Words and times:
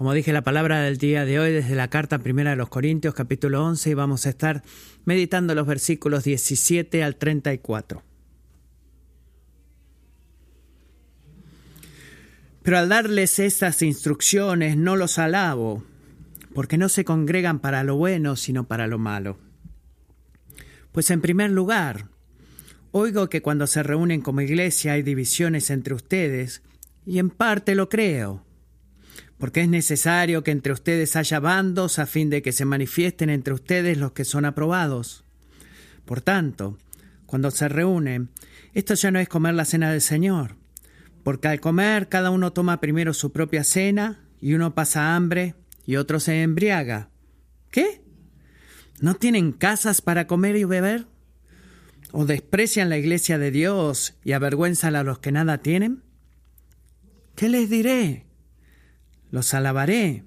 Como 0.00 0.14
dije, 0.14 0.32
la 0.32 0.40
palabra 0.40 0.80
del 0.80 0.96
día 0.96 1.26
de 1.26 1.38
hoy 1.38 1.52
desde 1.52 1.74
la 1.74 1.88
carta 1.88 2.20
primera 2.20 2.48
de 2.48 2.56
los 2.56 2.70
Corintios, 2.70 3.12
capítulo 3.12 3.62
11, 3.66 3.90
y 3.90 3.92
vamos 3.92 4.24
a 4.24 4.30
estar 4.30 4.62
meditando 5.04 5.54
los 5.54 5.66
versículos 5.66 6.24
17 6.24 7.04
al 7.04 7.16
34. 7.16 8.02
Pero 12.62 12.78
al 12.78 12.88
darles 12.88 13.38
estas 13.38 13.82
instrucciones 13.82 14.78
no 14.78 14.96
los 14.96 15.18
alabo, 15.18 15.84
porque 16.54 16.78
no 16.78 16.88
se 16.88 17.04
congregan 17.04 17.58
para 17.58 17.84
lo 17.84 17.96
bueno, 17.96 18.36
sino 18.36 18.66
para 18.66 18.86
lo 18.86 18.98
malo. 18.98 19.36
Pues 20.92 21.10
en 21.10 21.20
primer 21.20 21.50
lugar, 21.50 22.06
oigo 22.90 23.28
que 23.28 23.42
cuando 23.42 23.66
se 23.66 23.82
reúnen 23.82 24.22
como 24.22 24.40
iglesia 24.40 24.94
hay 24.94 25.02
divisiones 25.02 25.68
entre 25.68 25.92
ustedes, 25.92 26.62
y 27.04 27.18
en 27.18 27.28
parte 27.28 27.74
lo 27.74 27.90
creo, 27.90 28.46
porque 29.40 29.62
es 29.62 29.68
necesario 29.68 30.44
que 30.44 30.50
entre 30.50 30.74
ustedes 30.74 31.16
haya 31.16 31.40
bandos 31.40 31.98
a 31.98 32.04
fin 32.04 32.28
de 32.28 32.42
que 32.42 32.52
se 32.52 32.66
manifiesten 32.66 33.30
entre 33.30 33.54
ustedes 33.54 33.96
los 33.96 34.12
que 34.12 34.26
son 34.26 34.44
aprobados. 34.44 35.24
Por 36.04 36.20
tanto, 36.20 36.76
cuando 37.24 37.50
se 37.50 37.68
reúnen, 37.68 38.28
esto 38.74 38.92
ya 38.94 39.10
no 39.10 39.18
es 39.18 39.28
comer 39.28 39.54
la 39.54 39.64
cena 39.64 39.90
del 39.90 40.02
Señor, 40.02 40.56
porque 41.24 41.48
al 41.48 41.58
comer 41.58 42.10
cada 42.10 42.30
uno 42.30 42.52
toma 42.52 42.80
primero 42.80 43.14
su 43.14 43.32
propia 43.32 43.64
cena, 43.64 44.20
y 44.42 44.54
uno 44.54 44.74
pasa 44.74 45.16
hambre 45.16 45.54
y 45.86 45.96
otro 45.96 46.20
se 46.20 46.42
embriaga. 46.42 47.08
¿Qué? 47.70 48.02
¿No 49.00 49.14
tienen 49.14 49.52
casas 49.52 50.02
para 50.02 50.26
comer 50.26 50.56
y 50.56 50.64
beber? 50.64 51.06
¿O 52.12 52.26
desprecian 52.26 52.90
la 52.90 52.98
iglesia 52.98 53.38
de 53.38 53.50
Dios 53.50 54.14
y 54.22 54.32
avergüenzan 54.32 54.96
a 54.96 55.02
los 55.02 55.18
que 55.18 55.32
nada 55.32 55.58
tienen? 55.58 56.02
¿Qué 57.36 57.48
les 57.48 57.70
diré? 57.70 58.29
Los 59.30 59.54
alabaré. 59.54 60.24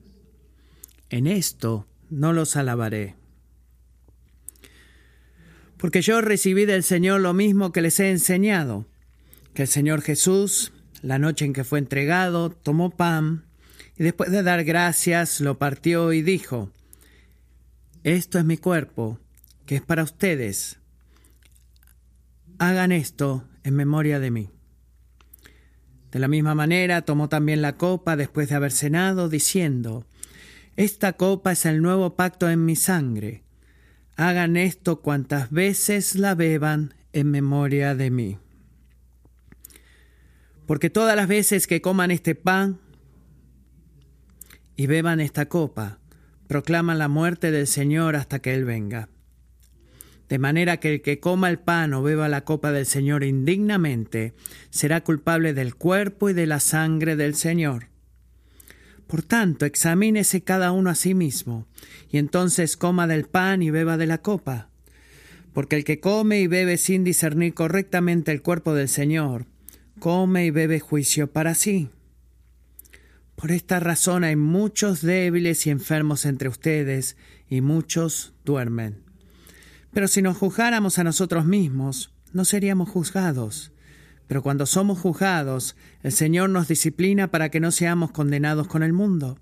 En 1.09 1.27
esto 1.27 1.87
no 2.09 2.33
los 2.33 2.55
alabaré. 2.55 3.15
Porque 5.77 6.01
yo 6.01 6.21
recibí 6.21 6.65
del 6.65 6.83
Señor 6.83 7.19
lo 7.21 7.33
mismo 7.33 7.71
que 7.73 7.81
les 7.81 7.99
he 7.99 8.09
enseñado, 8.09 8.85
que 9.53 9.63
el 9.63 9.67
Señor 9.67 10.01
Jesús, 10.01 10.71
la 11.01 11.19
noche 11.19 11.43
en 11.43 11.51
que 11.51 11.65
fue 11.65 11.79
entregado, 11.79 12.49
tomó 12.49 12.89
pan 12.89 13.45
y 13.97 14.03
después 14.03 14.31
de 14.31 14.43
dar 14.43 14.63
gracias 14.63 15.41
lo 15.41 15.57
partió 15.59 16.13
y 16.13 16.21
dijo, 16.21 16.71
Esto 18.03 18.39
es 18.39 18.45
mi 18.45 18.57
cuerpo, 18.57 19.19
que 19.65 19.75
es 19.75 19.81
para 19.81 20.03
ustedes. 20.03 20.79
Hagan 22.59 22.91
esto 22.93 23.43
en 23.63 23.75
memoria 23.75 24.19
de 24.19 24.31
mí. 24.31 24.52
De 26.13 26.19
la 26.19 26.27
misma 26.27 26.53
manera 26.53 27.01
tomó 27.01 27.27
también 27.27 27.63
la 27.63 27.75
copa 27.75 28.15
después 28.15 28.47
de 28.47 28.53
haber 28.53 28.71
cenado, 28.71 29.29
diciendo, 29.29 30.05
Esta 30.75 31.13
copa 31.13 31.53
es 31.53 31.65
el 31.65 31.81
nuevo 31.81 32.15
pacto 32.15 32.51
en 32.51 32.65
mi 32.65 32.75
sangre. 32.75 33.41
Hagan 34.15 34.55
esto 34.55 35.01
cuantas 35.01 35.49
veces 35.49 36.13
la 36.13 36.35
beban 36.35 36.93
en 37.13 37.31
memoria 37.31 37.95
de 37.95 38.11
mí. 38.11 38.37
Porque 40.67 40.91
todas 40.91 41.15
las 41.15 41.27
veces 41.27 41.65
que 41.65 41.81
coman 41.81 42.11
este 42.11 42.35
pan 42.35 42.79
y 44.75 44.85
beban 44.85 45.19
esta 45.19 45.47
copa, 45.47 45.97
proclaman 46.47 46.99
la 46.99 47.07
muerte 47.07 47.49
del 47.49 47.65
Señor 47.65 48.15
hasta 48.15 48.37
que 48.37 48.53
Él 48.53 48.65
venga. 48.65 49.09
De 50.29 50.39
manera 50.39 50.77
que 50.77 50.93
el 50.93 51.01
que 51.01 51.19
coma 51.19 51.49
el 51.49 51.59
pan 51.59 51.93
o 51.93 52.01
beba 52.01 52.29
la 52.29 52.43
copa 52.43 52.71
del 52.71 52.85
Señor 52.85 53.23
indignamente 53.23 54.33
será 54.69 55.03
culpable 55.03 55.53
del 55.53 55.75
cuerpo 55.75 56.29
y 56.29 56.33
de 56.33 56.47
la 56.47 56.59
sangre 56.59 57.15
del 57.15 57.35
Señor. 57.35 57.87
Por 59.07 59.21
tanto, 59.21 59.65
examínese 59.65 60.41
cada 60.41 60.71
uno 60.71 60.89
a 60.89 60.95
sí 60.95 61.13
mismo, 61.13 61.67
y 62.09 62.17
entonces 62.17 62.77
coma 62.77 63.05
del 63.05 63.25
pan 63.25 63.61
y 63.61 63.69
beba 63.69 63.97
de 63.97 64.07
la 64.07 64.19
copa. 64.19 64.69
Porque 65.53 65.75
el 65.75 65.83
que 65.83 65.99
come 65.99 66.39
y 66.39 66.47
bebe 66.47 66.77
sin 66.77 67.03
discernir 67.03 67.53
correctamente 67.53 68.31
el 68.31 68.41
cuerpo 68.41 68.73
del 68.73 68.89
Señor, 68.89 69.45
come 69.99 70.45
y 70.45 70.51
bebe 70.51 70.79
juicio 70.79 71.31
para 71.31 71.53
sí. 71.53 71.89
Por 73.35 73.51
esta 73.51 73.79
razón 73.79 74.23
hay 74.23 74.35
muchos 74.35 75.01
débiles 75.01 75.67
y 75.67 75.69
enfermos 75.69 76.25
entre 76.25 76.49
ustedes, 76.49 77.17
y 77.49 77.61
muchos 77.61 78.33
duermen. 78.45 79.02
Pero 79.93 80.07
si 80.07 80.21
nos 80.21 80.37
juzgáramos 80.37 80.97
a 80.99 81.03
nosotros 81.03 81.45
mismos, 81.45 82.11
no 82.31 82.45
seríamos 82.45 82.89
juzgados. 82.89 83.71
Pero 84.27 84.41
cuando 84.41 84.65
somos 84.65 84.99
juzgados, 84.99 85.75
el 86.01 86.11
Señor 86.11 86.49
nos 86.49 86.67
disciplina 86.67 87.29
para 87.29 87.49
que 87.49 87.59
no 87.59 87.71
seamos 87.71 88.11
condenados 88.11 88.67
con 88.67 88.83
el 88.83 88.93
mundo. 88.93 89.37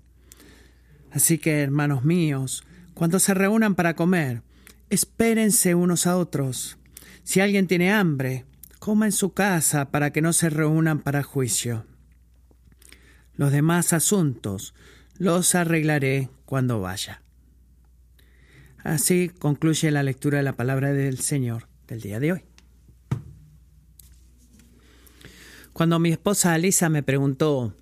Así 1.10 1.38
que, 1.38 1.60
hermanos 1.60 2.04
míos, 2.04 2.64
cuando 2.94 3.18
se 3.18 3.34
reúnan 3.34 3.74
para 3.74 3.96
comer, 3.96 4.42
espérense 4.90 5.74
unos 5.74 6.06
a 6.06 6.16
otros. 6.16 6.78
Si 7.24 7.40
alguien 7.40 7.66
tiene 7.66 7.92
hambre, 7.92 8.44
coma 8.78 9.06
en 9.06 9.12
su 9.12 9.32
casa 9.32 9.90
para 9.90 10.12
que 10.12 10.22
no 10.22 10.32
se 10.32 10.50
reúnan 10.50 11.00
para 11.00 11.22
juicio. 11.22 11.86
Los 13.36 13.52
demás 13.52 13.92
asuntos 13.92 14.74
los 15.16 15.54
arreglaré 15.54 16.28
cuando 16.44 16.80
vaya. 16.80 17.22
Así 18.82 19.28
concluye 19.28 19.90
la 19.90 20.02
lectura 20.02 20.38
de 20.38 20.44
la 20.44 20.54
palabra 20.54 20.92
del 20.92 21.18
Señor 21.18 21.68
del 21.86 22.00
día 22.00 22.18
de 22.18 22.32
hoy. 22.32 22.44
Cuando 25.72 25.98
mi 25.98 26.10
esposa 26.10 26.52
Alisa 26.52 26.88
me 26.88 27.02
preguntó, 27.02 27.74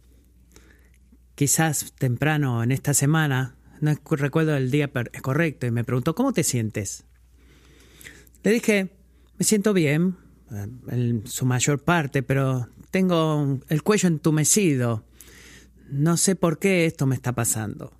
quizás 1.34 1.92
temprano 1.98 2.62
en 2.62 2.70
esta 2.70 2.94
semana, 2.94 3.56
no 3.80 3.94
recuerdo 4.10 4.56
el 4.56 4.70
día 4.70 4.90
correcto, 5.22 5.66
y 5.66 5.70
me 5.70 5.84
preguntó, 5.84 6.14
¿cómo 6.14 6.32
te 6.32 6.44
sientes? 6.44 7.04
Le 8.42 8.52
dije, 8.52 8.90
me 9.38 9.44
siento 9.44 9.72
bien, 9.72 10.16
en 10.88 11.26
su 11.26 11.46
mayor 11.46 11.82
parte, 11.82 12.22
pero 12.22 12.68
tengo 12.90 13.60
el 13.68 13.82
cuello 13.82 14.08
entumecido. 14.08 15.04
No 15.88 16.16
sé 16.16 16.36
por 16.36 16.58
qué 16.58 16.86
esto 16.86 17.06
me 17.06 17.16
está 17.16 17.32
pasando. 17.32 17.92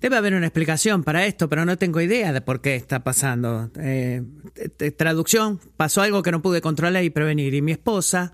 Debe 0.00 0.16
haber 0.16 0.34
una 0.34 0.46
explicación 0.46 1.02
para 1.02 1.26
esto, 1.26 1.48
pero 1.48 1.64
no 1.64 1.76
tengo 1.76 2.00
idea 2.00 2.32
de 2.32 2.40
por 2.40 2.60
qué 2.60 2.76
está 2.76 3.02
pasando. 3.02 3.70
Eh, 3.80 4.22
traducción, 4.96 5.60
pasó 5.76 6.02
algo 6.02 6.22
que 6.22 6.30
no 6.30 6.40
pude 6.40 6.60
controlar 6.60 7.02
y 7.02 7.10
prevenir. 7.10 7.54
Y 7.54 7.62
mi 7.62 7.72
esposa, 7.72 8.32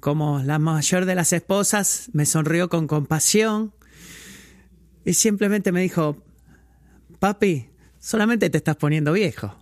como 0.00 0.40
la 0.40 0.58
mayor 0.58 1.06
de 1.06 1.14
las 1.14 1.32
esposas, 1.32 2.10
me 2.12 2.26
sonrió 2.26 2.68
con 2.68 2.86
compasión 2.86 3.72
y 5.04 5.14
simplemente 5.14 5.72
me 5.72 5.80
dijo, 5.80 6.22
papi, 7.18 7.70
solamente 7.98 8.50
te 8.50 8.58
estás 8.58 8.76
poniendo 8.76 9.12
viejo 9.12 9.56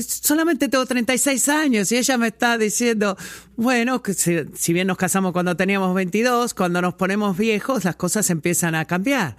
solamente 0.00 0.68
tengo 0.68 0.86
36 0.86 1.48
años 1.48 1.92
y 1.92 1.98
ella 1.98 2.16
me 2.16 2.28
está 2.28 2.56
diciendo, 2.56 3.16
bueno, 3.56 4.02
que 4.02 4.14
si, 4.14 4.72
bien 4.72 4.86
nos 4.86 4.96
casamos 4.96 5.32
cuando 5.32 5.56
teníamos 5.56 5.94
22, 5.94 6.54
cuando 6.54 6.80
nos 6.80 6.94
ponemos 6.94 7.36
viejos 7.36 7.84
las 7.84 7.96
cosas 7.96 8.30
empiezan 8.30 8.74
a 8.74 8.84
cambiar. 8.86 9.36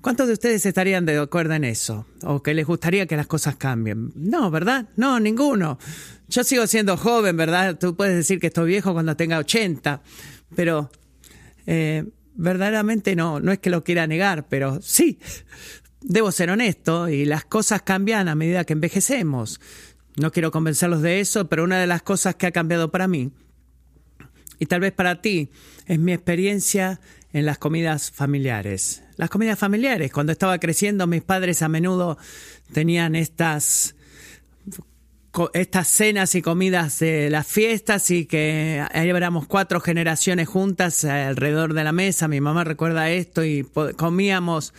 ¿Cuántos 0.00 0.28
de 0.28 0.32
ustedes 0.32 0.64
estarían 0.64 1.04
de 1.04 1.18
acuerdo 1.18 1.54
en 1.54 1.64
eso? 1.64 2.06
¿O 2.22 2.42
que 2.42 2.54
les 2.54 2.66
gustaría 2.66 3.06
que 3.06 3.16
las 3.16 3.26
cosas 3.26 3.56
cambien? 3.56 4.12
No, 4.14 4.50
¿verdad? 4.50 4.88
No, 4.96 5.20
ninguno. 5.20 5.78
Yo 6.28 6.42
sigo 6.42 6.66
siendo 6.66 6.96
joven, 6.96 7.36
¿verdad? 7.36 7.78
Tú 7.78 7.96
puedes 7.96 8.16
decir 8.16 8.40
que 8.40 8.46
estoy 8.46 8.68
viejo 8.68 8.94
cuando 8.94 9.16
tenga 9.16 9.38
80, 9.38 10.00
pero 10.54 10.90
eh, 11.66 12.04
verdaderamente 12.34 13.14
no, 13.14 13.40
no 13.40 13.52
es 13.52 13.58
que 13.58 13.68
lo 13.68 13.84
quiera 13.84 14.06
negar, 14.06 14.48
pero 14.48 14.80
sí, 14.80 15.18
debo 16.00 16.32
ser 16.32 16.50
honesto 16.50 17.08
y 17.08 17.26
las 17.26 17.44
cosas 17.44 17.82
cambian 17.82 18.28
a 18.28 18.34
medida 18.34 18.64
que 18.64 18.72
envejecemos. 18.72 19.60
No 20.16 20.32
quiero 20.32 20.50
convencerlos 20.50 21.02
de 21.02 21.20
eso, 21.20 21.48
pero 21.48 21.64
una 21.64 21.78
de 21.78 21.86
las 21.86 22.02
cosas 22.02 22.36
que 22.36 22.46
ha 22.46 22.52
cambiado 22.52 22.90
para 22.90 23.06
mí, 23.06 23.32
y 24.58 24.66
tal 24.66 24.80
vez 24.80 24.92
para 24.92 25.22
ti, 25.22 25.50
es 25.86 25.98
mi 25.98 26.12
experiencia 26.12 27.00
en 27.32 27.46
las 27.46 27.58
comidas 27.58 28.10
familiares. 28.10 29.02
Las 29.16 29.30
comidas 29.30 29.58
familiares, 29.58 30.12
cuando 30.12 30.32
estaba 30.32 30.58
creciendo, 30.58 31.06
mis 31.06 31.22
padres 31.22 31.62
a 31.62 31.68
menudo 31.68 32.18
tenían 32.72 33.14
estas 33.14 33.94
estas 35.54 35.86
cenas 35.86 36.34
y 36.34 36.42
comidas 36.42 36.98
de 36.98 37.30
las 37.30 37.46
fiestas 37.46 38.10
y 38.10 38.26
que 38.26 38.84
éramos 38.92 39.46
cuatro 39.46 39.80
generaciones 39.80 40.48
juntas 40.48 41.04
alrededor 41.04 41.72
de 41.72 41.84
la 41.84 41.92
mesa. 41.92 42.26
Mi 42.26 42.40
mamá 42.40 42.64
recuerda 42.64 43.10
esto 43.10 43.44
y 43.44 43.64
comíamos 43.96 44.74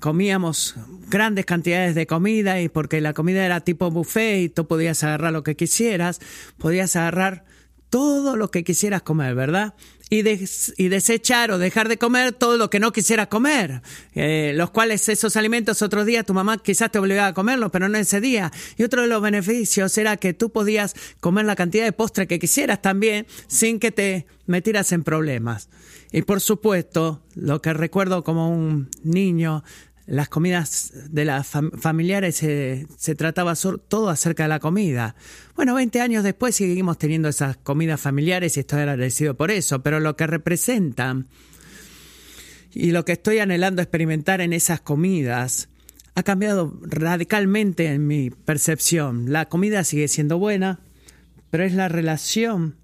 comíamos 0.00 0.74
grandes 1.08 1.44
cantidades 1.46 1.94
de 1.94 2.06
comida 2.06 2.60
y 2.60 2.68
porque 2.68 3.00
la 3.00 3.14
comida 3.14 3.44
era 3.44 3.60
tipo 3.60 3.90
buffet 3.90 4.42
y 4.42 4.48
tú 4.48 4.66
podías 4.66 5.02
agarrar 5.04 5.32
lo 5.32 5.42
que 5.42 5.56
quisieras, 5.56 6.20
podías 6.58 6.96
agarrar 6.96 7.44
todo 7.90 8.36
lo 8.36 8.50
que 8.50 8.64
quisieras 8.64 9.02
comer, 9.02 9.34
¿verdad? 9.34 9.74
Y, 10.16 10.88
desechar 10.88 11.50
o 11.50 11.58
dejar 11.58 11.88
de 11.88 11.98
comer 11.98 12.32
todo 12.32 12.56
lo 12.56 12.70
que 12.70 12.78
no 12.78 12.92
quisieras 12.92 13.26
comer, 13.26 13.82
eh, 14.14 14.52
los 14.54 14.70
cuales 14.70 15.08
esos 15.08 15.36
alimentos 15.36 15.82
otros 15.82 16.06
días 16.06 16.24
tu 16.24 16.34
mamá 16.34 16.58
quizás 16.58 16.92
te 16.92 17.00
obligaba 17.00 17.28
a 17.28 17.34
comerlos, 17.34 17.72
pero 17.72 17.88
no 17.88 17.98
ese 17.98 18.20
día. 18.20 18.52
Y 18.76 18.84
otro 18.84 19.02
de 19.02 19.08
los 19.08 19.20
beneficios 19.20 19.98
era 19.98 20.16
que 20.16 20.32
tú 20.32 20.50
podías 20.50 20.94
comer 21.18 21.46
la 21.46 21.56
cantidad 21.56 21.84
de 21.84 21.90
postre 21.90 22.28
que 22.28 22.38
quisieras 22.38 22.80
también 22.80 23.26
sin 23.48 23.80
que 23.80 23.90
te 23.90 24.26
metieras 24.46 24.92
en 24.92 25.02
problemas. 25.02 25.68
Y 26.12 26.22
por 26.22 26.40
supuesto, 26.40 27.20
lo 27.34 27.60
que 27.60 27.72
recuerdo 27.72 28.22
como 28.22 28.50
un 28.50 28.88
niño 29.02 29.64
las 30.06 30.28
comidas 30.28 30.92
de 31.10 31.24
las 31.24 31.48
familiares 31.78 32.36
se 32.36 33.14
trataba 33.16 33.54
todo 33.54 34.10
acerca 34.10 34.42
de 34.42 34.48
la 34.50 34.60
comida. 34.60 35.14
Bueno, 35.56 35.74
20 35.74 36.00
años 36.00 36.24
después 36.24 36.56
seguimos 36.56 36.98
teniendo 36.98 37.28
esas 37.28 37.56
comidas 37.56 38.00
familiares 38.00 38.56
y 38.56 38.60
estoy 38.60 38.80
agradecido 38.80 39.34
por 39.34 39.50
eso, 39.50 39.82
pero 39.82 40.00
lo 40.00 40.16
que 40.16 40.26
representan 40.26 41.28
y 42.72 42.90
lo 42.90 43.04
que 43.04 43.12
estoy 43.12 43.38
anhelando 43.38 43.80
experimentar 43.80 44.40
en 44.40 44.52
esas 44.52 44.80
comidas 44.80 45.68
ha 46.16 46.22
cambiado 46.22 46.78
radicalmente 46.82 47.86
en 47.86 48.06
mi 48.06 48.30
percepción. 48.30 49.32
La 49.32 49.48
comida 49.48 49.84
sigue 49.84 50.08
siendo 50.08 50.38
buena, 50.38 50.80
pero 51.50 51.64
es 51.64 51.72
la 51.72 51.88
relación 51.88 52.76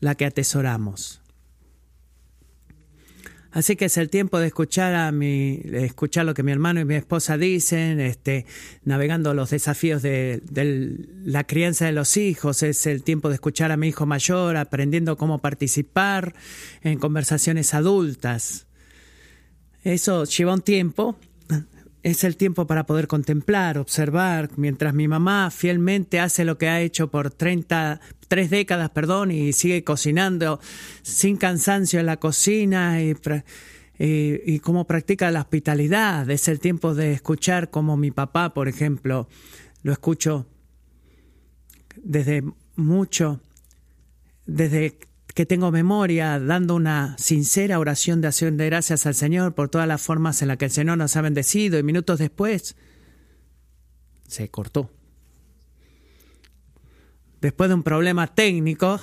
la 0.00 0.14
que 0.14 0.26
atesoramos. 0.26 1.21
Así 3.52 3.76
que 3.76 3.84
es 3.84 3.98
el 3.98 4.08
tiempo 4.08 4.38
de 4.38 4.46
escuchar 4.46 4.94
a 4.94 5.12
mi, 5.12 5.60
escuchar 5.72 6.24
lo 6.24 6.32
que 6.32 6.42
mi 6.42 6.52
hermano 6.52 6.80
y 6.80 6.86
mi 6.86 6.94
esposa 6.94 7.36
dicen, 7.36 8.00
este, 8.00 8.46
navegando 8.84 9.34
los 9.34 9.50
desafíos 9.50 10.00
de, 10.00 10.42
de, 10.50 11.06
la 11.24 11.44
crianza 11.44 11.84
de 11.84 11.92
los 11.92 12.16
hijos. 12.16 12.62
Es 12.62 12.86
el 12.86 13.02
tiempo 13.02 13.28
de 13.28 13.34
escuchar 13.34 13.70
a 13.70 13.76
mi 13.76 13.88
hijo 13.88 14.06
mayor, 14.06 14.56
aprendiendo 14.56 15.18
cómo 15.18 15.38
participar 15.38 16.34
en 16.82 16.98
conversaciones 16.98 17.74
adultas. 17.74 18.66
Eso 19.84 20.24
lleva 20.24 20.54
un 20.54 20.62
tiempo, 20.62 21.18
es 22.02 22.24
el 22.24 22.36
tiempo 22.36 22.66
para 22.66 22.84
poder 22.84 23.06
contemplar, 23.06 23.78
observar, 23.78 24.50
mientras 24.56 24.92
mi 24.92 25.06
mamá 25.06 25.50
fielmente 25.50 26.18
hace 26.18 26.44
lo 26.44 26.58
que 26.58 26.68
ha 26.68 26.80
hecho 26.80 27.10
por 27.10 27.30
30, 27.30 28.00
tres 28.28 28.50
décadas, 28.50 28.90
perdón, 28.90 29.30
y 29.30 29.52
sigue 29.52 29.84
cocinando 29.84 30.60
sin 31.02 31.36
cansancio 31.36 32.00
en 32.00 32.06
la 32.06 32.16
cocina 32.16 33.02
y, 33.02 33.16
y, 33.98 34.58
cómo 34.60 34.86
practica 34.86 35.30
la 35.30 35.42
hospitalidad. 35.42 36.28
Es 36.28 36.48
el 36.48 36.58
tiempo 36.58 36.94
de 36.94 37.12
escuchar 37.12 37.70
como 37.70 37.96
mi 37.96 38.10
papá, 38.10 38.52
por 38.52 38.66
ejemplo, 38.66 39.28
lo 39.82 39.92
escucho 39.92 40.46
desde 42.02 42.42
mucho, 42.74 43.40
desde 44.46 44.98
que 45.34 45.46
tengo 45.46 45.70
memoria, 45.70 46.38
dando 46.38 46.74
una 46.74 47.16
sincera 47.18 47.78
oración 47.78 48.20
de 48.20 48.28
acción 48.28 48.56
de 48.56 48.66
gracias 48.66 49.06
al 49.06 49.14
Señor 49.14 49.54
por 49.54 49.68
todas 49.68 49.88
las 49.88 50.02
formas 50.02 50.42
en 50.42 50.48
las 50.48 50.58
que 50.58 50.66
el 50.66 50.70
Señor 50.70 50.98
nos 50.98 51.16
ha 51.16 51.22
bendecido 51.22 51.78
y 51.78 51.82
minutos 51.82 52.18
después 52.18 52.76
se 54.26 54.50
cortó. 54.50 54.90
Después 57.40 57.68
de 57.68 57.74
un 57.74 57.82
problema 57.82 58.26
técnico, 58.26 59.00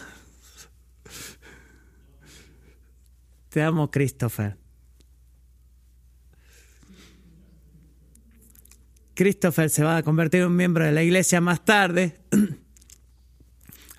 te 3.50 3.62
amo 3.62 3.92
Christopher. 3.92 4.58
Christopher 9.14 9.70
se 9.70 9.84
va 9.84 9.98
a 9.98 10.04
convertir 10.04 10.42
en 10.42 10.48
un 10.48 10.56
miembro 10.56 10.86
de 10.86 10.94
la 10.94 11.04
iglesia 11.04 11.42
más 11.42 11.66
tarde. 11.66 12.22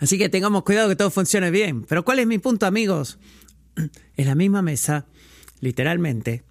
Así 0.01 0.19
que 0.19 0.31
tengamos 0.31 0.65
cuidado 0.65 0.89
que 0.89 0.97
todo 0.97 1.11
funcione 1.11 1.51
bien. 1.51 1.85
Pero 1.85 2.05
¿cuál 2.05 2.19
es 2.19 2.27
mi 2.27 2.39
punto, 2.39 2.67
amigos? 2.67 3.19
En 4.17 4.27
la 4.27 4.35
misma 4.35 4.63
mesa, 4.63 5.07
literalmente, 5.61 6.43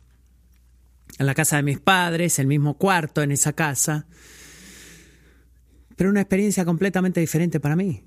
en 1.18 1.26
la 1.26 1.36
casa 1.36 1.58
de 1.58 1.64
mis 1.64 1.80
padres, 1.80 2.40
el 2.40 2.48
mismo 2.48 2.78
cuarto 2.78 3.22
en 3.22 3.32
esa 3.32 3.54
casa, 3.54 4.08
pero 5.96 6.10
una 6.10 6.22
experiencia 6.22 6.64
completamente 6.64 7.20
diferente 7.20 7.60
para 7.60 7.76
mí. 7.76 8.04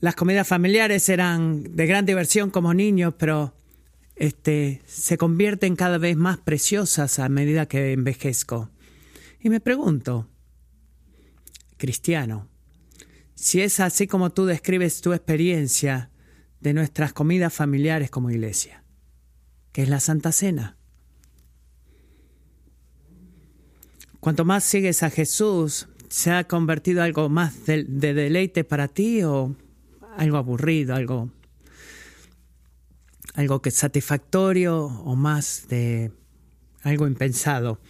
Las 0.00 0.16
comidas 0.16 0.46
familiares 0.46 1.08
eran 1.08 1.62
de 1.74 1.86
gran 1.86 2.04
diversión 2.04 2.50
como 2.50 2.74
niños, 2.74 3.14
pero 3.16 3.54
este, 4.16 4.82
se 4.86 5.16
convierten 5.16 5.76
cada 5.76 5.96
vez 5.96 6.16
más 6.16 6.38
preciosas 6.38 7.18
a 7.18 7.28
medida 7.30 7.66
que 7.66 7.92
envejezco. 7.92 8.70
Y 9.40 9.48
me 9.48 9.60
pregunto, 9.60 10.28
cristiano, 11.78 12.49
si 13.40 13.62
es 13.62 13.80
así 13.80 14.06
como 14.06 14.28
tú 14.28 14.44
describes 14.44 15.00
tu 15.00 15.14
experiencia 15.14 16.10
de 16.60 16.74
nuestras 16.74 17.14
comidas 17.14 17.54
familiares 17.54 18.10
como 18.10 18.30
iglesia, 18.30 18.84
que 19.72 19.82
es 19.82 19.88
la 19.88 19.98
Santa 19.98 20.30
Cena. 20.30 20.76
Cuanto 24.20 24.44
más 24.44 24.62
sigues 24.62 25.02
a 25.02 25.08
Jesús, 25.08 25.88
¿se 26.10 26.30
ha 26.30 26.44
convertido 26.44 27.02
algo 27.02 27.30
más 27.30 27.64
de, 27.64 27.84
de 27.84 28.12
deleite 28.12 28.62
para 28.62 28.88
ti 28.88 29.22
o 29.22 29.56
algo 30.18 30.36
aburrido, 30.36 30.94
algo, 30.94 31.30
algo 33.32 33.62
que 33.62 33.70
es 33.70 33.74
satisfactorio 33.74 34.84
o 34.84 35.16
más 35.16 35.64
de 35.70 36.12
algo 36.82 37.06
impensado? 37.06 37.80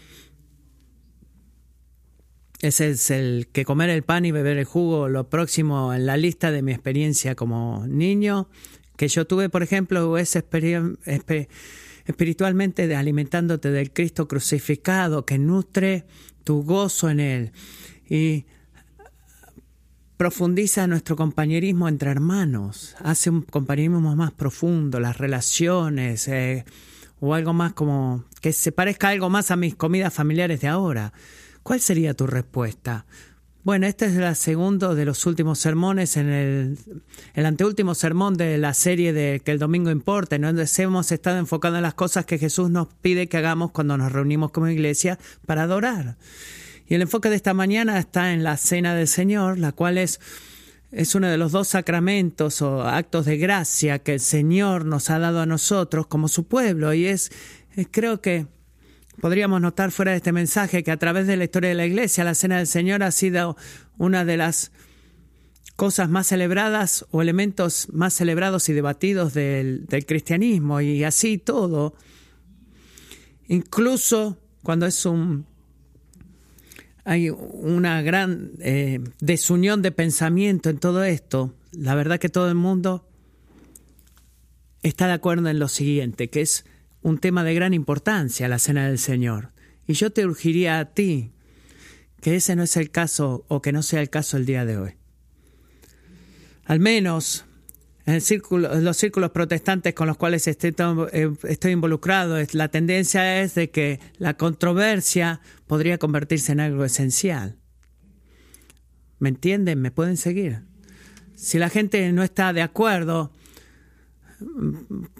Ese 2.62 2.90
es 2.90 3.10
el 3.10 3.48
que 3.52 3.64
comer 3.64 3.88
el 3.88 4.02
pan 4.02 4.26
y 4.26 4.32
beber 4.32 4.58
el 4.58 4.66
jugo, 4.66 5.08
lo 5.08 5.30
próximo 5.30 5.94
en 5.94 6.04
la 6.04 6.18
lista 6.18 6.50
de 6.50 6.62
mi 6.62 6.72
experiencia 6.72 7.34
como 7.34 7.86
niño, 7.86 8.48
que 8.96 9.08
yo 9.08 9.26
tuve, 9.26 9.48
por 9.48 9.62
ejemplo, 9.62 10.18
es 10.18 10.36
espiritualmente 12.04 12.86
de 12.86 12.96
alimentándote 12.96 13.70
del 13.70 13.92
Cristo 13.92 14.28
crucificado, 14.28 15.24
que 15.24 15.38
nutre 15.38 16.04
tu 16.44 16.62
gozo 16.62 17.08
en 17.08 17.20
Él 17.20 17.52
y 18.10 18.44
profundiza 20.18 20.86
nuestro 20.86 21.16
compañerismo 21.16 21.88
entre 21.88 22.10
hermanos, 22.10 22.94
hace 22.98 23.30
un 23.30 23.40
compañerismo 23.40 24.14
más 24.14 24.32
profundo, 24.32 25.00
las 25.00 25.16
relaciones, 25.16 26.28
eh, 26.28 26.66
o 27.20 27.32
algo 27.32 27.54
más 27.54 27.72
como 27.72 28.24
que 28.42 28.52
se 28.52 28.70
parezca 28.70 29.08
algo 29.08 29.30
más 29.30 29.50
a 29.50 29.56
mis 29.56 29.74
comidas 29.76 30.12
familiares 30.12 30.60
de 30.60 30.68
ahora. 30.68 31.14
¿Cuál 31.62 31.80
sería 31.80 32.14
tu 32.14 32.26
respuesta? 32.26 33.06
Bueno, 33.62 33.86
este 33.86 34.06
es 34.06 34.14
el 34.14 34.36
segundo 34.36 34.94
de 34.94 35.04
los 35.04 35.26
últimos 35.26 35.58
sermones 35.58 36.16
en 36.16 36.30
el, 36.30 36.78
el 37.34 37.46
anteúltimo 37.46 37.94
sermón 37.94 38.34
de 38.38 38.56
la 38.56 38.72
serie 38.72 39.12
de 39.12 39.42
Que 39.44 39.50
el 39.50 39.58
domingo 39.58 39.90
importa, 39.90 40.36
en 40.36 40.42
donde 40.42 40.66
hemos 40.78 41.12
estado 41.12 41.36
enfocando 41.36 41.76
en 41.76 41.82
las 41.82 41.92
cosas 41.92 42.24
que 42.24 42.38
Jesús 42.38 42.70
nos 42.70 42.88
pide 43.02 43.28
que 43.28 43.36
hagamos 43.36 43.72
cuando 43.72 43.98
nos 43.98 44.12
reunimos 44.12 44.50
como 44.50 44.68
iglesia 44.68 45.18
para 45.44 45.64
adorar. 45.64 46.16
Y 46.88 46.94
el 46.94 47.02
enfoque 47.02 47.28
de 47.28 47.36
esta 47.36 47.52
mañana 47.52 47.98
está 47.98 48.32
en 48.32 48.42
la 48.44 48.56
Cena 48.56 48.94
del 48.94 49.06
Señor, 49.06 49.58
la 49.58 49.72
cual 49.72 49.98
es, 49.98 50.20
es 50.90 51.14
uno 51.14 51.28
de 51.28 51.36
los 51.36 51.52
dos 51.52 51.68
sacramentos 51.68 52.62
o 52.62 52.82
actos 52.82 53.26
de 53.26 53.36
gracia 53.36 53.98
que 53.98 54.14
el 54.14 54.20
Señor 54.20 54.86
nos 54.86 55.10
ha 55.10 55.18
dado 55.18 55.40
a 55.40 55.46
nosotros 55.46 56.06
como 56.06 56.28
su 56.28 56.48
pueblo. 56.48 56.94
Y 56.94 57.06
es, 57.06 57.30
creo 57.90 58.22
que 58.22 58.46
Podríamos 59.20 59.60
notar 59.60 59.92
fuera 59.92 60.12
de 60.12 60.16
este 60.16 60.32
mensaje 60.32 60.82
que 60.82 60.90
a 60.90 60.96
través 60.96 61.26
de 61.26 61.36
la 61.36 61.44
historia 61.44 61.68
de 61.68 61.74
la 61.74 61.84
Iglesia, 61.84 62.24
la 62.24 62.34
Cena 62.34 62.56
del 62.56 62.66
Señor 62.66 63.02
ha 63.02 63.10
sido 63.10 63.56
una 63.98 64.24
de 64.24 64.38
las 64.38 64.72
cosas 65.76 66.08
más 66.08 66.26
celebradas 66.26 67.06
o 67.10 67.20
elementos 67.20 67.88
más 67.92 68.14
celebrados 68.14 68.68
y 68.68 68.72
debatidos 68.72 69.34
del, 69.34 69.86
cristianismo 70.06 70.80
y 70.80 71.04
así 71.04 71.36
todo. 71.36 71.94
Incluso 73.48 74.38
cuando 74.62 74.86
es 74.86 75.04
un 75.04 75.46
hay 77.04 77.30
una 77.30 78.02
gran 78.02 78.52
eh, 78.60 79.00
desunión 79.20 79.82
de 79.82 79.90
pensamiento 79.90 80.70
en 80.70 80.78
todo 80.78 81.02
esto, 81.02 81.54
la 81.72 81.94
verdad 81.94 82.20
que 82.20 82.28
todo 82.28 82.48
el 82.48 82.54
mundo 82.54 83.06
está 84.82 85.06
de 85.06 85.14
acuerdo 85.14 85.48
en 85.48 85.58
lo 85.58 85.68
siguiente, 85.68 86.30
que 86.30 86.42
es 86.42 86.64
un 87.02 87.18
tema 87.18 87.44
de 87.44 87.54
gran 87.54 87.74
importancia, 87.74 88.48
la 88.48 88.58
cena 88.58 88.86
del 88.86 88.98
Señor. 88.98 89.52
Y 89.86 89.94
yo 89.94 90.10
te 90.10 90.24
urgiría 90.24 90.78
a 90.78 90.84
ti 90.86 91.32
que 92.20 92.36
ese 92.36 92.56
no 92.56 92.62
es 92.62 92.76
el 92.76 92.90
caso 92.90 93.44
o 93.48 93.62
que 93.62 93.72
no 93.72 93.82
sea 93.82 94.00
el 94.00 94.10
caso 94.10 94.36
el 94.36 94.46
día 94.46 94.64
de 94.64 94.76
hoy. 94.76 94.92
Al 96.64 96.80
menos 96.80 97.44
en, 98.06 98.84
los 98.84 98.96
círculos 98.96 99.30
protestantes 99.30 99.94
con 99.94 100.06
los 100.06 100.16
cuales 100.16 100.46
estoy, 100.46 100.74
eh, 101.12 101.30
estoy 101.44 101.72
involucrado, 101.72 102.36
la 102.52 102.68
tendencia 102.68 103.42
es 103.42 103.54
de 103.54 103.70
que 103.70 104.00
la 104.18 104.34
controversia 104.34 105.40
podría 105.66 105.98
convertirse 105.98 106.52
en 106.52 106.60
algo 106.60 106.84
esencial. 106.84 107.56
¿Me 109.18 109.28
entienden? 109.28 109.80
¿Me 109.80 109.90
pueden 109.90 110.16
seguir? 110.16 110.62
Si 111.36 111.58
la 111.58 111.68
gente 111.68 112.10
no 112.12 112.22
está 112.22 112.52
de 112.52 112.62
acuerdo, 112.62 113.32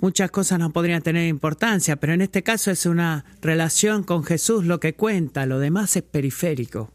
muchas 0.01 0.31
cosas 0.31 0.59
no 0.59 0.73
podrían 0.73 1.03
tener 1.03 1.29
importancia, 1.29 1.97
pero 1.97 2.13
en 2.15 2.23
este 2.23 2.43
caso 2.43 2.71
es 2.71 2.87
una 2.87 3.25
relación 3.43 4.03
con 4.03 4.25
Jesús 4.25 4.65
lo 4.65 4.81
que 4.81 4.95
cuenta, 4.95 5.47
lo 5.47 5.59
demás 5.59 5.97
es 5.97 6.03
periférico. 6.03 6.93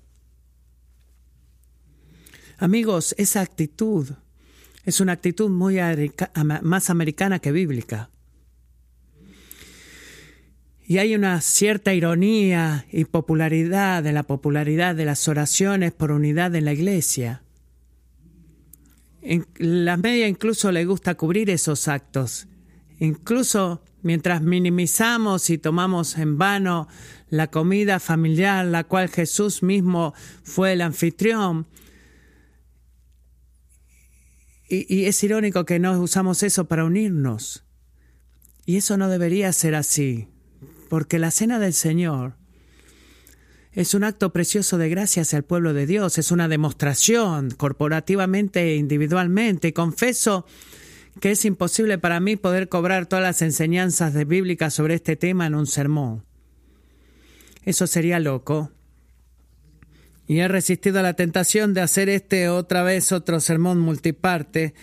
Amigos, 2.58 3.14
esa 3.18 3.42
actitud 3.42 4.10
Es 4.86 5.02
una 5.02 5.14
actitud 5.14 5.50
muy 5.50 5.78
más 6.62 6.90
americana 6.92 7.40
que 7.40 7.52
bíblica. 7.52 8.12
Y 10.88 11.00
hay 11.00 11.16
una 11.16 11.42
cierta 11.42 11.96
ironía 11.96 12.86
y 12.92 13.06
popularidad 13.06 14.04
de 14.04 14.14
la 14.14 14.22
popularidad 14.22 14.94
de 14.96 15.06
las 15.06 15.28
oraciones 15.28 15.92
por 15.92 16.12
unidad 16.12 16.54
en 16.54 16.66
la 16.66 16.74
iglesia. 16.74 17.42
En 19.28 19.48
la 19.58 19.98
media 19.98 20.28
incluso 20.28 20.72
le 20.72 20.86
gusta 20.86 21.16
cubrir 21.16 21.50
esos 21.50 21.88
actos. 21.88 22.48
Incluso 23.00 23.82
mientras 24.04 24.42
minimizamos 24.44 25.50
y 25.50 25.58
tomamos 25.58 26.18
en 26.18 26.38
vano 26.38 26.88
la 27.30 27.48
comida 27.48 28.00
familiar, 28.00 28.66
la 28.68 28.84
cual 28.84 29.10
Jesús 29.10 29.64
mismo 29.64 30.14
fue 30.44 30.74
el 30.74 30.82
anfitrión. 30.82 31.66
Y, 34.70 34.94
y 34.94 35.06
es 35.06 35.24
irónico 35.24 35.66
que 35.66 35.80
no 35.80 36.00
usamos 36.00 36.44
eso 36.44 36.66
para 36.66 36.86
unirnos. 36.86 37.66
Y 38.66 38.78
eso 38.78 38.96
no 38.96 39.10
debería 39.10 39.52
ser 39.54 39.74
así 39.74 40.30
porque 40.90 41.20
la 41.20 41.32
cena 41.32 41.60
del 41.60 41.74
Señor 41.74 42.36
es 43.76 43.94
un 43.94 44.06
acto 44.06 44.32
precioso 44.32 44.78
de 44.78 44.90
gracia 44.90 45.24
hacia 45.24 45.38
el 45.38 45.44
pueblo 45.44 45.74
de 45.74 45.86
Dios, 45.86 46.18
es 46.18 46.32
una 46.32 46.48
demostración 46.48 47.52
corporativamente 47.52 48.62
e 48.62 48.76
individualmente. 48.78 49.74
Confieso 49.74 50.46
que 51.20 51.32
es 51.32 51.44
imposible 51.46 51.98
para 51.98 52.20
mí 52.22 52.38
poder 52.38 52.70
cobrar 52.70 53.06
todas 53.06 53.24
las 53.24 53.42
enseñanzas 53.42 54.14
de 54.14 54.24
bíblicas 54.26 54.74
sobre 54.74 54.96
este 54.96 55.18
tema 55.18 55.46
en 55.46 55.56
un 55.56 55.68
sermón. 55.68 56.24
Eso 57.64 57.86
sería 57.86 58.20
loco. 58.20 58.72
Y 60.28 60.40
he 60.40 60.48
resistido 60.48 61.00
a 61.00 61.04
la 61.04 61.14
tentación 61.14 61.74
de 61.74 61.82
hacer 61.82 62.10
este 62.10 62.50
otra 62.50 62.82
vez 62.82 63.12
otro 63.12 63.40
sermón 63.40 63.80
multiparte, 63.80 64.74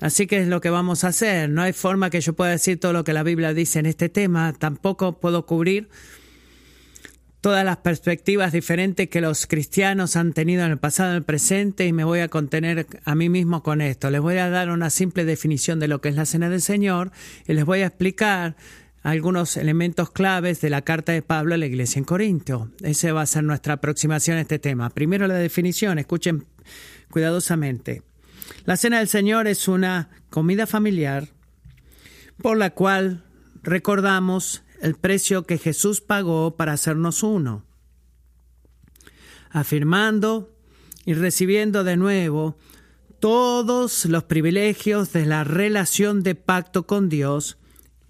Así 0.00 0.26
que 0.26 0.38
es 0.38 0.48
lo 0.48 0.60
que 0.60 0.68
vamos 0.68 1.04
a 1.04 1.08
hacer. 1.08 1.48
No 1.48 1.62
hay 1.62 1.72
forma 1.72 2.10
que 2.10 2.20
yo 2.20 2.34
pueda 2.34 2.50
decir 2.50 2.78
todo 2.78 2.92
lo 2.92 3.04
que 3.04 3.12
la 3.14 3.22
Biblia 3.22 3.54
dice 3.54 3.78
en 3.78 3.86
este 3.86 4.10
tema. 4.10 4.52
Tampoco 4.52 5.18
puedo 5.18 5.46
cubrir 5.46 5.88
todas 7.44 7.62
las 7.62 7.76
perspectivas 7.76 8.52
diferentes 8.52 9.10
que 9.10 9.20
los 9.20 9.46
cristianos 9.46 10.16
han 10.16 10.32
tenido 10.32 10.64
en 10.64 10.70
el 10.70 10.78
pasado 10.78 11.10
en 11.10 11.16
el 11.16 11.24
presente 11.24 11.86
y 11.86 11.92
me 11.92 12.02
voy 12.02 12.20
a 12.20 12.28
contener 12.28 12.86
a 13.04 13.14
mí 13.14 13.28
mismo 13.28 13.62
con 13.62 13.82
esto. 13.82 14.08
Les 14.08 14.22
voy 14.22 14.38
a 14.38 14.48
dar 14.48 14.70
una 14.70 14.88
simple 14.88 15.26
definición 15.26 15.78
de 15.78 15.86
lo 15.86 16.00
que 16.00 16.08
es 16.08 16.14
la 16.14 16.24
cena 16.24 16.48
del 16.48 16.62
Señor 16.62 17.12
y 17.46 17.52
les 17.52 17.66
voy 17.66 17.82
a 17.82 17.88
explicar 17.88 18.56
algunos 19.02 19.58
elementos 19.58 20.10
claves 20.10 20.62
de 20.62 20.70
la 20.70 20.80
carta 20.80 21.12
de 21.12 21.20
Pablo 21.20 21.54
a 21.54 21.58
la 21.58 21.66
iglesia 21.66 21.98
en 21.98 22.06
Corinto. 22.06 22.70
Esa 22.80 23.12
va 23.12 23.20
a 23.20 23.26
ser 23.26 23.44
nuestra 23.44 23.74
aproximación 23.74 24.38
a 24.38 24.40
este 24.40 24.58
tema. 24.58 24.88
Primero 24.88 25.26
la 25.26 25.34
definición, 25.34 25.98
escuchen 25.98 26.46
cuidadosamente. 27.10 28.00
La 28.64 28.78
Cena 28.78 29.00
del 29.00 29.08
Señor 29.08 29.48
es 29.48 29.68
una 29.68 30.08
comida 30.30 30.66
familiar 30.66 31.28
por 32.40 32.56
la 32.56 32.70
cual 32.70 33.22
recordamos 33.62 34.63
el 34.84 34.96
precio 34.96 35.44
que 35.44 35.56
Jesús 35.56 36.02
pagó 36.02 36.56
para 36.56 36.74
hacernos 36.74 37.22
uno, 37.22 37.64
afirmando 39.48 40.54
y 41.06 41.14
recibiendo 41.14 41.84
de 41.84 41.96
nuevo 41.96 42.58
todos 43.18 44.04
los 44.04 44.24
privilegios 44.24 45.10
de 45.14 45.24
la 45.24 45.42
relación 45.42 46.22
de 46.22 46.34
pacto 46.34 46.86
con 46.86 47.08
Dios 47.08 47.56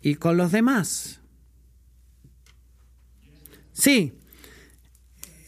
y 0.03 0.17
con 0.17 0.37
los 0.37 0.51
demás. 0.51 1.21
Sí, 3.73 4.19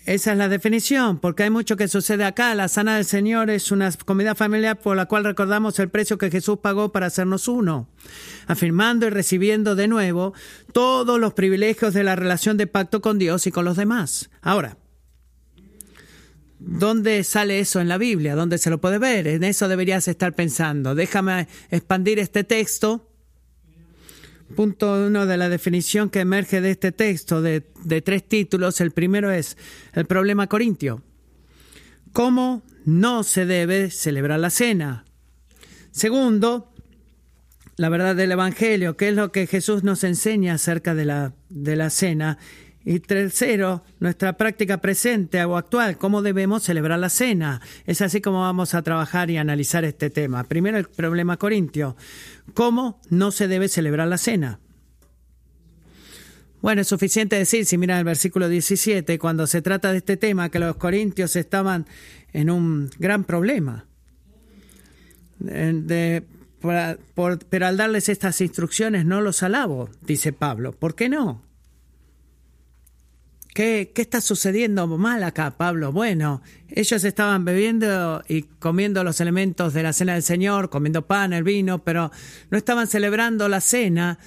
esa 0.06 0.30
es 0.30 0.38
la 0.38 0.48
definición, 0.48 1.18
porque 1.18 1.42
hay 1.42 1.50
mucho 1.50 1.76
que 1.76 1.88
sucede 1.88 2.25
acá. 2.25 2.54
La 2.54 2.68
sana 2.68 2.94
del 2.94 3.04
Señor 3.04 3.50
es 3.50 3.72
una 3.72 3.90
comida 3.90 4.36
familiar 4.36 4.78
por 4.78 4.96
la 4.96 5.06
cual 5.06 5.25
recordamos 5.25 5.80
el 5.80 5.88
precio 5.88 6.16
que 6.16 6.30
Jesús 6.30 6.58
pagó 6.62 6.92
para 6.92 7.06
hacernos 7.06 7.48
uno, 7.48 7.88
afirmando 8.46 9.06
y 9.06 9.10
recibiendo 9.10 9.75
de 9.75 9.88
nuevo 9.88 10.32
todos 10.72 11.18
los 11.18 11.34
privilegios 11.34 11.92
de 11.92 12.04
la 12.04 12.14
relación 12.14 12.56
de 12.56 12.68
pacto 12.68 13.00
con 13.00 13.18
Dios 13.18 13.48
y 13.48 13.50
con 13.50 13.64
los 13.64 13.76
demás. 13.76 14.30
Ahora, 14.42 14.78
¿dónde 16.60 17.25
sale 17.25 17.58
eso 17.58 17.80
en 17.80 17.88
la 17.88 17.98
Biblia? 17.98 18.36
¿Dónde 18.36 18.58
se 18.58 18.70
lo 18.70 18.80
puede 18.80 18.98
ver? 18.98 19.26
En 19.26 19.42
eso 19.42 19.66
deberías 19.66 20.06
estar 20.06 20.34
pensando. 20.34 20.94
Déjame 20.94 21.48
expandir 21.70 22.20
este 22.20 22.44
texto 22.44 23.05
Punto 24.54 25.06
uno 25.06 25.26
de 25.26 25.36
la 25.36 25.48
definición 25.48 26.08
que 26.08 26.20
emerge 26.20 26.60
de 26.60 26.70
este 26.70 26.92
texto 26.92 27.42
de, 27.42 27.62
tres 28.04 28.26
títulos. 28.26 28.80
El 28.80 28.92
primero 28.92 29.30
es 29.30 29.56
el 29.92 30.06
problema 30.06 30.46
corintio. 30.46 31.02
¿Cómo 32.12 32.62
no 32.84 33.24
se 33.24 33.44
debe 33.44 33.90
celebrar 33.90 34.38
la 34.38 34.50
cena? 34.50 35.04
Segundo, 35.90 36.72
la 37.76 37.88
verdad 37.88 38.14
del 38.14 38.32
Evangelio, 38.32 38.96
qué 38.96 39.08
es 39.08 39.14
lo 39.14 39.32
que 39.32 39.46
Jesús 39.46 39.82
nos 39.82 40.04
enseña 40.04 40.54
acerca 40.54 40.94
de 40.94 41.04
la, 41.04 41.34
de 41.48 41.76
la 41.76 41.90
cena. 41.90 42.38
Y 42.88 43.00
tercero, 43.00 43.83
nuestra 43.99 44.37
práctica 44.37 44.81
presente 44.81 45.45
o 45.45 45.57
actual, 45.57 45.99
cómo 45.99 46.23
debemos 46.23 46.62
celebrar 46.62 47.00
la 47.00 47.11
cena. 47.11 47.61
Es 47.85 48.00
así 48.00 48.21
como 48.21 48.43
vamos 48.43 48.75
a 48.75 48.83
trabajar 48.83 49.28
y 49.28 49.38
analizar 49.38 49.85
este 49.85 50.09
tema. 50.09 50.45
Primero, 50.45 50.78
el 50.78 50.87
problema 50.87 51.37
corintio. 51.37 51.97
¿Cómo 52.55 53.00
no 53.11 53.33
se 53.33 53.49
debe 53.49 53.66
celebrar 53.66 54.07
la 54.07 54.19
cena? 54.19 54.61
Bueno, 56.62 56.83
es 56.83 56.87
suficiente 56.87 57.35
decir, 57.35 57.66
si 57.66 57.76
miran 57.76 57.99
el 57.99 58.05
versículo 58.05 58.49
17, 58.49 59.19
cuando 59.19 59.49
se 59.49 59.62
trata 59.62 59.90
de 59.90 59.99
este 59.99 60.16
tema, 60.16 60.49
que 60.49 60.61
los 60.61 60.76
corintios 60.76 61.35
estaban 61.35 61.87
en 62.33 62.50
un 62.50 62.88
gran 63.00 63.25
problema. 63.25 63.85
pero 65.40 67.66
al 67.66 67.76
darles 67.76 68.09
estas 68.09 68.40
instrucciones 68.40 69.05
no 69.05 69.23
los 69.23 69.43
alabo, 69.43 69.90
dice 70.02 70.33
Pablo. 70.33 70.71
¿Por 70.71 70.95
qué 70.95 71.09
no? 71.09 71.45
¿Qué, 73.56 73.90
está 73.94 74.20
sucediendo 74.20 74.86
mal 74.86 75.25
acá, 75.25 75.56
Pablo? 75.56 75.90
Bueno, 75.90 76.42
ellos 76.68 77.02
estaban 77.04 77.46
bebiendo 77.46 78.22
y 78.28 78.42
comiendo 78.42 79.02
los 79.02 79.18
elementos 79.22 79.72
de 79.72 79.82
la 79.82 79.94
cena 79.94 80.12
del 80.12 80.22
Señor, 80.22 80.68
comiendo 80.68 81.06
pan, 81.06 81.32
el 81.32 81.42
vino, 81.42 81.82
pero 81.82 82.12
no 82.50 82.58
estaban 82.58 82.86
celebrando 82.86 83.48
la 83.48 83.62
cena 83.62 84.18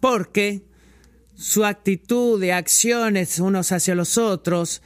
porque 0.00 0.64
su 1.36 1.64
actitud 1.64 2.40
de 2.40 2.54
acciones 2.54 3.38
unos 3.38 3.70
hacia 3.70 3.94
los 3.94 4.18
otros 4.18 4.82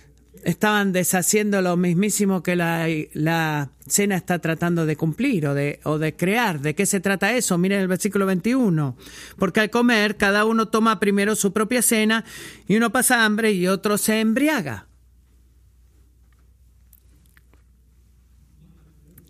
estaban 0.46 0.92
deshaciendo 0.92 1.60
lo 1.60 1.76
mismísimo 1.76 2.40
que 2.40 2.54
la, 2.54 2.86
la, 3.14 3.70
cena 3.88 4.16
está 4.16 4.38
tratando 4.38 4.86
de 4.86 4.96
cumplir 4.96 5.48
o 5.48 5.54
de, 5.54 5.80
o 5.82 5.98
de 5.98 6.14
crear. 6.14 6.60
¿De 6.60 6.76
qué 6.76 6.86
se 6.86 7.00
trata 7.00 7.34
eso? 7.34 7.58
Miren 7.58 7.80
el 7.80 7.88
versículo 7.88 8.26
21. 8.26 8.96
Porque 9.38 9.60
al 9.60 9.70
comer, 9.70 10.16
cada 10.16 10.44
uno 10.44 10.68
toma 10.68 11.00
primero 11.00 11.34
su 11.34 11.52
propia 11.52 11.82
cena 11.82 12.24
y 12.68 12.76
uno 12.76 12.90
pasa 12.90 13.24
hambre 13.24 13.52
y 13.52 13.66
otro 13.66 13.98
se 13.98 14.20
embriaga. 14.20 14.86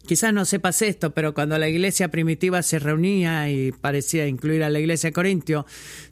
Quizás 0.07 0.33
no 0.35 0.45
sepas 0.45 0.83
esto, 0.83 1.13
pero 1.15 1.35
cuando 1.35 1.59
la 1.59 1.69
iglesia 1.69 2.11
primitiva 2.11 2.63
se 2.63 2.79
reunía 2.79 3.51
y 3.51 3.73
parecía 3.73 4.27
incluir 4.29 4.63
a 4.63 4.71
la 4.71 4.79
iglesia 4.79 5.09
de 5.09 5.15
Corintio, 5.15 5.67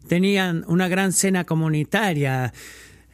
tenían 0.09 0.65
una 0.67 0.89
gran 0.89 1.13
cena 1.13 1.45
comunitaria 1.45 2.53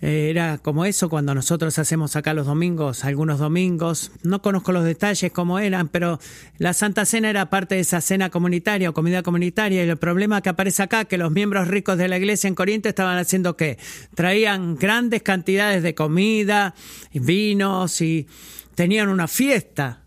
era 0.02 0.57
como 0.57 0.87
eso 0.87 1.11
cuando 1.11 1.35
nosotros 1.35 1.78
hacemos 1.78 2.16
acá 2.16 2.33
los 2.33 2.47
domingos, 2.47 3.04
algunos 3.04 3.38
domingos. 3.38 4.12
No 4.23 4.40
conozco 4.40 4.73
los 4.73 4.85
detalles 4.85 5.30
cómo 5.30 5.59
eran, 5.59 5.88
pero 5.88 6.19
la 6.57 6.73
Santa 6.73 7.04
Cena 7.04 7.28
era 7.28 7.50
parte 7.50 7.75
de 7.75 7.83
esa 7.83 8.00
cena 8.00 8.30
comunitaria 8.30 8.88
o 8.88 8.95
comida 8.95 9.23
comunitaria. 9.23 9.85
Y 9.85 9.88
el 9.88 9.99
problema 9.99 10.40
que 10.40 10.49
aparece 10.49 10.83
acá, 10.83 11.04
que 11.04 11.19
los 11.19 11.30
miembros 11.30 11.69
ricos 11.69 11.99
de 11.99 12.09
la 12.09 12.16
iglesia 12.16 12.49
en 12.49 12.54
Corinto 12.54 12.88
estaban 12.88 13.19
haciendo 13.19 13.57
qué? 13.57 13.78
Traían 14.14 14.76
grandes 14.76 15.23
cantidades 15.23 15.83
de 15.83 15.95
comida, 15.95 16.75
vinos 17.12 18.00
y 18.00 18.26
tenían 18.75 19.11
una 19.11 19.28
fiesta 19.28 20.04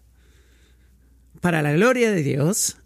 para 1.39 1.61
la 1.61 1.71
gloria 1.73 2.11
de 2.11 2.23
Dios 2.23 2.77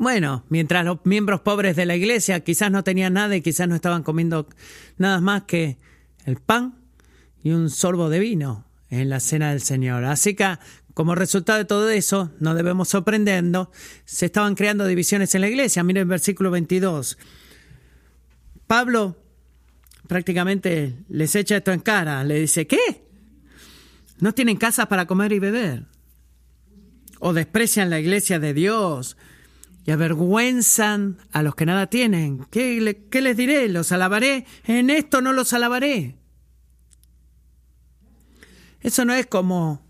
bueno, 0.00 0.46
mientras 0.48 0.82
los 0.82 1.00
miembros 1.04 1.42
pobres 1.42 1.76
de 1.76 1.84
la 1.84 1.94
iglesia 1.94 2.40
quizás 2.40 2.70
no 2.70 2.82
tenían 2.82 3.12
nada 3.12 3.36
y 3.36 3.42
quizás 3.42 3.68
no 3.68 3.74
estaban 3.74 4.02
comiendo 4.02 4.48
nada 4.96 5.20
más 5.20 5.42
que 5.42 5.76
el 6.24 6.36
pan 6.36 6.74
y 7.42 7.50
un 7.50 7.68
sorbo 7.68 8.08
de 8.08 8.18
vino 8.18 8.64
en 8.88 9.10
la 9.10 9.20
cena 9.20 9.50
del 9.50 9.60
Señor. 9.60 10.06
Así 10.06 10.34
que 10.34 10.56
como 10.94 11.14
resultado 11.14 11.58
de 11.58 11.66
todo 11.66 11.90
eso, 11.90 12.32
no 12.40 12.54
debemos 12.54 12.88
sorprendernos, 12.88 13.68
se 14.06 14.24
estaban 14.24 14.54
creando 14.54 14.86
divisiones 14.86 15.34
en 15.34 15.42
la 15.42 15.48
iglesia. 15.48 15.84
Miren 15.84 16.00
el 16.00 16.08
versículo 16.08 16.50
22. 16.50 17.18
Pablo 18.66 19.22
prácticamente 20.08 20.96
les 21.10 21.34
echa 21.34 21.58
esto 21.58 21.72
en 21.72 21.80
cara, 21.80 22.24
le 22.24 22.40
dice, 22.40 22.66
¿qué? 22.66 23.04
¿No 24.18 24.32
tienen 24.32 24.56
casas 24.56 24.86
para 24.86 25.06
comer 25.06 25.32
y 25.32 25.40
beber? 25.40 25.84
¿O 27.18 27.34
desprecian 27.34 27.90
la 27.90 28.00
iglesia 28.00 28.38
de 28.38 28.54
Dios? 28.54 29.18
Y 29.84 29.90
avergüenzan 29.90 31.18
a 31.32 31.42
los 31.42 31.54
que 31.54 31.66
nada 31.66 31.88
tienen. 31.88 32.46
¿Qué, 32.50 32.80
les 33.12 33.36
diré? 33.36 33.68
¿Los 33.68 33.92
alabaré? 33.92 34.46
En 34.64 34.90
esto 34.90 35.20
no 35.20 35.32
los 35.32 35.52
alabaré. 35.52 36.16
Eso 38.80 39.04
no 39.04 39.14
es 39.14 39.26
como 39.26 39.82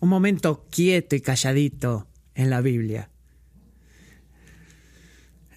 un 0.00 0.08
momento 0.08 0.66
quieto 0.70 1.16
y 1.16 1.20
calladito 1.20 2.06
en 2.34 2.50
la 2.50 2.60
Biblia. 2.60 3.10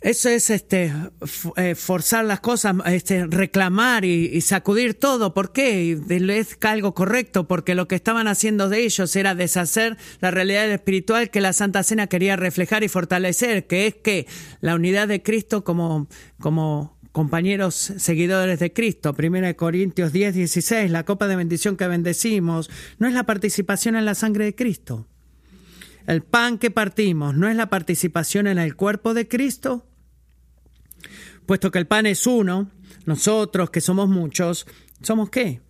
Eso 0.02 0.30
es 0.30 0.50
este 0.50 0.94
eh, 1.58 1.76
forzar 1.76 2.24
las 2.24 2.40
cosas, 2.40 2.76
este 2.86 3.26
reclamar 3.28 4.06
y, 4.06 4.40
sacudir 4.42 4.94
todo. 4.94 5.34
¿Por 5.34 5.52
qué? 5.52 6.00
Es 6.10 6.58
algo 6.62 6.94
correcto, 6.94 7.48
porque 7.48 7.76
lo 7.76 7.88
que 7.88 7.96
estaban 7.96 8.28
haciendo 8.30 8.70
de 8.70 8.86
ellos 8.86 9.14
era 9.18 9.36
deshacer 9.36 9.98
la 10.22 10.32
realidad 10.32 10.70
espiritual 10.72 11.30
que 11.30 11.42
la 11.42 11.52
Santa 11.52 11.84
Cena 11.84 12.08
quería 12.08 12.38
reflejar 12.38 12.84
y 12.84 12.88
fortalecer, 12.88 13.68
que 13.68 13.88
es 13.88 13.96
que 13.96 14.26
la 14.62 14.76
unidad 14.76 15.10
de 15.10 15.22
Cristo 15.22 15.66
como, 15.66 16.08
como 16.40 16.98
compañeros 17.12 17.76
seguidores 17.76 18.60
de 18.60 18.72
Cristo. 18.72 19.14
1 19.18 19.56
Corintios 19.58 20.14
10, 20.14 20.34
16, 20.34 20.92
la 20.92 21.04
copa 21.04 21.28
de 21.28 21.36
bendición 21.36 21.76
que 21.76 21.88
bendecimos 21.88 22.70
no 23.00 23.08
es 23.08 23.14
la 23.14 23.26
participación 23.26 23.98
en 23.98 24.06
la 24.06 24.16
sangre 24.16 24.46
de 24.46 24.56
Cristo. 24.56 25.08
El 26.08 26.24
pan 26.24 26.58
que 26.58 26.72
partimos 26.72 27.36
no 27.36 27.50
es 27.50 27.56
la 27.56 27.70
participación 27.70 28.48
en 28.48 28.58
el 28.58 28.76
cuerpo 28.76 29.14
de 29.14 29.28
Cristo. 29.28 29.89
Puesto 31.50 31.72
que 31.72 31.80
el 31.80 31.88
pan 31.88 32.06
es 32.06 32.28
uno, 32.28 32.70
nosotros 33.08 33.72
que 33.72 33.82
somos 33.82 34.08
muchos, 34.08 34.68
¿somos 35.02 35.32
qué? 35.32 35.62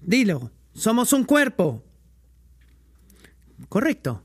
Dilo, 0.00 0.52
somos 0.74 1.12
un 1.12 1.24
cuerpo. 1.24 1.82
Correcto. 3.68 4.22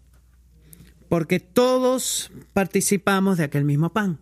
Porque 1.09 1.39
todos 1.39 2.31
participamos 2.53 3.39
de 3.39 3.45
aquel 3.45 3.63
mismo 3.63 3.91
pan. 3.91 4.19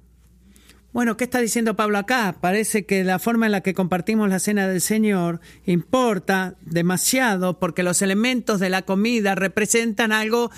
Bueno, 0.93 1.17
¿qué 1.17 1.25
está 1.25 1.41
diciendo 1.41 1.75
Pablo 1.75 1.98
acá? 1.98 2.38
Parece 2.39 2.86
que 2.86 3.03
la 3.03 3.19
forma 3.19 3.48
en 3.48 3.51
la 3.51 3.60
que 3.60 3.74
compartimos 3.74 4.29
la 4.29 4.39
cena 4.39 4.65
del 4.65 4.79
Señor 4.79 5.41
importa 5.65 6.55
demasiado 6.62 7.60
porque 7.60 7.84
los 7.84 8.01
elementos 8.01 8.62
de 8.62 8.69
la 8.69 8.84
comida 8.84 9.36
representan 9.36 10.13
algo 10.13 10.51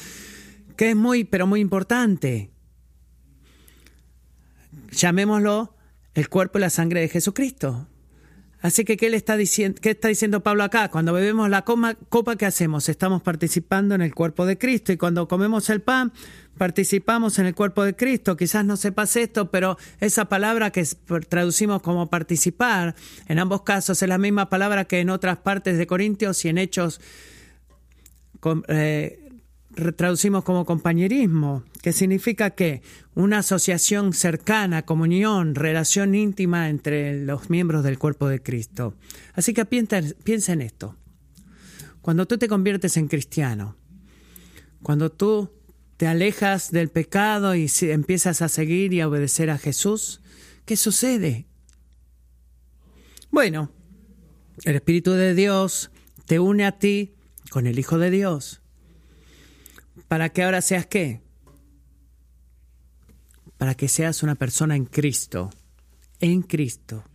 que 0.78 0.92
es 0.92 0.96
muy, 0.96 1.24
pero 1.24 1.48
muy 1.48 1.60
importante 1.60 2.51
llamémoslo 4.92 5.76
el 6.14 6.30
cuerpo 6.30 6.58
y 6.58 6.62
la 6.62 6.70
sangre 6.70 7.02
de 7.02 7.10
Jesucristo. 7.10 7.88
Así 8.62 8.86
que, 8.86 8.96
¿qué, 8.96 9.10
le 9.10 9.18
está, 9.18 9.38
diciendo, 9.38 9.80
¿qué 9.82 9.92
está 9.92 10.08
diciendo 10.08 10.44
Pablo 10.44 10.64
acá? 10.64 10.90
Cuando 10.90 11.14
bebemos 11.14 11.50
la 11.50 11.64
copa, 11.64 12.36
¿qué 12.36 12.46
hacemos? 12.46 12.90
Estamos 12.90 13.24
participando 13.24 13.96
en 13.96 14.04
el 14.04 14.14
cuerpo 14.14 14.46
de 14.46 14.60
Cristo 14.60 14.92
y 14.92 14.98
cuando 14.98 15.28
comemos 15.28 15.72
el 15.72 15.82
pan, 15.82 16.14
participamos 16.60 17.40
en 17.40 17.48
el 17.48 17.56
cuerpo 17.56 17.84
de 17.84 17.96
Cristo. 17.96 18.38
Quizás 18.38 18.64
no 18.64 18.78
sepas 18.78 19.16
esto, 19.16 19.50
pero 19.50 19.78
esa 20.00 20.26
palabra 20.26 20.70
que 20.70 20.88
traducimos 21.28 21.82
como 21.82 22.12
participar, 22.12 22.94
en 23.28 23.40
ambos 23.40 23.64
casos 23.64 24.00
es 24.00 24.08
la 24.08 24.20
misma 24.20 24.48
palabra 24.50 24.86
que 24.86 25.00
en 25.00 25.10
otras 25.10 25.40
partes 25.40 25.80
de 25.80 25.88
Corintios 25.88 26.46
y 26.46 26.50
en 26.50 26.60
Hechos 26.60 27.02
eh, 28.68 29.31
traducimos 29.74 30.44
como 30.44 30.66
compañerismo, 30.66 31.64
que 31.82 31.94
significa 31.94 32.52
que 32.52 32.82
una 33.16 33.40
asociación 33.40 34.14
cercana, 34.14 34.84
comunión, 34.84 35.56
relación 35.56 36.16
íntima 36.16 36.70
entre 36.70 37.24
los 37.24 37.50
miembros 37.50 37.84
del 37.84 37.98
cuerpo 37.98 38.28
de 38.28 38.42
Cristo. 38.42 38.96
Así 39.34 39.54
que 39.54 39.66
piensa, 39.66 40.02
piensa 40.24 40.54
en 40.54 40.62
esto. 40.62 40.98
Cuando 42.02 42.26
tú 42.26 42.38
te 42.38 42.48
conviertes 42.48 42.98
en 42.98 43.08
cristiano, 43.08 43.78
cuando 44.82 45.12
tú 45.12 45.52
te 45.98 46.08
alejas 46.08 46.72
del 46.72 46.90
pecado 46.90 47.56
y 47.56 47.70
empiezas 47.82 48.42
a 48.42 48.50
seguir 48.50 48.94
y 48.94 49.02
a 49.02 49.08
obedecer 49.08 49.50
a 49.50 49.58
Jesús, 49.58 50.22
¿qué 50.66 50.76
sucede? 50.76 51.46
Bueno, 53.30 53.72
el 54.66 54.76
Espíritu 54.76 55.12
de 55.12 55.36
Dios 55.36 55.92
te 56.26 56.40
une 56.40 56.66
a 56.66 56.80
ti 56.80 57.14
con 57.50 57.68
el 57.68 57.78
Hijo 57.80 57.98
de 57.98 58.10
Dios 58.10 58.61
para 60.12 60.28
que 60.28 60.44
ahora 60.44 60.62
seas 60.62 60.88
qué? 60.88 61.22
Para 63.58 63.76
que 63.76 63.88
seas 63.88 64.24
una 64.24 64.36
persona 64.36 64.76
en 64.76 64.84
Cristo, 64.84 65.50
en 66.20 66.42
Cristo. 66.42 67.06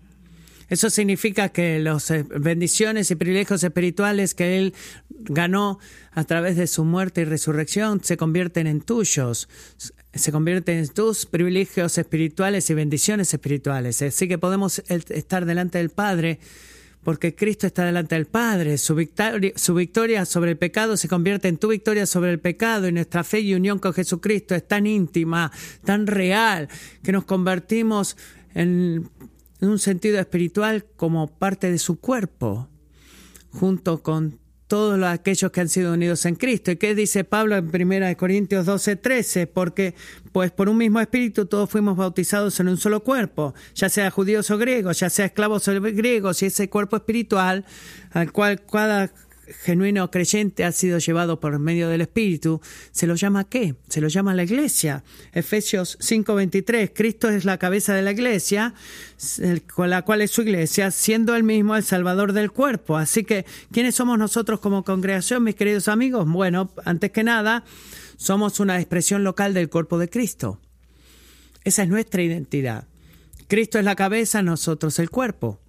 Eso 0.70 0.88
significa 0.88 1.50
que 1.50 1.78
las 1.78 2.10
eh, 2.10 2.24
bendiciones 2.26 3.10
y 3.10 3.16
privilegios 3.16 3.62
espirituales 3.62 4.34
que 4.34 4.56
Él 4.56 4.74
ganó 5.10 5.78
a 6.12 6.24
través 6.24 6.56
de 6.56 6.66
su 6.66 6.86
muerte 6.86 7.20
y 7.20 7.24
resurrección 7.24 8.02
se 8.02 8.16
convierten 8.16 8.66
en 8.66 8.80
tuyos, 8.80 9.50
se 10.14 10.32
convierten 10.32 10.78
en 10.78 10.88
tus 10.88 11.26
privilegios 11.26 11.98
espirituales 11.98 12.70
y 12.70 12.74
bendiciones 12.74 13.34
espirituales. 13.34 14.00
Así 14.00 14.26
que 14.26 14.38
podemos 14.38 14.82
estar 14.88 15.44
delante 15.44 15.76
del 15.76 15.90
Padre 15.90 16.40
porque 17.06 17.36
Cristo 17.36 17.68
está 17.68 17.84
delante 17.84 18.16
del 18.16 18.26
Padre. 18.26 18.78
Su 18.78 18.96
victoria, 18.96 20.24
sobre 20.24 20.50
el 20.50 20.58
pecado 20.58 20.96
se 20.96 21.06
convierte 21.06 21.46
en 21.46 21.56
tu 21.56 21.68
victoria 21.68 22.04
sobre 22.04 22.32
el 22.32 22.40
pecado 22.40 22.88
y 22.88 22.92
nuestra 22.92 23.22
fe 23.22 23.38
y 23.38 23.54
unión 23.54 23.78
con 23.78 23.94
Jesucristo 23.94 24.56
es 24.56 24.66
tan 24.66 24.88
íntima, 24.88 25.52
tan 25.84 26.08
real, 26.08 26.68
que 27.04 27.12
nos 27.12 27.24
convertimos 27.24 28.16
en, 28.54 29.08
en 29.60 29.68
un 29.68 29.78
sentido 29.78 30.18
espiritual 30.18 30.84
como 30.96 31.28
parte 31.28 31.70
de 31.70 31.78
su 31.78 32.00
cuerpo, 32.00 32.68
junto 33.52 34.02
con 34.02 34.40
todos 34.66 35.02
aquellos 35.04 35.50
que 35.52 35.60
han 35.60 35.68
sido 35.68 35.92
unidos 35.92 36.24
en 36.26 36.34
Cristo. 36.34 36.70
¿Y 36.70 36.76
qué 36.76 36.94
dice 36.94 37.24
Pablo 37.24 37.56
en 37.56 37.70
1 37.72 38.16
Corintios 38.16 38.66
12, 38.66 38.96
13? 38.96 39.46
Porque, 39.46 39.94
pues 40.32 40.50
por 40.50 40.68
un 40.68 40.78
mismo 40.78 41.00
espíritu 41.00 41.46
todos 41.46 41.70
fuimos 41.70 41.96
bautizados 41.96 42.58
en 42.60 42.68
un 42.68 42.76
solo 42.76 43.02
cuerpo, 43.02 43.54
ya 43.74 43.88
sea 43.88 44.10
judíos 44.10 44.50
o 44.50 44.58
griegos, 44.58 44.98
ya 44.98 45.10
sea 45.10 45.26
esclavos 45.26 45.68
o 45.68 45.80
griegos, 45.80 46.42
y 46.42 46.46
ese 46.46 46.68
cuerpo 46.68 46.96
espiritual 46.96 47.64
al 48.12 48.32
cual 48.32 48.62
cada 48.64 49.10
genuino 49.62 50.10
creyente 50.10 50.64
ha 50.64 50.72
sido 50.72 50.98
llevado 50.98 51.40
por 51.40 51.58
medio 51.58 51.88
del 51.88 52.00
Espíritu, 52.00 52.60
¿se 52.92 53.06
lo 53.06 53.14
llama 53.14 53.44
qué? 53.44 53.74
Se 53.88 54.00
lo 54.00 54.08
llama 54.08 54.34
la 54.34 54.42
iglesia. 54.42 55.04
Efesios 55.32 55.98
5:23, 56.00 56.90
Cristo 56.92 57.28
es 57.28 57.44
la 57.44 57.58
cabeza 57.58 57.94
de 57.94 58.02
la 58.02 58.12
iglesia, 58.12 58.74
con 59.74 59.90
la 59.90 60.02
cual 60.02 60.22
es 60.22 60.30
su 60.30 60.42
iglesia, 60.42 60.90
siendo 60.90 61.34
él 61.36 61.42
mismo 61.42 61.76
el 61.76 61.84
salvador 61.84 62.32
del 62.32 62.50
cuerpo. 62.50 62.96
Así 62.96 63.24
que, 63.24 63.44
¿quiénes 63.72 63.94
somos 63.94 64.18
nosotros 64.18 64.60
como 64.60 64.84
congregación, 64.84 65.44
mis 65.44 65.54
queridos 65.54 65.88
amigos? 65.88 66.28
Bueno, 66.28 66.70
antes 66.84 67.10
que 67.10 67.24
nada, 67.24 67.64
somos 68.16 68.60
una 68.60 68.78
expresión 68.78 69.24
local 69.24 69.54
del 69.54 69.68
cuerpo 69.68 69.98
de 69.98 70.08
Cristo. 70.08 70.60
Esa 71.64 71.82
es 71.82 71.88
nuestra 71.88 72.22
identidad. 72.22 72.84
Cristo 73.48 73.78
es 73.78 73.84
la 73.84 73.96
cabeza, 73.96 74.42
nosotros 74.42 74.98
el 74.98 75.10
cuerpo. 75.10 75.60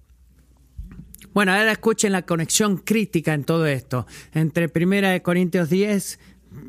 Bueno, 1.34 1.52
ahora 1.52 1.72
escuchen 1.72 2.12
la 2.12 2.22
conexión 2.22 2.78
crítica 2.78 3.34
en 3.34 3.44
todo 3.44 3.66
esto, 3.66 4.06
entre 4.32 4.70
1 4.74 5.22
Corintios 5.22 5.68
10, 5.68 6.18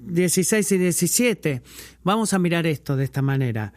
16 0.07 0.71
y 0.73 0.77
17. 0.77 1.61
Vamos 2.03 2.33
a 2.33 2.39
mirar 2.39 2.67
esto 2.67 2.95
de 2.95 3.05
esta 3.05 3.21
manera. 3.21 3.73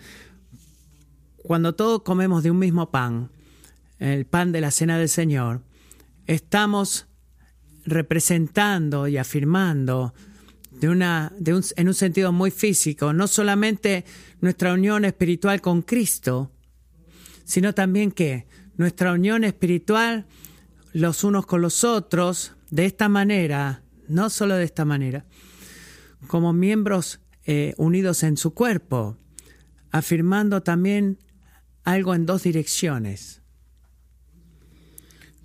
Cuando 1.42 1.74
todos 1.74 2.02
comemos 2.02 2.42
de 2.42 2.50
un 2.50 2.58
mismo 2.58 2.90
pan, 2.90 3.30
el 3.98 4.26
pan 4.26 4.52
de 4.52 4.60
la 4.60 4.70
cena 4.70 4.98
del 4.98 5.08
Señor, 5.08 5.62
estamos 6.26 7.06
representando 7.84 9.08
y 9.08 9.16
afirmando 9.16 10.14
de 10.70 10.88
una, 10.88 11.32
de 11.38 11.54
un, 11.54 11.62
en 11.76 11.88
un 11.88 11.94
sentido 11.94 12.32
muy 12.32 12.50
físico, 12.50 13.12
no 13.12 13.28
solamente 13.28 14.04
nuestra 14.40 14.72
unión 14.72 15.04
espiritual 15.04 15.60
con 15.60 15.82
Cristo, 15.82 16.50
sino 17.44 17.74
también 17.74 18.10
que 18.10 18.46
nuestra 18.76 19.12
unión 19.12 19.44
espiritual 19.44 20.26
los 20.92 21.24
unos 21.24 21.46
con 21.46 21.62
los 21.62 21.84
otros 21.84 22.54
de 22.70 22.86
esta 22.86 23.08
manera, 23.08 23.82
no 24.08 24.30
solo 24.30 24.56
de 24.56 24.64
esta 24.64 24.84
manera, 24.84 25.24
como 26.26 26.52
miembros 26.52 27.20
eh, 27.44 27.74
unidos 27.76 28.22
en 28.22 28.36
su 28.36 28.54
cuerpo, 28.54 29.18
afirmando 29.90 30.62
también 30.62 31.18
algo 31.84 32.14
en 32.14 32.26
dos 32.26 32.42
direcciones. 32.44 33.42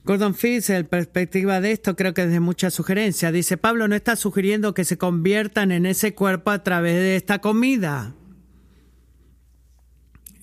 Gordon 0.04 0.36
Fitz, 0.36 0.70
en 0.70 0.86
perspectiva 0.86 1.60
de 1.60 1.74
esto, 1.74 1.98
creo 1.98 2.14
que 2.14 2.24
es 2.24 2.32
de 2.32 2.40
mucha 2.40 2.72
sugerencia. 2.72 3.30
Dice, 3.34 3.58
Pablo 3.58 3.90
no 3.90 3.96
está 3.96 4.16
sugiriendo 4.16 4.74
que 4.74 4.86
se 4.86 4.98
conviertan 4.98 5.74
en 5.74 5.86
ese 5.86 6.16
cuerpo 6.16 6.52
a 6.52 6.64
través 6.64 6.96
de 6.96 7.18
esta 7.18 7.40
comida. 7.40 8.16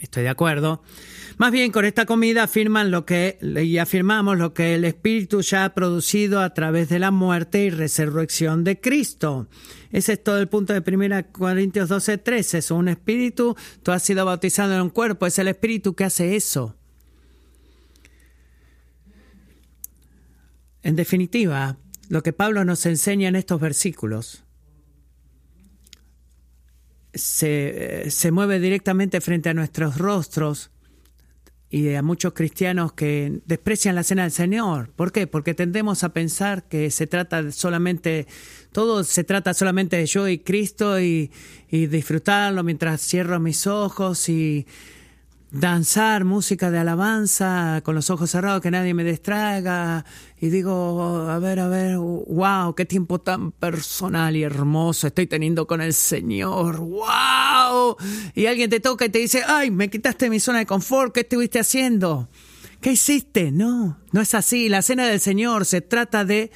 Estoy 0.04 0.22
de 0.22 0.28
acuerdo. 0.28 0.82
Más 1.38 1.50
bien, 1.50 1.72
con 1.72 1.86
esta 1.86 2.04
comida 2.04 2.42
afirman 2.42 2.90
lo 2.90 3.06
que, 3.06 3.38
y 3.40 3.78
afirmamos 3.78 4.36
lo 4.36 4.52
que 4.52 4.74
el 4.74 4.84
Espíritu 4.84 5.40
ya 5.40 5.64
ha 5.64 5.74
producido 5.74 6.40
a 6.40 6.52
través 6.52 6.90
de 6.90 6.98
la 6.98 7.10
muerte 7.10 7.64
y 7.64 7.70
resurrección 7.70 8.64
de 8.64 8.78
Cristo. 8.80 9.48
Ese 9.92 10.12
es 10.12 10.22
todo 10.22 10.38
el 10.38 10.48
punto 10.48 10.78
de 10.78 10.82
1 10.86 11.32
Corintios 11.32 11.88
12, 11.88 12.18
13. 12.18 12.58
Es 12.58 12.70
un 12.70 12.88
espíritu, 12.88 13.56
tú 13.82 13.92
has 13.92 14.02
sido 14.02 14.26
bautizado 14.26 14.74
en 14.74 14.82
un 14.82 14.90
cuerpo, 14.90 15.26
es 15.26 15.38
el 15.38 15.48
espíritu 15.48 15.94
que 15.94 16.04
hace 16.04 16.36
eso. 16.36 16.76
En 20.82 20.96
definitiva, 20.96 21.78
lo 22.10 22.22
que 22.22 22.34
Pablo 22.34 22.66
nos 22.66 22.84
enseña 22.84 23.28
en 23.28 23.36
estos 23.36 23.58
versículos 23.58 24.44
se, 27.14 28.10
se 28.10 28.30
mueve 28.30 28.60
directamente 28.60 29.20
frente 29.20 29.48
a 29.48 29.54
nuestros 29.54 29.98
rostros 29.98 30.70
y 31.70 31.92
a 31.94 32.02
muchos 32.02 32.34
cristianos 32.34 32.92
que 32.92 33.40
desprecian 33.46 33.96
la 33.96 34.04
cena 34.04 34.22
del 34.22 34.30
Señor. 34.30 34.90
¿Por 34.94 35.10
qué? 35.10 35.26
Porque 35.26 35.54
tendemos 35.54 36.04
a 36.04 36.12
pensar 36.12 36.68
que 36.68 36.90
se 36.92 37.08
trata 37.08 37.50
solamente, 37.50 38.28
todo 38.70 39.02
se 39.02 39.24
trata 39.24 39.54
solamente 39.54 39.96
de 39.96 40.06
yo 40.06 40.28
y 40.28 40.38
Cristo 40.38 41.00
y, 41.00 41.32
y 41.68 41.86
disfrutarlo 41.86 42.62
mientras 42.62 43.00
cierro 43.00 43.40
mis 43.40 43.66
ojos 43.66 44.28
y 44.28 44.68
danzar 45.54 46.24
música 46.24 46.72
de 46.72 46.78
alabanza 46.78 47.80
con 47.84 47.94
los 47.94 48.10
ojos 48.10 48.30
cerrados, 48.30 48.60
que 48.60 48.72
nadie 48.72 48.92
me 48.92 49.04
distraiga. 49.04 50.04
Y 50.40 50.48
digo, 50.48 51.28
a 51.30 51.38
ver, 51.38 51.60
a 51.60 51.68
ver, 51.68 51.96
wow, 51.96 52.74
qué 52.74 52.84
tiempo 52.84 53.20
tan 53.20 53.52
personal 53.52 54.34
y 54.34 54.42
hermoso 54.42 55.06
estoy 55.06 55.28
teniendo 55.28 55.66
con 55.66 55.80
el 55.80 55.94
Señor. 55.94 56.78
Wow. 56.78 57.96
Y 58.34 58.46
alguien 58.46 58.68
te 58.68 58.80
toca 58.80 59.04
y 59.06 59.10
te 59.10 59.20
dice, 59.20 59.42
ay, 59.46 59.70
me 59.70 59.88
quitaste 59.88 60.28
mi 60.28 60.40
zona 60.40 60.58
de 60.58 60.66
confort, 60.66 61.14
¿qué 61.14 61.20
estuviste 61.20 61.60
haciendo? 61.60 62.28
¿Qué 62.80 62.92
hiciste? 62.92 63.52
No, 63.52 63.98
no 64.10 64.20
es 64.20 64.34
así. 64.34 64.68
La 64.68 64.82
cena 64.82 65.06
del 65.06 65.20
Señor 65.20 65.66
se 65.66 65.80
trata 65.80 66.24
de 66.24 66.50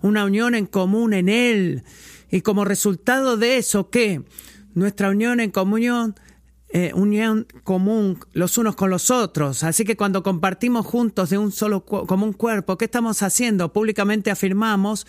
una 0.00 0.24
unión 0.24 0.54
en 0.54 0.66
común 0.66 1.12
en 1.12 1.28
Él. 1.28 1.82
Y 2.30 2.42
como 2.42 2.64
resultado 2.64 3.36
de 3.36 3.58
eso, 3.58 3.90
¿qué? 3.90 4.22
Nuestra 4.74 5.10
unión 5.10 5.40
en 5.40 5.50
comunión 5.50 6.14
eh, 6.74 6.90
unión 6.94 7.46
común 7.64 8.18
los 8.32 8.56
unos 8.56 8.76
con 8.76 8.88
los 8.88 9.10
otros. 9.10 9.62
Así 9.62 9.84
que 9.84 9.96
cuando 9.96 10.22
compartimos 10.22 10.86
juntos 10.86 11.28
de 11.28 11.36
un 11.36 11.52
solo 11.52 11.84
como 11.84 12.24
un 12.24 12.32
cuerpo, 12.32 12.78
¿qué 12.78 12.86
estamos 12.86 13.22
haciendo? 13.22 13.74
Públicamente 13.74 14.30
afirmamos 14.30 15.06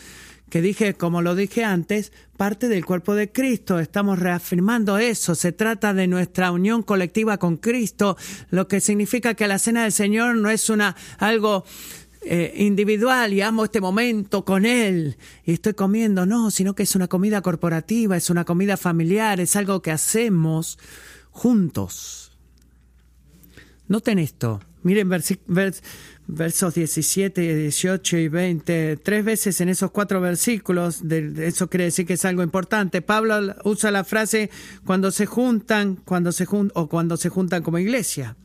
que 0.50 0.62
dije, 0.62 0.94
como 0.94 1.22
lo 1.22 1.36
dije 1.36 1.64
antes, 1.64 2.12
parte 2.36 2.68
del 2.68 2.86
cuerpo 2.86 3.16
de 3.16 3.32
Cristo. 3.32 3.80
Estamos 3.80 4.20
reafirmando 4.20 4.98
eso. 4.98 5.36
Se 5.36 5.54
trata 5.54 5.94
de 5.94 6.06
nuestra 6.08 6.52
unión 6.52 6.84
colectiva 6.84 7.38
con 7.38 7.56
Cristo, 7.56 8.18
lo 8.50 8.68
que 8.68 8.82
significa 8.82 9.34
que 9.34 9.48
la 9.48 9.58
cena 9.58 9.84
del 9.84 9.94
Señor 9.94 10.36
no 10.36 10.50
es 10.50 10.70
una 10.70 10.98
algo 11.18 11.64
eh, 12.22 12.54
individual 12.58 13.34
y 13.34 13.42
amo 13.42 13.64
este 13.64 13.82
momento 13.82 14.46
con 14.46 14.66
Él 14.66 15.18
y 15.44 15.54
estoy 15.54 15.74
comiendo, 15.74 16.26
no, 16.26 16.52
sino 16.52 16.76
que 16.76 16.84
es 16.84 16.96
una 16.96 17.08
comida 17.08 17.42
corporativa, 17.42 18.16
es 18.16 18.30
una 18.30 18.46
comida 18.46 18.78
familiar, 18.78 19.40
es 19.40 19.56
algo 19.56 19.82
que 19.82 19.92
hacemos 19.92 20.78
juntos. 21.34 22.32
Noten 23.88 24.20
esto. 24.20 24.62
Miren 24.84 25.10
versos 26.28 26.74
17, 26.74 27.56
18 27.56 28.18
y 28.18 28.28
20. 28.28 28.98
Tres 28.98 29.26
veces 29.26 29.62
en 29.62 29.70
esos 29.70 29.92
cuatro 29.92 30.22
versículos, 30.22 31.02
eso 31.02 31.70
quiere 31.70 31.86
decir 31.86 32.06
que 32.06 32.14
es 32.14 32.26
algo 32.26 32.44
importante. 32.44 33.02
Pablo 33.02 33.56
usa 33.64 33.92
la 33.92 34.04
frase 34.04 34.50
cuando 34.86 35.12
se 35.12 35.26
juntan, 35.26 35.96
cuando 35.96 36.32
se 36.32 36.46
o 36.50 36.88
cuando 36.88 37.18
se 37.18 37.30
juntan 37.30 37.64
como 37.64 37.80
iglesia. 37.80 38.36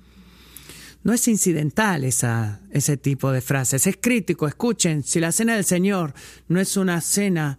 No 1.03 1.13
es 1.13 1.27
incidental 1.29 2.05
esa, 2.05 2.61
ese 2.71 2.97
tipo 2.97 3.31
de 3.31 3.41
frases, 3.41 3.87
es 3.87 3.97
crítico. 4.01 4.49
Escuchen, 4.49 5.03
si 5.05 5.21
la 5.21 5.33
cena 5.33 5.55
del 5.55 5.65
Señor 5.65 6.15
no 6.49 6.61
es 6.61 6.77
una 6.77 7.01
cena 7.01 7.59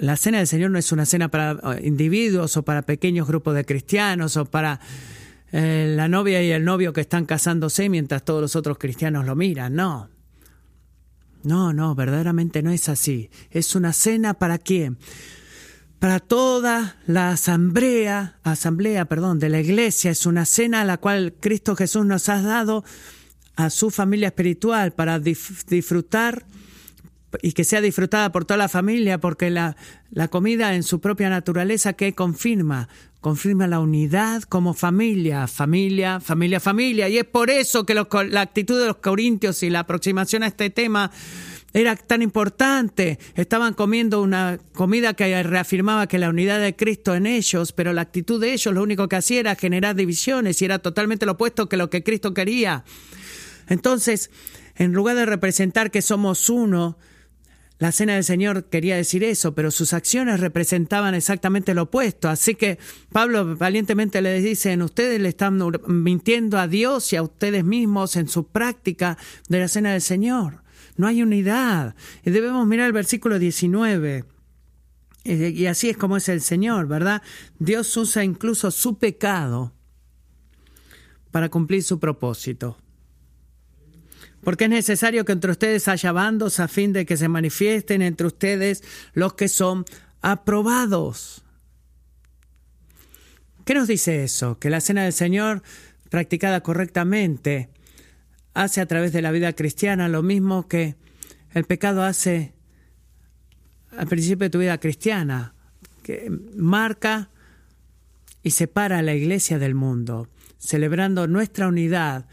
la 0.00 0.16
cena 0.16 0.38
del 0.38 0.46
Señor 0.46 0.70
no 0.70 0.78
es 0.78 0.90
una 0.92 1.06
cena 1.06 1.28
para 1.28 1.52
eh, 1.52 1.82
individuos 1.84 2.56
o 2.56 2.64
para 2.64 2.82
pequeños 2.82 3.26
grupos 3.26 3.54
de 3.54 3.64
cristianos 3.64 4.36
o 4.36 4.44
para 4.44 4.80
eh, 5.52 5.92
la 5.96 6.08
novia 6.08 6.42
y 6.42 6.50
el 6.50 6.64
novio 6.64 6.92
que 6.92 7.02
están 7.02 7.26
casándose 7.26 7.88
mientras 7.88 8.24
todos 8.24 8.40
los 8.40 8.56
otros 8.56 8.78
cristianos 8.78 9.24
lo 9.24 9.36
miran. 9.36 9.74
No. 9.74 10.10
No, 11.44 11.72
no, 11.72 11.94
verdaderamente 11.94 12.62
no 12.62 12.70
es 12.70 12.88
así. 12.88 13.30
Es 13.50 13.74
una 13.76 13.92
cena 13.92 14.34
para 14.34 14.58
quién? 14.58 14.98
Para 15.98 16.18
toda 16.18 16.96
la 17.06 17.30
asamblea, 17.30 18.38
asamblea, 18.42 19.04
perdón, 19.04 19.38
de 19.38 19.50
la 19.50 19.60
iglesia. 19.60 20.10
Es 20.10 20.26
una 20.26 20.46
cena 20.46 20.80
a 20.80 20.84
la 20.84 20.96
cual 20.96 21.34
Cristo 21.38 21.76
Jesús 21.76 22.04
nos 22.04 22.28
ha 22.28 22.42
dado 22.42 22.84
a 23.56 23.70
su 23.70 23.90
familia 23.90 24.28
espiritual 24.28 24.92
para 24.92 25.20
disfrutar 25.20 26.46
y 27.42 27.52
que 27.52 27.64
sea 27.64 27.80
disfrutada 27.80 28.32
por 28.32 28.44
toda 28.44 28.58
la 28.58 28.68
familia, 28.68 29.18
porque 29.18 29.50
la, 29.50 29.76
la 30.10 30.28
comida 30.28 30.74
en 30.74 30.82
su 30.82 31.00
propia 31.00 31.28
naturaleza 31.30 31.94
que 31.94 32.14
confirma, 32.14 32.88
confirma 33.20 33.66
la 33.66 33.80
unidad 33.80 34.42
como 34.42 34.74
familia, 34.74 35.46
familia, 35.46 36.20
familia, 36.20 36.60
familia. 36.60 37.08
Y 37.08 37.18
es 37.18 37.24
por 37.24 37.50
eso 37.50 37.86
que 37.86 37.94
la 37.94 38.40
actitud 38.40 38.80
de 38.80 38.86
los 38.86 38.96
corintios 38.96 39.62
y 39.62 39.70
la 39.70 39.80
aproximación 39.80 40.42
a 40.42 40.48
este 40.48 40.70
tema 40.70 41.10
era 41.74 41.96
tan 41.96 42.22
importante. 42.22 43.18
Estaban 43.34 43.74
comiendo 43.74 44.22
una 44.22 44.58
comida 44.72 45.14
que 45.14 45.42
reafirmaba 45.42 46.06
que 46.06 46.18
la 46.18 46.30
unidad 46.30 46.60
de 46.60 46.76
Cristo 46.76 47.14
en 47.14 47.26
ellos, 47.26 47.72
pero 47.72 47.92
la 47.92 48.02
actitud 48.02 48.40
de 48.40 48.52
ellos 48.52 48.72
lo 48.72 48.82
único 48.82 49.08
que 49.08 49.16
hacía 49.16 49.40
era 49.40 49.56
generar 49.56 49.96
divisiones 49.96 50.62
y 50.62 50.64
era 50.64 50.78
totalmente 50.78 51.26
lo 51.26 51.32
opuesto 51.32 51.68
que 51.68 51.76
lo 51.76 51.90
que 51.90 52.04
Cristo 52.04 52.32
quería. 52.32 52.84
Entonces, 53.68 54.30
en 54.76 54.92
lugar 54.92 55.16
de 55.16 55.26
representar 55.26 55.90
que 55.90 56.00
somos 56.00 56.48
uno, 56.48 56.96
la 57.78 57.90
cena 57.90 58.14
del 58.14 58.24
Señor 58.24 58.66
quería 58.66 58.96
decir 58.96 59.24
eso, 59.24 59.54
pero 59.54 59.70
sus 59.70 59.92
acciones 59.92 60.40
representaban 60.40 61.14
exactamente 61.14 61.74
lo 61.74 61.82
opuesto. 61.82 62.28
Así 62.28 62.54
que 62.54 62.78
Pablo 63.10 63.56
valientemente 63.56 64.22
le 64.22 64.40
dice, 64.40 64.76
ustedes 64.80 65.20
le 65.20 65.28
están 65.28 65.60
mintiendo 65.88 66.58
a 66.58 66.68
Dios 66.68 67.12
y 67.12 67.16
a 67.16 67.22
ustedes 67.22 67.64
mismos 67.64 68.16
en 68.16 68.28
su 68.28 68.46
práctica 68.46 69.18
de 69.48 69.58
la 69.58 69.68
cena 69.68 69.92
del 69.92 70.02
Señor. 70.02 70.62
No 70.96 71.08
hay 71.08 71.22
unidad. 71.22 71.96
Y 72.24 72.30
debemos 72.30 72.64
mirar 72.66 72.86
el 72.86 72.92
versículo 72.92 73.40
19. 73.40 74.24
Y 75.24 75.66
así 75.66 75.88
es 75.90 75.96
como 75.96 76.16
es 76.16 76.28
el 76.28 76.42
Señor, 76.42 76.86
¿verdad? 76.86 77.22
Dios 77.58 77.96
usa 77.96 78.22
incluso 78.22 78.70
su 78.70 78.98
pecado 78.98 79.72
para 81.32 81.48
cumplir 81.48 81.82
su 81.82 81.98
propósito 81.98 82.78
porque 84.44 84.64
es 84.64 84.70
necesario 84.70 85.24
que 85.24 85.32
entre 85.32 85.50
ustedes 85.50 85.88
haya 85.88 86.12
bandos 86.12 86.60
a 86.60 86.68
fin 86.68 86.92
de 86.92 87.06
que 87.06 87.16
se 87.16 87.28
manifiesten 87.28 88.02
entre 88.02 88.26
ustedes 88.26 88.82
los 89.14 89.34
que 89.34 89.48
son 89.48 89.84
aprobados. 90.20 91.42
¿Qué 93.64 93.74
nos 93.74 93.88
dice 93.88 94.24
eso? 94.24 94.58
Que 94.58 94.70
la 94.70 94.80
cena 94.80 95.04
del 95.04 95.12
Señor, 95.12 95.62
practicada 96.10 96.62
correctamente, 96.62 97.70
hace 98.52 98.80
a 98.80 98.86
través 98.86 99.12
de 99.12 99.22
la 99.22 99.32
vida 99.32 99.54
cristiana 99.54 100.08
lo 100.08 100.22
mismo 100.22 100.68
que 100.68 100.96
el 101.54 101.64
pecado 101.64 102.04
hace 102.04 102.52
al 103.96 104.06
principio 104.06 104.46
de 104.46 104.50
tu 104.50 104.58
vida 104.58 104.78
cristiana, 104.78 105.54
que 106.02 106.30
marca 106.56 107.30
y 108.42 108.50
separa 108.50 108.98
a 108.98 109.02
la 109.02 109.14
iglesia 109.14 109.58
del 109.58 109.74
mundo, 109.74 110.28
celebrando 110.58 111.26
nuestra 111.26 111.68
unidad 111.68 112.26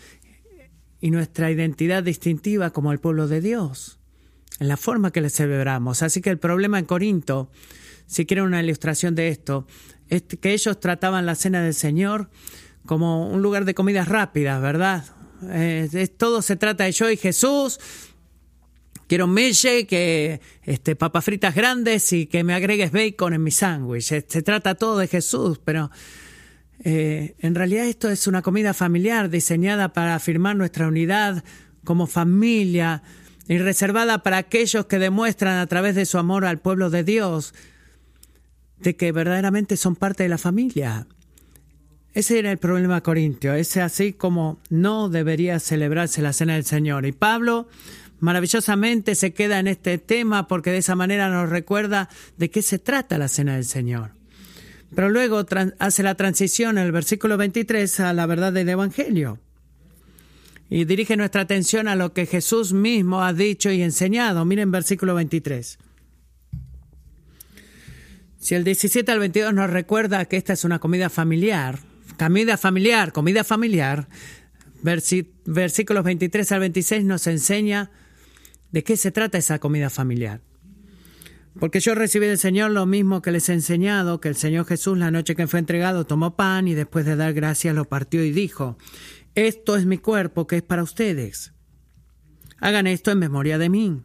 y 1.02 1.10
nuestra 1.10 1.52
identidad 1.52 2.04
distintiva 2.04 2.70
como 2.70 2.92
el 2.92 3.00
pueblo 3.00 3.28
de 3.28 3.42
Dios, 3.42 4.00
en 4.60 4.68
la 4.68 4.78
forma 4.78 5.12
que 5.12 5.22
le 5.22 5.32
celebramos. 5.32 6.04
Así 6.04 6.22
que 6.22 6.30
el 6.30 6.38
problema 6.38 6.78
en 6.78 6.86
Corinto, 6.86 7.52
si 8.06 8.26
quieren 8.26 8.46
una 8.46 8.62
ilustración 8.62 9.16
de 9.16 9.30
esto, 9.30 9.66
es 10.08 10.22
que 10.24 10.54
ellos 10.54 10.80
trataban 10.80 11.26
la 11.26 11.36
cena 11.36 11.64
del 11.64 11.74
Señor 11.74 12.30
como 12.86 13.30
un 13.30 13.42
lugar 13.42 13.66
de 13.66 13.74
comidas 13.74 14.08
rápidas, 14.08 14.62
¿verdad? 14.62 15.06
Eh, 15.50 16.08
todo 16.18 16.42
se 16.42 16.56
trata 16.56 16.84
de 16.84 16.92
yo 16.92 17.10
y 17.10 17.18
Jesús. 17.18 17.80
Quiero 19.08 19.26
un 19.26 19.36
que 19.36 20.40
este, 20.64 20.96
papas 20.96 21.26
fritas 21.26 21.54
grandes 21.54 22.14
y 22.14 22.28
que 22.28 22.44
me 22.44 22.54
agregues 22.54 22.92
bacon 22.92 23.34
en 23.34 23.44
mi 23.44 23.52
sándwich. 23.52 24.04
Se 24.04 24.42
trata 24.42 24.76
todo 24.76 24.98
de 25.00 25.08
Jesús, 25.08 25.60
pero 25.64 25.92
eh, 26.84 27.36
en 27.40 27.56
realidad 27.56 27.86
esto 27.86 28.10
es 28.10 28.28
una 28.28 28.42
comida 28.42 28.74
familiar 28.74 29.30
diseñada 29.30 29.94
para 29.94 30.16
afirmar 30.16 30.56
nuestra 30.56 30.88
unidad 30.88 31.44
como 31.84 32.08
familia 32.08 33.04
y 33.48 33.58
reservada 33.58 34.24
para 34.24 34.38
aquellos 34.38 34.86
que 34.86 35.00
demuestran 35.00 35.60
a 35.60 35.68
través 35.68 35.96
de 35.96 36.06
su 36.06 36.18
amor 36.18 36.46
al 36.46 36.60
pueblo 36.60 36.90
de 36.90 37.04
Dios 37.04 37.54
de 38.78 38.96
que 38.96 39.12
verdaderamente 39.12 39.78
son 39.78 39.96
parte 39.96 40.24
de 40.24 40.30
la 40.30 40.38
familia. 40.38 41.08
Ese 42.14 42.40
era 42.40 42.52
el 42.52 42.58
problema 42.58 43.02
corintio, 43.02 43.54
es 43.54 43.78
así 43.78 44.12
como 44.14 44.60
no 44.70 45.08
debería 45.08 45.60
celebrarse 45.60 46.22
la 46.22 46.34
cena 46.34 46.56
del 46.56 46.66
Señor. 46.66 47.06
Y 47.06 47.14
Pablo 47.14 47.68
maravillosamente 48.20 49.16
se 49.16 49.34
queda 49.34 49.60
en 49.60 49.68
este 49.68 49.98
tema 49.98 50.48
porque 50.48 50.72
de 50.72 50.80
esa 50.80 50.96
manera 50.96 51.30
nos 51.30 51.50
recuerda 51.50 52.10
de 52.38 52.50
qué 52.50 52.62
se 52.62 52.80
trata 52.80 53.18
la 53.18 53.28
cena 53.28 53.56
del 53.56 53.66
Señor. 53.66 54.21
Pero 54.94 55.10
luego 55.10 55.46
hace 55.80 56.04
la 56.04 56.16
transición 56.16 56.78
en 56.78 56.86
el 56.86 56.92
versículo 56.92 57.38
23 57.38 58.00
a 58.02 58.14
la 58.14 58.26
verdad 58.26 58.52
del 58.52 58.70
Evangelio. 58.70 59.40
Y 60.70 60.86
dirige 60.86 61.18
nuestra 61.18 61.42
atención 61.42 61.88
a 61.88 61.96
lo 61.96 62.14
que 62.14 62.26
Jesús 62.26 62.74
mismo 62.74 63.24
ha 63.24 63.34
dicho 63.34 63.72
y 63.72 63.82
enseñado. 63.82 64.46
Miren 64.46 64.72
versículo 64.72 65.16
23. 65.16 65.78
Si 68.40 68.56
el 68.56 68.64
17 68.64 69.12
al 69.12 69.20
22 69.20 69.54
nos 69.54 69.70
recuerda 69.70 70.26
que 70.26 70.38
esta 70.38 70.54
es 70.54 70.64
una 70.64 70.80
comida 70.80 71.10
familiar, 71.10 71.80
comida 72.18 72.58
familiar, 72.58 73.12
comida 73.12 73.44
familiar, 73.44 74.08
versículos 74.82 76.04
23 76.04 76.52
al 76.52 76.60
26 76.60 77.04
nos 77.06 77.28
enseña 77.28 77.92
de 78.72 78.84
qué 78.84 78.98
se 78.98 79.12
trata 79.12 79.38
esa 79.38 79.60
comida 79.60 79.90
familiar. 79.90 80.42
Porque 81.60 81.80
yo 81.80 81.96
recibí 81.96 82.28
del 82.28 82.38
Señor 82.38 82.72
lo 82.72 82.86
mismo 82.86 83.22
que 83.22 83.32
les 83.32 83.50
he 83.50 83.54
enseñado, 83.54 84.22
que 84.22 84.30
el 84.30 84.36
Señor 84.36 84.66
Jesús 84.66 84.98
la 84.98 85.12
noche 85.12 85.36
que 85.36 85.48
fue 85.48 85.60
entregado 85.60 86.06
tomó 86.06 86.36
pan 86.36 86.68
y 86.68 86.74
después 86.74 87.06
de 87.06 87.16
dar 87.16 87.34
gracias 87.34 87.76
lo 87.76 87.86
partió 87.86 88.24
y 88.24 88.32
dijo, 88.32 88.78
esto 89.36 89.76
es 89.76 89.86
mi 89.86 89.98
cuerpo 89.98 90.48
que 90.48 90.58
es 90.58 90.62
para 90.62 90.84
ustedes. 90.84 91.54
Hagan 92.60 92.88
esto 92.88 93.12
en 93.12 93.20
memoria 93.20 93.58
de 93.58 93.70
mí. 93.70 94.02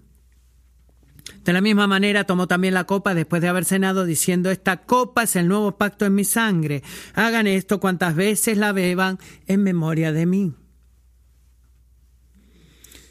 De 1.45 1.53
la 1.53 1.61
misma 1.61 1.87
manera 1.87 2.25
tomó 2.25 2.49
también 2.49 2.75
la 2.75 2.85
copa 2.85 3.15
después 3.15 3.43
de 3.43 3.49
haber 3.49 3.65
cenado, 3.65 4.05
diciendo, 4.05 4.51
Esta 4.51 4.85
copa 4.85 5.25
es 5.25 5.37
el 5.37 5.49
nuevo 5.49 5.77
pacto 5.77 6.05
en 6.05 6.15
mi 6.15 6.25
sangre. 6.25 6.83
Hagan 7.15 7.47
esto 7.47 7.81
cuantas 7.81 8.15
veces 8.15 8.57
la 8.57 8.73
beban 8.73 9.19
en 9.47 9.63
memoria 9.63 10.13
de 10.13 10.27
mí. 10.27 10.55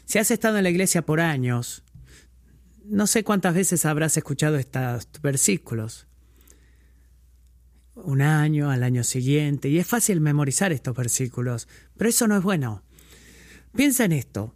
Si 0.04 0.18
has 0.18 0.30
estado 0.30 0.58
en 0.58 0.64
la 0.64 0.70
iglesia 0.70 1.02
por 1.02 1.20
años, 1.20 1.82
no 2.88 3.06
sé 3.06 3.24
cuántas 3.24 3.54
veces 3.54 3.84
habrás 3.84 4.16
escuchado 4.16 4.56
estos 4.56 5.08
versículos. 5.22 6.06
Un 7.94 8.22
año, 8.22 8.70
al 8.70 8.82
año 8.82 9.04
siguiente, 9.04 9.68
y 9.68 9.78
es 9.78 9.86
fácil 9.86 10.20
memorizar 10.20 10.72
estos 10.72 10.94
versículos, 10.94 11.66
pero 11.96 12.10
eso 12.10 12.26
no 12.28 12.36
es 12.36 12.42
bueno. 12.42 12.82
Piensa 13.74 14.04
en 14.04 14.12
esto. 14.12 14.54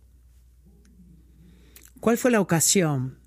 ¿Cuál 2.00 2.18
fue 2.18 2.30
la 2.30 2.40
ocasión 2.40 3.18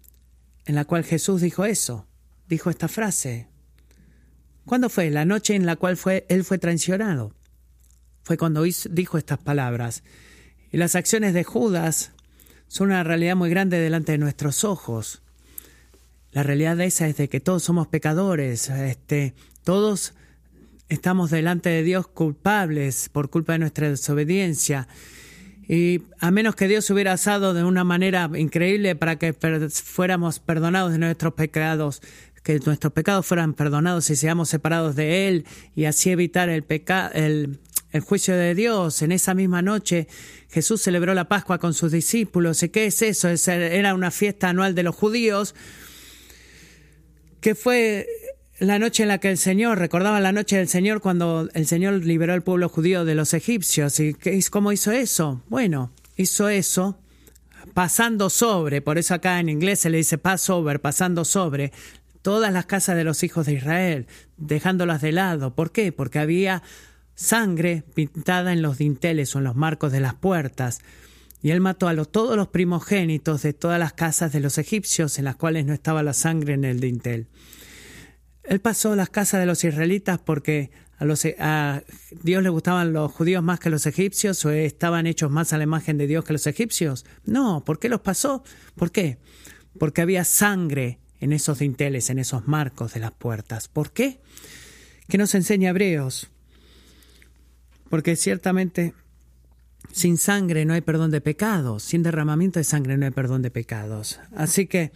en 0.65 0.75
la 0.75 0.85
cual 0.85 1.03
Jesús 1.03 1.41
dijo 1.41 1.65
eso? 1.65 2.07
Dijo 2.47 2.69
esta 2.69 2.87
frase. 2.87 3.47
¿Cuándo 4.65 4.89
fue? 4.89 5.09
La 5.09 5.25
noche 5.25 5.55
en 5.55 5.65
la 5.65 5.75
cual 5.75 5.97
fue, 5.97 6.25
él 6.29 6.43
fue 6.43 6.57
traicionado. 6.57 7.35
Fue 8.23 8.37
cuando 8.37 8.63
dijo 8.63 9.17
estas 9.17 9.39
palabras. 9.39 10.03
Y 10.71 10.77
las 10.77 10.95
acciones 10.95 11.33
de 11.33 11.43
Judas 11.43 12.13
son 12.73 12.87
una 12.87 13.03
realidad 13.03 13.35
muy 13.35 13.51
grande 13.51 13.77
delante 13.77 14.13
de 14.13 14.17
nuestros 14.17 14.63
ojos. 14.63 15.21
La 16.31 16.41
realidad 16.41 16.75
de 16.75 16.85
esa 16.85 17.07
es 17.07 17.15
de 17.17 17.29
que 17.29 17.39
todos 17.39 17.61
somos 17.61 17.85
pecadores, 17.85 18.67
este, 18.67 19.35
todos 19.63 20.15
estamos 20.89 21.29
delante 21.29 21.69
de 21.69 21.83
Dios 21.83 22.07
culpables 22.07 23.09
por 23.09 23.29
culpa 23.29 23.53
de 23.53 23.59
nuestra 23.59 23.91
desobediencia. 23.91 24.87
Y 25.69 26.01
a 26.17 26.31
menos 26.31 26.55
que 26.55 26.67
Dios 26.67 26.89
hubiera 26.89 27.13
asado 27.13 27.53
de 27.53 27.63
una 27.63 27.83
manera 27.83 28.27
increíble 28.35 28.95
para 28.95 29.19
que 29.19 29.33
fuéramos 29.33 30.39
perdonados 30.39 30.93
de 30.93 30.97
nuestros 30.97 31.35
pecados, 31.35 32.01
que 32.41 32.57
nuestros 32.65 32.91
pecados 32.91 33.27
fueran 33.27 33.53
perdonados 33.53 34.09
y 34.09 34.15
seamos 34.15 34.49
separados 34.49 34.95
de 34.95 35.27
Él 35.27 35.45
y 35.75 35.85
así 35.85 36.09
evitar 36.09 36.49
el, 36.49 36.65
el, 37.13 37.59
el 37.93 38.01
juicio 38.01 38.35
de 38.35 38.53
Dios. 38.55 39.01
En 39.01 39.13
esa 39.13 39.33
misma 39.33 39.61
noche 39.61 40.07
Jesús 40.49 40.81
celebró 40.81 41.13
la 41.13 41.29
Pascua 41.29 41.59
con 41.59 41.73
sus 41.73 41.93
discípulos. 41.93 42.61
¿Y 42.63 42.69
qué 42.69 42.87
es 42.87 43.01
eso? 43.01 43.29
Era 43.29 43.93
una 43.93 44.11
fiesta 44.11 44.49
anual 44.49 44.75
de 44.75 44.83
los 44.83 44.95
judíos 44.95 45.55
que 47.39 47.55
fue 47.55 48.07
la 48.59 48.79
noche 48.79 49.03
en 49.03 49.09
la 49.09 49.17
que 49.17 49.29
el 49.29 49.37
Señor, 49.37 49.77
recordaba 49.77 50.19
la 50.19 50.31
noche 50.31 50.57
del 50.57 50.67
Señor 50.67 51.01
cuando 51.01 51.49
el 51.53 51.67
Señor 51.67 52.05
liberó 52.05 52.33
al 52.33 52.43
pueblo 52.43 52.69
judío 52.69 53.05
de 53.05 53.15
los 53.15 53.33
egipcios. 53.33 53.99
¿Y 53.99 54.13
cómo 54.49 54.71
hizo 54.71 54.91
eso? 54.91 55.43
Bueno, 55.49 55.91
hizo 56.15 56.49
eso 56.49 56.97
pasando 57.73 58.29
sobre, 58.29 58.81
por 58.81 58.97
eso 58.97 59.13
acá 59.13 59.39
en 59.39 59.49
inglés 59.49 59.79
se 59.79 59.89
le 59.89 59.97
dice 59.97 60.17
Passover, 60.17 60.81
pasando 60.81 61.25
sobre 61.25 61.71
todas 62.21 62.53
las 62.53 62.65
casas 62.65 62.95
de 62.95 63.03
los 63.03 63.23
hijos 63.23 63.45
de 63.45 63.53
Israel, 63.53 64.07
dejándolas 64.37 65.01
de 65.01 65.11
lado. 65.11 65.55
¿Por 65.55 65.71
qué? 65.71 65.91
Porque 65.91 66.19
había 66.19 66.63
sangre 67.15 67.83
pintada 67.93 68.53
en 68.53 68.61
los 68.61 68.77
dinteles 68.77 69.35
o 69.35 69.39
en 69.39 69.45
los 69.45 69.55
marcos 69.55 69.91
de 69.91 69.99
las 69.99 70.15
puertas. 70.15 70.81
Y 71.41 71.51
él 71.51 71.59
mató 71.59 71.87
a 71.87 72.05
todos 72.05 72.37
los 72.37 72.47
primogénitos 72.47 73.41
de 73.41 73.53
todas 73.53 73.79
las 73.79 73.93
casas 73.93 74.31
de 74.31 74.39
los 74.39 74.57
egipcios 74.57 75.19
en 75.19 75.25
las 75.25 75.35
cuales 75.35 75.65
no 75.65 75.73
estaba 75.73 76.01
la 76.01 76.13
sangre 76.13 76.53
en 76.53 76.63
el 76.63 76.79
dintel. 76.79 77.27
Él 78.43 78.59
pasó 78.59 78.95
las 78.95 79.09
casas 79.09 79.39
de 79.39 79.45
los 79.45 79.63
israelitas 79.63 80.19
porque 80.19 80.71
a, 80.97 81.05
los, 81.05 81.25
a 81.39 81.83
Dios 82.23 82.43
le 82.43 82.49
gustaban 82.49 82.93
los 82.93 83.11
judíos 83.11 83.43
más 83.43 83.59
que 83.59 83.69
los 83.69 83.85
egipcios 83.85 84.43
o 84.45 84.51
estaban 84.51 85.05
hechos 85.05 85.31
más 85.31 85.53
a 85.53 85.57
la 85.57 85.63
imagen 85.63 85.97
de 85.97 86.07
Dios 86.07 86.23
que 86.23 86.33
los 86.33 86.47
egipcios. 86.47 87.05
No, 87.25 87.63
¿por 87.65 87.79
qué 87.79 87.89
los 87.89 88.01
pasó? 88.01 88.43
¿Por 88.75 88.91
qué? 88.91 89.17
Porque 89.77 90.01
había 90.01 90.23
sangre 90.23 90.99
en 91.19 91.33
esos 91.33 91.59
dinteles, 91.59 92.09
en 92.09 92.19
esos 92.19 92.47
marcos 92.47 92.93
de 92.93 92.99
las 92.99 93.11
puertas. 93.11 93.67
¿Por 93.67 93.91
qué? 93.91 94.21
¿Qué 95.07 95.17
nos 95.17 95.35
enseña 95.35 95.69
Hebreos? 95.69 96.32
Porque 97.93 98.15
ciertamente 98.15 98.95
sin 99.91 100.17
sangre 100.17 100.65
no 100.65 100.73
hay 100.73 100.81
perdón 100.81 101.11
de 101.11 101.21
pecados, 101.21 101.83
sin 101.83 102.01
derramamiento 102.01 102.59
de 102.59 102.63
sangre 102.63 102.97
no 102.97 103.05
hay 103.05 103.11
perdón 103.11 103.43
de 103.43 103.51
pecados. 103.51 104.19
Así 104.35 104.65
que 104.65 104.91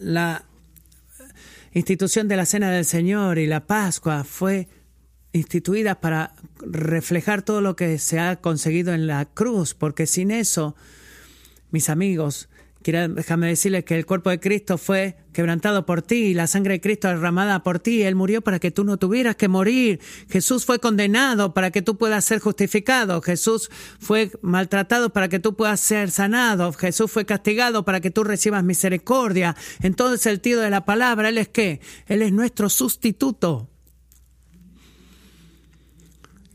la 0.00 0.46
institución 1.72 2.26
de 2.26 2.36
la 2.36 2.44
Cena 2.44 2.72
del 2.72 2.84
Señor 2.84 3.38
y 3.38 3.46
la 3.46 3.68
Pascua 3.68 4.24
fue 4.24 4.66
instituida 5.32 6.00
para 6.00 6.34
reflejar 6.58 7.42
todo 7.42 7.60
lo 7.60 7.76
que 7.76 8.00
se 8.00 8.18
ha 8.18 8.40
conseguido 8.40 8.92
en 8.92 9.06
la 9.06 9.24
cruz, 9.26 9.74
porque 9.74 10.08
sin 10.08 10.32
eso, 10.32 10.74
mis 11.70 11.88
amigos, 11.88 12.48
déjame 12.82 13.48
decirles 13.48 13.84
que 13.84 13.94
el 13.94 14.06
cuerpo 14.06 14.30
de 14.30 14.40
Cristo 14.40 14.78
fue 14.78 15.16
quebrantado 15.32 15.84
por 15.84 16.00
ti 16.00 16.16
y 16.16 16.34
la 16.34 16.46
sangre 16.46 16.74
de 16.74 16.80
Cristo 16.80 17.08
derramada 17.08 17.62
por 17.62 17.78
ti. 17.78 18.02
Él 18.02 18.14
murió 18.14 18.40
para 18.40 18.58
que 18.58 18.70
tú 18.70 18.84
no 18.84 18.96
tuvieras 18.96 19.36
que 19.36 19.48
morir. 19.48 20.00
Jesús 20.30 20.64
fue 20.64 20.78
condenado 20.78 21.52
para 21.52 21.70
que 21.70 21.82
tú 21.82 21.98
puedas 21.98 22.24
ser 22.24 22.40
justificado. 22.40 23.20
Jesús 23.20 23.70
fue 23.98 24.32
maltratado 24.40 25.12
para 25.12 25.28
que 25.28 25.38
tú 25.38 25.56
puedas 25.56 25.80
ser 25.80 26.10
sanado. 26.10 26.72
Jesús 26.72 27.10
fue 27.10 27.26
castigado 27.26 27.84
para 27.84 28.00
que 28.00 28.10
tú 28.10 28.24
recibas 28.24 28.64
misericordia. 28.64 29.56
En 29.82 29.94
todo 29.94 30.14
el 30.14 30.18
sentido 30.18 30.62
de 30.62 30.70
la 30.70 30.86
palabra, 30.86 31.28
Él 31.28 31.38
es 31.38 31.48
qué? 31.48 31.80
Él 32.06 32.22
es 32.22 32.32
nuestro 32.32 32.70
sustituto. 32.70 33.68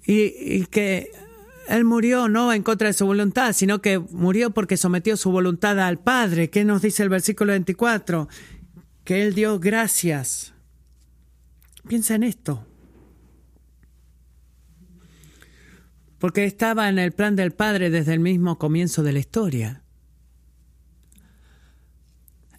Y 0.07 0.65
que 0.67 1.11
él 1.67 1.83
murió 1.83 2.27
no 2.27 2.53
en 2.53 2.63
contra 2.63 2.87
de 2.87 2.93
su 2.93 3.05
voluntad, 3.05 3.53
sino 3.53 3.81
que 3.81 3.99
murió 3.99 4.51
porque 4.51 4.77
sometió 4.77 5.17
su 5.17 5.31
voluntad 5.31 5.79
al 5.79 5.99
Padre. 5.99 6.49
¿Qué 6.49 6.63
nos 6.63 6.81
dice 6.81 7.03
el 7.03 7.09
versículo 7.09 7.51
24? 7.53 8.27
Que 9.03 9.23
Él 9.23 9.33
dio 9.33 9.59
gracias. 9.59 10.53
Piensa 11.87 12.15
en 12.15 12.23
esto. 12.23 12.65
Porque 16.19 16.45
estaba 16.45 16.89
en 16.89 16.97
el 16.97 17.11
plan 17.11 17.35
del 17.35 17.51
Padre 17.51 17.89
desde 17.89 18.13
el 18.13 18.19
mismo 18.19 18.57
comienzo 18.57 19.03
de 19.03 19.13
la 19.13 19.19
historia. 19.19 19.83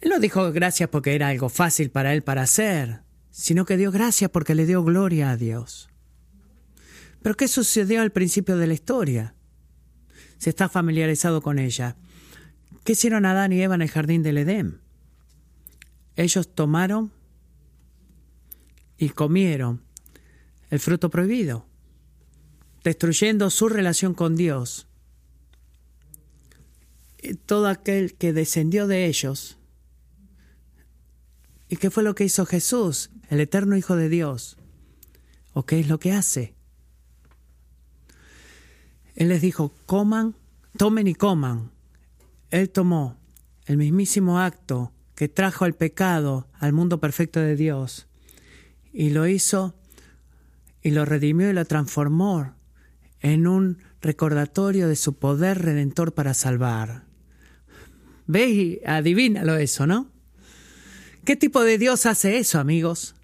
Él 0.01 0.09
no 0.09 0.19
dijo 0.19 0.51
gracias 0.51 0.89
porque 0.89 1.15
era 1.15 1.29
algo 1.29 1.49
fácil 1.49 1.89
para 1.89 2.13
él 2.13 2.21
para 2.21 2.43
hacer, 2.43 3.01
sino 3.31 3.65
que 3.65 3.77
dio 3.77 3.91
gracias 3.91 4.29
porque 4.29 4.53
le 4.53 4.65
dio 4.65 4.83
gloria 4.83 5.31
a 5.31 5.37
Dios. 5.37 5.89
Pero 7.21 7.35
¿qué 7.35 7.47
sucedió 7.47 8.01
al 8.01 8.11
principio 8.11 8.57
de 8.57 8.67
la 8.67 8.73
historia? 8.73 9.35
Se 10.37 10.49
está 10.49 10.69
familiarizado 10.69 11.41
con 11.41 11.59
ella. 11.59 11.97
¿Qué 12.83 12.93
hicieron 12.93 13.25
Adán 13.25 13.51
y 13.53 13.61
Eva 13.61 13.75
en 13.75 13.81
el 13.81 13.89
jardín 13.89 14.23
del 14.23 14.37
Edén? 14.37 14.81
Ellos 16.15 16.53
tomaron 16.53 17.11
y 18.97 19.09
comieron 19.09 19.83
el 20.69 20.79
fruto 20.79 21.09
prohibido, 21.09 21.65
destruyendo 22.83 23.49
su 23.49 23.69
relación 23.69 24.13
con 24.13 24.35
Dios. 24.35 24.87
Y 27.21 27.35
todo 27.35 27.67
aquel 27.67 28.15
que 28.15 28.33
descendió 28.33 28.87
de 28.87 29.05
ellos. 29.05 29.57
¿Y 31.69 31.77
qué 31.77 31.89
fue 31.89 32.03
lo 32.03 32.15
que 32.15 32.23
hizo 32.23 32.45
Jesús, 32.45 33.09
el 33.29 33.39
eterno 33.39 33.75
Hijo 33.75 33.95
de 33.95 34.09
Dios? 34.09 34.57
¿O 35.53 35.65
qué 35.65 35.79
es 35.79 35.87
lo 35.87 35.99
que 35.99 36.13
hace? 36.13 36.56
Él 39.17 39.29
les 39.29 39.41
dijo, 39.41 39.73
coman, 39.87 40.35
tomen 40.77 41.07
y 41.07 41.15
coman. 41.15 41.71
Él 42.51 42.69
tomó 42.69 43.17
el 43.65 43.77
mismísimo 43.77 44.39
acto 44.39 44.93
que 45.15 45.27
trajo 45.27 45.65
el 45.65 45.73
pecado 45.73 46.47
al 46.53 46.71
mundo 46.71 46.99
perfecto 46.99 47.39
de 47.39 47.55
Dios 47.55 48.07
y 48.93 49.09
lo 49.09 49.27
hizo 49.27 49.73
y 50.83 50.91
lo 50.91 51.03
redimió 51.03 51.49
y 51.49 51.53
lo 51.53 51.65
transformó 51.65 52.53
en 53.19 53.47
un 53.47 53.79
recordatorio 54.01 54.87
de 54.87 54.95
su 54.95 55.17
poder 55.17 55.63
redentor 55.63 56.13
para 56.13 56.35
salvar. 56.35 57.03
Ve 58.27 58.49
y 58.49 58.81
adivínalo 58.85 59.55
eso, 59.55 59.87
¿no? 59.87 60.11
¿Qué 61.25 61.35
tipo 61.35 61.63
de 61.63 61.79
Dios 61.79 62.05
hace 62.05 62.37
eso, 62.37 62.59
amigos? 62.59 63.15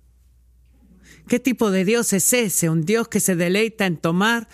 ¿Qué 1.28 1.40
tipo 1.40 1.70
de 1.70 1.86
Dios 1.86 2.14
es 2.14 2.34
ese? 2.34 2.72
Un 2.72 2.84
Dios 2.84 3.08
que 3.08 3.20
se 3.20 3.36
deleita 3.36 3.86
en 3.86 3.98
tomar 3.98 4.48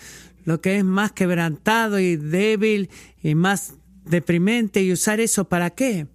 lo 0.44 0.60
que 0.60 0.78
es 0.78 0.84
más 0.84 1.12
quebrantado 1.12 1.98
y 1.98 2.16
débil 2.16 2.90
y 3.22 3.34
más 3.34 3.74
deprimente 4.04 4.82
y 4.82 4.92
usar 4.92 5.20
eso 5.20 5.44
para 5.48 5.70
qué? 5.70 6.06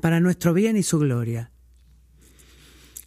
Para 0.00 0.20
nuestro 0.20 0.52
bien 0.52 0.76
y 0.76 0.82
su 0.82 0.98
gloria. 0.98 1.50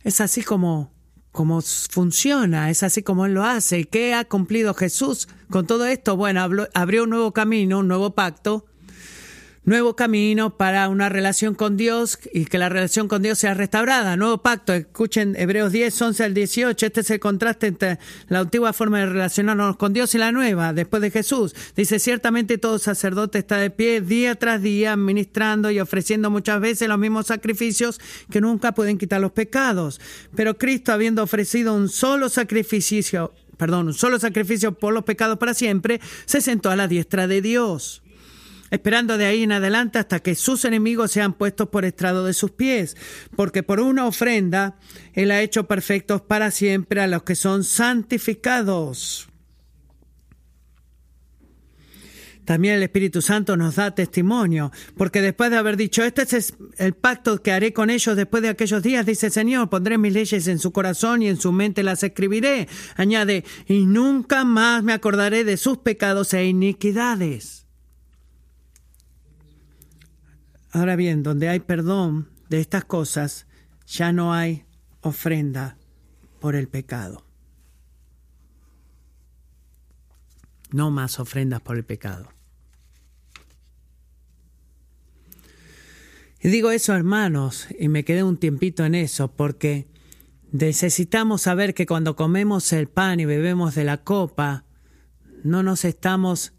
Es 0.03 0.21
así 0.21 0.43
como, 0.43 0.93
como 1.31 1.61
funciona, 1.61 2.69
es 2.69 2.83
así 2.83 3.03
como 3.03 3.25
Él 3.25 3.33
lo 3.33 3.43
hace. 3.43 3.79
¿Y 3.79 3.85
qué 3.85 4.13
ha 4.13 4.25
cumplido 4.25 4.73
Jesús 4.73 5.27
con 5.49 5.67
todo 5.67 5.85
esto? 5.85 6.15
Bueno, 6.15 6.41
abrió 6.73 7.03
un 7.03 7.09
nuevo 7.09 7.31
camino, 7.33 7.79
un 7.79 7.87
nuevo 7.87 8.13
pacto. 8.13 8.65
Nuevo 9.65 9.95
camino 9.95 10.57
para 10.57 10.87
una 10.89 11.09
relación 11.09 11.55
con 11.55 11.75
Dios 11.75 12.19
y 12.31 12.45
que 12.45 12.59
la 12.59 12.69
relación 12.69 13.07
con 13.07 13.23
Dios 13.23 13.39
sea 13.39 13.55
restaurada. 13.55 14.15
Nuevo 14.15 14.37
pacto. 14.37 14.73
Escuchen 14.73 15.35
Hebreos 15.37 15.71
10, 15.71 16.01
11 16.01 16.23
al 16.23 16.33
18. 16.33 16.85
Este 16.85 17.01
es 17.01 17.09
el 17.09 17.19
contraste 17.19 17.67
entre 17.67 17.99
la 18.27 18.39
antigua 18.39 18.73
forma 18.73 18.99
de 18.99 19.07
relacionarnos 19.07 19.77
con 19.77 19.93
Dios 19.93 20.13
y 20.13 20.19
la 20.19 20.31
nueva, 20.31 20.71
después 20.73 21.01
de 21.01 21.11
Jesús. 21.11 21.55
Dice, 21.75 21.99
ciertamente 21.99 22.57
todo 22.57 22.77
sacerdote 22.77 23.39
está 23.39 23.57
de 23.57 23.71
pie 23.71 24.01
día 24.01 24.35
tras 24.35 24.61
día, 24.61 24.93
administrando 24.93 25.71
y 25.71 25.79
ofreciendo 25.79 26.29
muchas 26.29 26.61
veces 26.61 26.87
los 26.87 26.99
mismos 26.99 27.27
sacrificios 27.27 27.99
que 28.29 28.41
nunca 28.41 28.73
pueden 28.73 28.97
quitar 28.97 29.19
los 29.19 29.31
pecados. 29.31 29.99
Pero 30.35 30.57
Cristo, 30.57 30.93
habiendo 30.93 31.23
ofrecido 31.23 31.73
un 31.73 31.89
solo 31.89 32.29
sacrificio, 32.29 33.33
perdón, 33.57 33.87
un 33.87 33.93
solo 33.93 34.19
sacrificio 34.19 34.73
por 34.73 34.93
los 34.93 35.03
pecados 35.03 35.39
para 35.39 35.55
siempre, 35.55 35.99
se 36.25 36.41
sentó 36.41 36.69
a 36.69 36.75
la 36.75 36.87
diestra 36.87 37.27
de 37.27 37.41
Dios 37.41 38.03
esperando 38.71 39.17
de 39.17 39.25
ahí 39.25 39.43
en 39.43 39.51
adelante 39.51 39.99
hasta 39.99 40.19
que 40.19 40.35
sus 40.35 40.65
enemigos 40.65 41.11
sean 41.11 41.33
puestos 41.33 41.69
por 41.69 41.85
estrado 41.85 42.25
de 42.25 42.33
sus 42.33 42.51
pies, 42.51 42.97
porque 43.35 43.63
por 43.63 43.79
una 43.79 44.05
ofrenda 44.05 44.77
Él 45.13 45.31
ha 45.31 45.41
hecho 45.41 45.67
perfectos 45.67 46.21
para 46.21 46.51
siempre 46.51 47.01
a 47.01 47.07
los 47.07 47.23
que 47.23 47.35
son 47.35 47.63
santificados. 47.63 49.29
También 52.45 52.75
el 52.75 52.83
Espíritu 52.83 53.23
Santo 53.23 53.57
nos 53.57 53.75
da 53.75 53.95
testimonio, 53.95 54.71
porque 54.95 55.21
después 55.21 55.49
de 55.49 55.57
haber 55.57 55.77
dicho, 55.77 56.03
este 56.03 56.21
es 56.21 56.53
el 56.77 56.93
pacto 56.93 57.41
que 57.41 57.51
haré 57.51 57.73
con 57.73 57.89
ellos 57.89 58.15
después 58.15 58.43
de 58.43 58.49
aquellos 58.49 58.83
días, 58.83 59.05
dice 59.05 59.31
Señor, 59.31 59.69
pondré 59.69 59.97
mis 59.97 60.13
leyes 60.13 60.47
en 60.47 60.59
su 60.59 60.71
corazón 60.71 61.23
y 61.23 61.27
en 61.27 61.37
su 61.37 61.51
mente 61.51 61.81
las 61.81 62.03
escribiré. 62.03 62.67
Añade, 62.95 63.43
y 63.67 63.87
nunca 63.87 64.45
más 64.45 64.83
me 64.83 64.93
acordaré 64.93 65.43
de 65.43 65.57
sus 65.57 65.79
pecados 65.79 66.33
e 66.35 66.45
iniquidades. 66.45 67.64
Ahora 70.75 70.97
bien, 70.97 71.23
donde 71.23 71.47
hay 71.47 71.61
perdón 71.61 72.27
de 72.49 72.59
estas 72.59 72.83
cosas, 72.83 73.47
ya 73.87 74.11
no 74.11 74.33
hay 74.33 74.65
ofrenda 74.99 75.77
por 76.41 76.53
el 76.53 76.67
pecado. 76.67 77.25
No 80.71 80.91
más 80.91 81.17
ofrendas 81.21 81.61
por 81.61 81.77
el 81.77 81.85
pecado. 81.85 82.27
Y 86.41 86.49
digo 86.49 86.71
eso, 86.71 86.93
hermanos, 86.93 87.69
y 87.79 87.87
me 87.87 88.03
quedé 88.03 88.23
un 88.23 88.35
tiempito 88.35 88.83
en 88.83 88.95
eso, 88.95 89.31
porque 89.31 89.87
necesitamos 90.51 91.43
saber 91.43 91.73
que 91.73 91.85
cuando 91.85 92.17
comemos 92.17 92.73
el 92.73 92.89
pan 92.89 93.21
y 93.21 93.25
bebemos 93.25 93.75
de 93.75 93.85
la 93.85 94.03
copa, 94.03 94.65
no 95.41 95.63
nos 95.63 95.85
estamos 95.85 96.51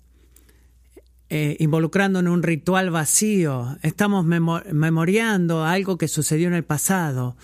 eh, 1.28 1.56
involucrando 1.58 2.20
en 2.20 2.28
un 2.28 2.42
ritual 2.42 2.90
vacío, 2.90 3.76
estamos 3.82 4.24
memoriando 4.24 5.64
algo 5.64 5.98
que 5.98 6.06
sucedió 6.06 6.46
en 6.46 6.54
el 6.54 6.64
pasado, 6.64 7.36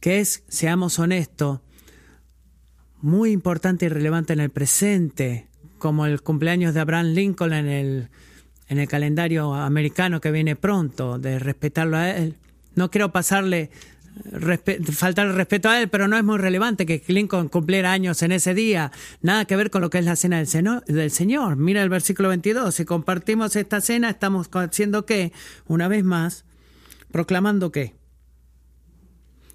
que 0.00 0.20
es, 0.20 0.44
seamos 0.48 0.98
honestos, 0.98 1.60
muy 3.02 3.32
importante 3.32 3.86
y 3.86 3.88
relevante 3.88 4.32
en 4.32 4.40
el 4.40 4.50
presente, 4.50 5.48
como 5.78 6.06
el 6.06 6.22
cumpleaños 6.22 6.72
de 6.74 6.80
Abraham 6.80 7.08
Lincoln 7.08 7.52
en 7.52 7.68
el, 7.68 8.08
en 8.68 8.78
el 8.78 8.88
calendario 8.88 9.54
americano 9.54 10.20
que 10.20 10.30
viene 10.30 10.56
pronto, 10.56 11.18
de 11.18 11.38
respetarlo 11.38 11.96
a 11.96 12.10
él. 12.10 12.36
No 12.74 12.90
quiero 12.90 13.12
pasarle 13.12 13.70
faltar 14.92 15.26
el 15.26 15.34
respeto 15.34 15.68
a 15.68 15.80
él, 15.80 15.88
pero 15.88 16.08
no 16.08 16.16
es 16.16 16.24
muy 16.24 16.38
relevante 16.38 16.86
que 16.86 17.02
Lincoln 17.06 17.48
cumpliera 17.48 17.92
años 17.92 18.22
en 18.22 18.32
ese 18.32 18.54
día. 18.54 18.92
Nada 19.22 19.44
que 19.44 19.56
ver 19.56 19.70
con 19.70 19.82
lo 19.82 19.90
que 19.90 19.98
es 19.98 20.04
la 20.04 20.16
cena 20.16 20.42
del, 20.42 21.10
Señor. 21.10 21.56
Mira 21.56 21.82
el 21.82 21.88
versículo 21.88 22.28
22. 22.28 22.74
Si 22.74 22.84
compartimos 22.84 23.56
esta 23.56 23.80
cena, 23.80 24.10
estamos 24.10 24.48
haciendo 24.52 25.06
qué? 25.06 25.32
Una 25.66 25.88
vez 25.88 26.04
más, 26.04 26.44
proclamando 27.10 27.72
qué. 27.72 27.94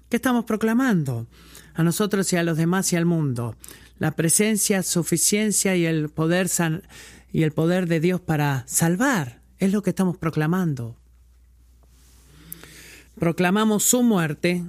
¿Qué 0.08 0.16
estamos 0.16 0.44
proclamando? 0.44 1.26
A 1.74 1.82
nosotros 1.82 2.32
y 2.32 2.36
a 2.36 2.42
los 2.42 2.56
demás 2.56 2.92
y 2.92 2.96
al 2.96 3.06
mundo. 3.06 3.56
La 3.98 4.12
presencia, 4.12 4.82
suficiencia 4.82 5.76
y 5.76 5.86
el 5.86 6.10
poder, 6.10 6.48
y 7.32 7.42
el 7.42 7.52
poder 7.52 7.86
de 7.86 8.00
Dios 8.00 8.20
para 8.20 8.64
salvar. 8.66 9.42
Es 9.58 9.72
lo 9.72 9.82
que 9.82 9.90
estamos 9.90 10.16
proclamando 10.16 10.96
proclamamos 13.18 13.84
su 13.84 14.02
muerte 14.02 14.64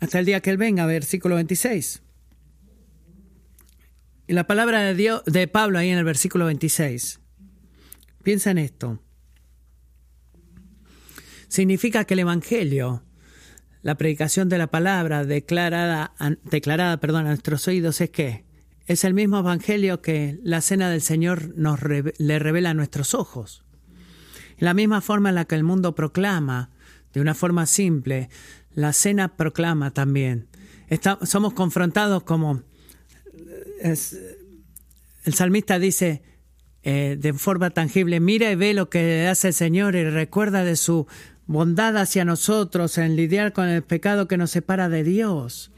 hasta 0.00 0.18
el 0.18 0.26
día 0.26 0.40
que 0.40 0.50
Él 0.50 0.56
venga, 0.56 0.86
versículo 0.86 1.36
26. 1.36 2.02
Y 4.26 4.32
la 4.32 4.46
palabra 4.46 4.80
de, 4.80 4.94
Dios, 4.94 5.22
de 5.26 5.46
Pablo 5.48 5.78
ahí 5.78 5.90
en 5.90 5.98
el 5.98 6.04
versículo 6.04 6.46
26. 6.46 7.20
Piensa 8.22 8.50
en 8.50 8.58
esto. 8.58 9.00
Significa 11.48 12.04
que 12.04 12.14
el 12.14 12.20
Evangelio, 12.20 13.04
la 13.82 13.96
predicación 13.96 14.48
de 14.48 14.58
la 14.58 14.68
palabra 14.68 15.24
declarada, 15.24 16.14
declarada 16.44 16.98
perdón, 16.98 17.26
a 17.26 17.30
nuestros 17.30 17.68
oídos 17.68 18.00
es 18.00 18.10
que 18.10 18.44
es 18.86 19.04
el 19.04 19.14
mismo 19.14 19.38
Evangelio 19.38 20.02
que 20.02 20.38
la 20.42 20.60
cena 20.60 20.90
del 20.90 21.02
Señor 21.02 21.56
nos 21.56 21.80
le 21.82 22.38
revela 22.38 22.70
a 22.70 22.74
nuestros 22.74 23.14
ojos. 23.14 23.64
La 24.58 24.74
misma 24.74 25.00
forma 25.00 25.28
en 25.28 25.34
la 25.34 25.44
que 25.44 25.56
el 25.56 25.64
mundo 25.64 25.94
proclama 25.94 26.70
de 27.12 27.20
una 27.20 27.34
forma 27.34 27.66
simple. 27.66 28.28
La 28.74 28.92
cena 28.92 29.36
proclama 29.36 29.90
también. 29.90 30.48
somos 31.22 31.52
confrontados 31.54 32.22
como 32.22 32.62
el 35.24 35.34
salmista 35.34 35.78
dice 35.78 36.22
eh, 36.82 37.16
de 37.18 37.32
forma 37.32 37.70
tangible, 37.70 38.20
mira 38.20 38.50
y 38.50 38.56
ve 38.56 38.74
lo 38.74 38.90
que 38.90 39.28
hace 39.28 39.48
el 39.48 39.54
Señor 39.54 39.94
y 39.94 40.04
recuerda 40.08 40.64
de 40.64 40.76
su 40.76 41.06
bondad 41.46 41.96
hacia 41.96 42.24
nosotros 42.24 42.98
en 42.98 43.14
lidiar 43.16 43.52
con 43.52 43.68
el 43.68 43.82
pecado 43.82 44.26
que 44.26 44.36
nos 44.36 44.50
separa 44.50 44.88
de 44.88 45.04
Dios. 45.04 45.70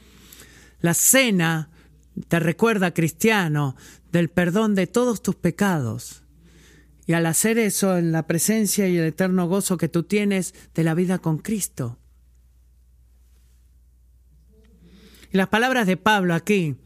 La 0.81 0.95
cena 0.95 1.71
te 2.29 2.39
recuerda, 2.41 2.95
cristiano, 2.95 3.77
del 4.13 4.31
perdón 4.31 4.75
de 4.75 4.87
todos 4.87 5.23
tus 5.23 5.35
pecados 5.35 6.24
y 7.07 7.13
al 7.13 7.27
hacer 7.27 7.59
eso 7.59 7.99
en 7.99 8.13
la 8.13 8.27
presencia 8.27 8.89
y 8.89 8.97
el 8.97 9.05
eterno 9.05 9.47
gozo 9.47 9.77
que 9.77 9.89
tú 9.89 10.05
tienes 10.05 10.55
de 10.75 10.85
la 10.85 10.95
vida 10.95 11.19
con 11.19 11.39
Cristo. 11.39 11.99
Y 15.33 15.37
las 15.37 15.49
palabras 15.49 15.87
de 15.87 15.97
Pablo 15.97 16.35
aquí 16.35 16.77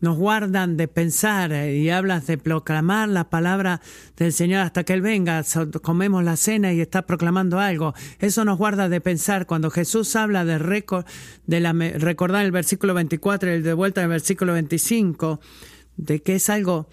nos 0.00 0.16
guardan 0.16 0.76
de 0.76 0.86
pensar 0.88 1.52
y 1.52 1.90
hablas 1.90 2.26
de 2.26 2.38
proclamar 2.38 3.08
la 3.08 3.28
palabra 3.28 3.80
del 4.16 4.32
Señor 4.32 4.60
hasta 4.60 4.84
que 4.84 4.92
Él 4.92 5.02
venga. 5.02 5.42
Comemos 5.82 6.22
la 6.22 6.36
cena 6.36 6.72
y 6.72 6.80
está 6.80 7.02
proclamando 7.02 7.58
algo. 7.58 7.94
Eso 8.20 8.44
nos 8.44 8.58
guarda 8.58 8.88
de 8.88 9.00
pensar 9.00 9.46
cuando 9.46 9.70
Jesús 9.70 10.14
habla 10.16 10.44
de, 10.44 10.58
recordar 11.98 12.44
el 12.44 12.52
versículo 12.52 12.94
24 12.94 13.56
y 13.56 13.62
de 13.62 13.72
vuelta 13.72 14.02
el 14.02 14.08
versículo 14.08 14.52
25, 14.52 15.40
de 15.96 16.22
que 16.22 16.36
es 16.36 16.48
algo 16.48 16.88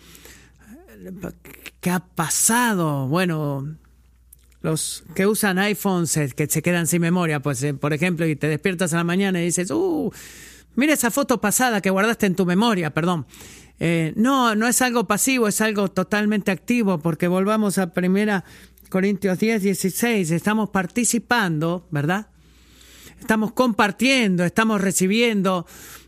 ¿Qué 1.81 1.89
ha 1.89 1.99
pasado? 1.99 3.07
Bueno, 3.07 3.75
los 4.61 5.03
que 5.13 5.27
usan 5.27 5.59
iPhones 5.59 6.33
que 6.35 6.47
se 6.47 6.61
quedan 6.61 6.87
sin 6.87 7.01
memoria, 7.01 7.39
pues 7.39 7.61
eh, 7.63 7.73
por 7.73 7.93
ejemplo, 7.93 8.25
y 8.25 8.35
te 8.35 8.47
despiertas 8.47 8.93
a 8.93 8.97
la 8.97 9.03
mañana 9.03 9.41
y 9.41 9.45
dices, 9.45 9.69
uh, 9.71 10.11
mira 10.75 10.93
esa 10.93 11.11
foto 11.11 11.39
pasada 11.39 11.81
que 11.81 11.89
guardaste 11.89 12.25
en 12.25 12.35
tu 12.35 12.45
memoria, 12.45 12.93
perdón. 12.93 13.27
Eh, 13.79 14.13
no, 14.15 14.55
no 14.55 14.67
es 14.67 14.81
algo 14.81 15.05
pasivo, 15.05 15.47
es 15.47 15.61
algo 15.61 15.89
totalmente 15.89 16.51
activo, 16.51 16.97
porque 16.99 17.27
volvamos 17.27 17.77
a 17.77 17.93
primera 17.93 18.45
Corintios 18.89 19.37
10, 19.39 19.61
16, 19.63 20.31
estamos 20.31 20.69
participando, 20.69 21.87
¿verdad? 21.91 22.27
Estamos 23.19 23.51
compartiendo, 23.51 24.43
estamos 24.45 24.81
recibiendo 24.81 25.65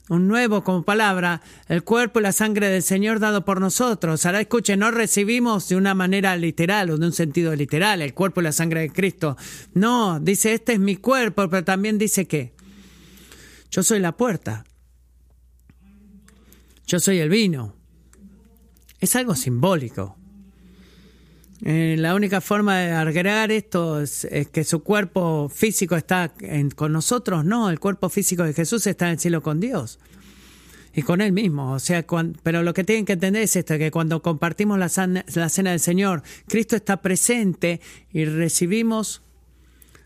un 0.10 0.28
nuevo 0.28 0.63
como 0.63 0.84
palabra, 0.84 1.41
el 1.67 1.84
cuerpo 1.84 2.20
y 2.20 2.24
la 2.24 2.32
sangre 2.32 2.70
del 2.70 2.84
Señor 2.84 3.20
dado 3.20 3.43
por 3.43 3.60
nosotros. 3.60 4.26
Ahora 4.26 4.41
escuchen, 4.41 4.80
no 4.80 4.91
recibimos 4.91 5.67
de 5.70 5.76
una 5.76 5.93
manera 5.93 6.36
literal 6.38 6.89
o 6.89 6.98
de 6.98 7.06
un 7.06 7.13
sentido 7.13 7.56
literal 7.56 8.02
el 8.02 8.13
cuerpo 8.13 8.41
y 8.41 8.46
la 8.46 8.52
sangre 8.52 8.82
de 8.82 8.91
Cristo. 8.91 9.38
No, 9.74 10.20
dice, 10.20 10.54
este 10.54 10.74
es 10.74 10.80
mi 10.80 10.96
cuerpo, 10.96 11.50
pero 11.50 11.63
también 11.63 11.98
dice 11.98 12.28
que 12.28 12.54
yo 13.70 13.84
soy 13.84 14.00
la 14.00 14.15
puerta. 14.15 14.65
Yo 16.86 17.00
soy 17.00 17.20
el 17.20 17.30
vino. 17.30 17.76
Es 19.00 19.15
algo 19.15 19.36
simbólico. 19.36 20.16
Eh, 21.63 21.96
la 21.98 22.13
única 22.13 22.39
forma 22.39 22.78
de 22.78 22.91
agregar 22.91 23.52
esto 23.52 24.02
es, 24.02 24.28
que 24.52 24.63
su 24.63 24.84
cuerpo 24.84 25.50
físico 25.50 25.96
está 25.96 26.34
con 26.76 26.91
nosotros. 26.91 27.46
No, 27.46 27.70
el 27.70 27.80
cuerpo 27.80 28.10
físico 28.10 28.43
de 28.43 28.54
Jesús 28.54 28.86
está 28.88 29.06
en 29.06 29.13
el 29.13 29.20
cielo 29.20 29.41
con 29.41 29.60
Dios 29.60 30.00
y 30.93 31.02
con 31.02 31.22
Él 31.22 31.32
mismo. 31.32 31.74
O 31.74 31.80
sea, 31.80 32.06
pero 32.43 32.63
lo 32.63 32.74
que 32.74 32.84
tienen 32.84 33.06
que 33.06 33.13
entender 33.13 33.43
es 33.43 33.56
esto, 33.56 33.78
que 33.78 33.91
cuando 33.91 34.22
compartimos 34.22 34.78
la, 34.78 35.24
la 35.36 35.50
cena 35.50 35.72
del 35.72 35.80
Señor, 35.80 36.24
Cristo 36.48 36.76
está 36.76 37.02
presente 37.02 37.82
y 38.12 38.26
recibimos 38.26 39.24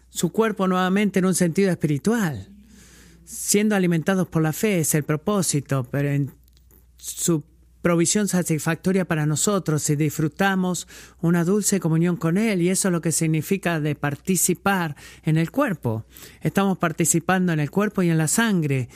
su 0.10 0.32
cuerpo 0.32 0.68
nuevamente 0.68 1.20
en 1.20 1.26
un 1.26 1.36
sentido 1.36 1.72
espiritual. 1.72 2.48
Siendo 3.26 3.76
alimentados 3.76 4.28
por 4.28 4.42
la 4.42 4.52
fe 4.52 4.80
es 4.80 4.94
el 4.94 5.04
propósito, 5.04 5.88
pero 5.90 6.10
en 6.10 6.32
su 6.98 7.44
provisión 7.82 8.28
satisfactoria 8.28 9.06
para 9.06 9.26
nosotros 9.26 9.90
y 9.90 9.96
disfrutamos 9.96 10.88
una 11.22 11.44
dulce 11.44 11.80
comunión 11.80 12.16
con 12.18 12.38
Él 12.38 12.62
y 12.62 12.70
eso 12.70 12.88
es 12.88 12.92
lo 12.92 13.02
que 13.02 13.12
significa 13.12 13.80
de 13.80 13.96
participar 13.96 14.96
en 15.24 15.38
el 15.38 15.52
cuerpo. 15.52 16.06
Estamos 16.42 16.78
participando 16.78 17.54
en 17.54 17.60
el 17.60 17.72
cuerpo 17.72 18.02
y 18.04 18.10
en 18.10 18.18
la 18.18 18.28
sangre. 18.28 18.90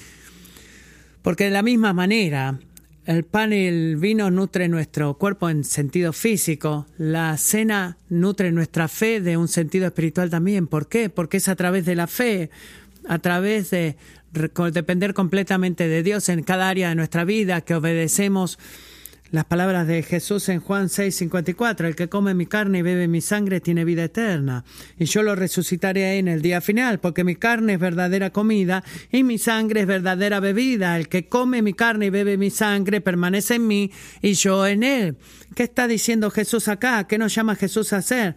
Porque 1.21 1.45
de 1.45 1.51
la 1.51 1.63
misma 1.63 1.91
manera, 1.93 2.59
el 3.05 3.23
pan 3.23 3.53
y 3.53 3.65
el 3.65 3.97
vino 3.97 4.31
nutren 4.31 4.71
nuestro 4.71 5.15
cuerpo 5.15 5.49
en 5.49 5.63
sentido 5.63 6.13
físico. 6.13 6.88
La 6.97 7.38
cena 7.38 7.97
nutre 8.09 8.51
nuestra 8.51 8.88
fe 8.88 9.21
de 9.21 9.38
un 9.38 9.47
sentido 9.47 9.86
espiritual 9.86 10.29
también. 10.29 10.67
¿Por 10.67 10.88
qué? 10.88 11.09
Porque 11.09 11.38
es 11.38 11.47
a 11.47 11.55
través 11.55 11.86
de 11.86 11.95
la 11.95 12.07
fe, 12.07 12.49
a 13.07 13.19
través 13.19 13.69
de 13.71 13.95
depender 14.71 15.13
completamente 15.13 15.88
de 15.88 16.03
Dios 16.03 16.29
en 16.29 16.43
cada 16.43 16.69
área 16.69 16.89
de 16.89 16.95
nuestra 16.95 17.23
vida, 17.23 17.61
que 17.61 17.75
obedecemos 17.75 18.59
las 19.31 19.45
palabras 19.45 19.88
de 19.88 20.03
Jesús 20.03 20.49
en 20.49 20.59
Juan 20.59 20.88
6:54, 20.88 21.88
el 21.88 21.95
que 21.95 22.09
come 22.09 22.33
mi 22.33 22.45
carne 22.45 22.79
y 22.79 22.81
bebe 22.83 23.07
mi 23.07 23.21
sangre 23.21 23.59
tiene 23.59 23.83
vida 23.83 24.03
eterna, 24.03 24.63
y 24.99 25.05
yo 25.05 25.23
lo 25.23 25.36
resucitaré 25.36 26.19
en 26.19 26.27
el 26.27 26.41
día 26.41 26.61
final, 26.61 26.99
porque 26.99 27.23
mi 27.23 27.36
carne 27.36 27.73
es 27.73 27.79
verdadera 27.79 28.29
comida 28.29 28.83
y 29.11 29.23
mi 29.23 29.38
sangre 29.38 29.81
es 29.81 29.88
verdadera 29.88 30.39
bebida. 30.39 30.95
El 30.97 31.09
que 31.09 31.27
come 31.27 31.61
mi 31.61 31.73
carne 31.73 32.05
y 32.05 32.09
bebe 32.11 32.38
mi 32.38 32.51
sangre 32.51 33.01
permanece 33.01 33.55
en 33.55 33.67
mí 33.67 33.91
y 34.21 34.33
yo 34.33 34.67
en 34.67 34.83
él. 34.83 35.17
¿Qué 35.55 35.63
está 35.63 35.88
diciendo 35.88 36.29
Jesús 36.29 36.67
acá? 36.67 37.07
¿Qué 37.07 37.17
nos 37.17 37.33
llama 37.33 37.55
Jesús 37.55 37.93
a 37.93 37.97
hacer? 37.97 38.36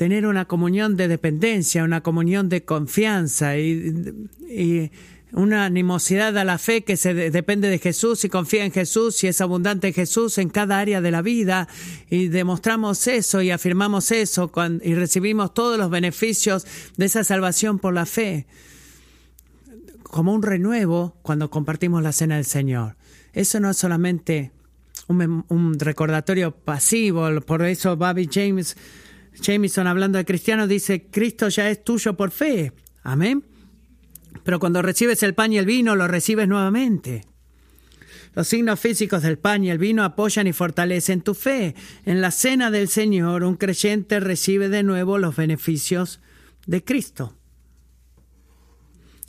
Tener 0.00 0.24
una 0.24 0.46
comunión 0.46 0.96
de 0.96 1.08
dependencia, 1.08 1.84
una 1.84 2.00
comunión 2.02 2.48
de 2.48 2.64
confianza 2.64 3.58
y, 3.58 4.90
una 5.32 5.66
animosidad 5.66 6.38
a 6.38 6.44
la 6.44 6.56
fe 6.56 6.84
que 6.84 6.96
se 6.96 7.12
depende 7.12 7.68
de 7.68 7.78
Jesús 7.78 8.24
y 8.24 8.30
confía 8.30 8.64
en 8.64 8.72
Jesús 8.72 9.22
y 9.22 9.26
es 9.26 9.42
abundante 9.42 9.88
en 9.88 9.92
Jesús 9.92 10.38
en 10.38 10.48
cada 10.48 10.78
área 10.78 11.02
de 11.02 11.10
la 11.10 11.20
vida 11.20 11.68
y 12.08 12.28
demostramos 12.28 13.06
eso 13.08 13.42
y 13.42 13.50
afirmamos 13.50 14.10
eso 14.10 14.50
y 14.82 14.94
recibimos 14.94 15.52
todos 15.52 15.76
los 15.76 15.90
beneficios 15.90 16.66
de 16.96 17.04
esa 17.04 17.22
salvación 17.22 17.78
por 17.78 17.92
la 17.92 18.06
fe 18.06 18.46
como 20.02 20.32
un 20.32 20.42
renuevo 20.42 21.14
cuando 21.20 21.50
compartimos 21.50 22.02
la 22.02 22.12
cena 22.12 22.36
del 22.36 22.46
Señor. 22.46 22.96
Eso 23.34 23.60
no 23.60 23.68
es 23.68 23.76
solamente 23.76 24.50
un, 25.08 25.44
un 25.48 25.78
recordatorio 25.78 26.52
pasivo, 26.52 27.28
por 27.42 27.62
eso 27.66 27.98
Bobby 27.98 28.30
James 28.32 28.78
Jameson 29.40 29.86
hablando 29.86 30.18
de 30.18 30.24
cristianos 30.24 30.68
dice, 30.68 31.06
Cristo 31.10 31.48
ya 31.48 31.70
es 31.70 31.82
tuyo 31.82 32.16
por 32.16 32.30
fe. 32.30 32.72
Amén. 33.02 33.44
Pero 34.44 34.58
cuando 34.58 34.82
recibes 34.82 35.22
el 35.22 35.34
pan 35.34 35.52
y 35.52 35.58
el 35.58 35.66
vino, 35.66 35.96
lo 35.96 36.08
recibes 36.08 36.48
nuevamente. 36.48 37.24
Los 38.34 38.48
signos 38.48 38.78
físicos 38.78 39.22
del 39.22 39.38
pan 39.38 39.64
y 39.64 39.70
el 39.70 39.78
vino 39.78 40.04
apoyan 40.04 40.46
y 40.46 40.52
fortalecen 40.52 41.22
tu 41.22 41.34
fe. 41.34 41.74
En 42.04 42.20
la 42.20 42.30
cena 42.30 42.70
del 42.70 42.88
Señor, 42.88 43.42
un 43.42 43.56
creyente 43.56 44.20
recibe 44.20 44.68
de 44.68 44.82
nuevo 44.82 45.18
los 45.18 45.34
beneficios 45.36 46.20
de 46.66 46.84
Cristo. 46.84 47.36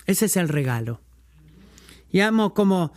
Ese 0.06 0.26
es 0.26 0.38
el 0.38 0.50
regalo. 0.50 1.02
Y 2.12 2.20
amo 2.20 2.54
como 2.54 2.94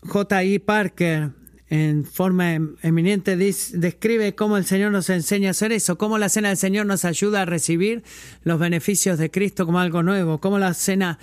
J.I. 0.00 0.58
Parker 0.60 1.30
en 1.70 2.04
forma 2.04 2.54
em, 2.54 2.76
eminente 2.82 3.36
describe 3.36 4.34
cómo 4.34 4.56
el 4.56 4.64
Señor 4.64 4.92
nos 4.92 5.08
enseña 5.10 5.48
a 5.48 5.50
hacer 5.52 5.72
eso, 5.72 5.96
cómo 5.96 6.18
la 6.18 6.28
cena 6.28 6.48
del 6.48 6.58
Señor 6.58 6.86
nos 6.86 7.04
ayuda 7.04 7.42
a 7.42 7.46
recibir 7.46 8.02
los 8.42 8.58
beneficios 8.58 9.18
de 9.18 9.30
Cristo 9.30 9.64
como 9.66 9.80
algo 9.80 10.02
nuevo, 10.02 10.40
cómo 10.40 10.58
la 10.58 10.74
cena 10.74 11.18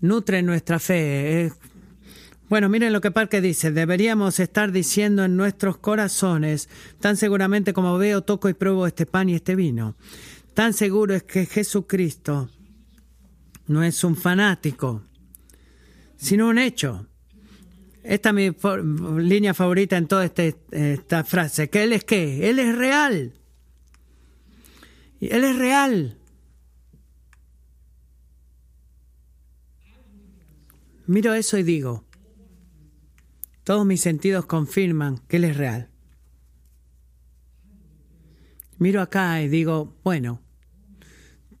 nutre 0.00 0.42
nuestra 0.42 0.78
fe. 0.78 1.52
Bueno, 2.48 2.68
miren 2.68 2.92
lo 2.92 3.00
que 3.00 3.10
Parque 3.10 3.40
dice, 3.40 3.72
deberíamos 3.72 4.38
estar 4.38 4.70
diciendo 4.70 5.24
en 5.24 5.36
nuestros 5.36 5.78
corazones, 5.78 6.68
tan 7.00 7.16
seguramente 7.16 7.72
como 7.72 7.98
veo, 7.98 8.22
toco 8.22 8.48
y 8.48 8.54
pruebo 8.54 8.86
este 8.86 9.06
pan 9.06 9.28
y 9.28 9.34
este 9.34 9.56
vino, 9.56 9.96
tan 10.54 10.72
seguro 10.72 11.14
es 11.14 11.24
que 11.24 11.46
Jesucristo 11.46 12.50
no 13.66 13.82
es 13.82 14.04
un 14.04 14.14
fanático, 14.14 15.02
sino 16.16 16.48
un 16.48 16.58
hecho 16.58 17.08
esta 18.08 18.30
es 18.30 18.34
mi 18.34 19.20
línea 19.20 19.52
favorita 19.52 19.96
en 19.96 20.06
toda 20.06 20.24
este, 20.24 20.56
esta 20.70 21.24
frase, 21.24 21.68
que 21.68 21.82
Él 21.82 21.92
es 21.92 22.04
qué? 22.04 22.48
Él 22.48 22.58
es 22.60 22.76
real. 22.76 23.32
Él 25.20 25.44
es 25.44 25.56
real. 25.56 26.18
Miro 31.06 31.34
eso 31.34 31.58
y 31.58 31.62
digo, 31.62 32.04
todos 33.64 33.84
mis 33.84 34.00
sentidos 34.00 34.46
confirman 34.46 35.18
que 35.28 35.38
Él 35.38 35.44
es 35.44 35.56
real. 35.56 35.90
Miro 38.78 39.00
acá 39.00 39.42
y 39.42 39.48
digo, 39.48 39.96
bueno, 40.04 40.42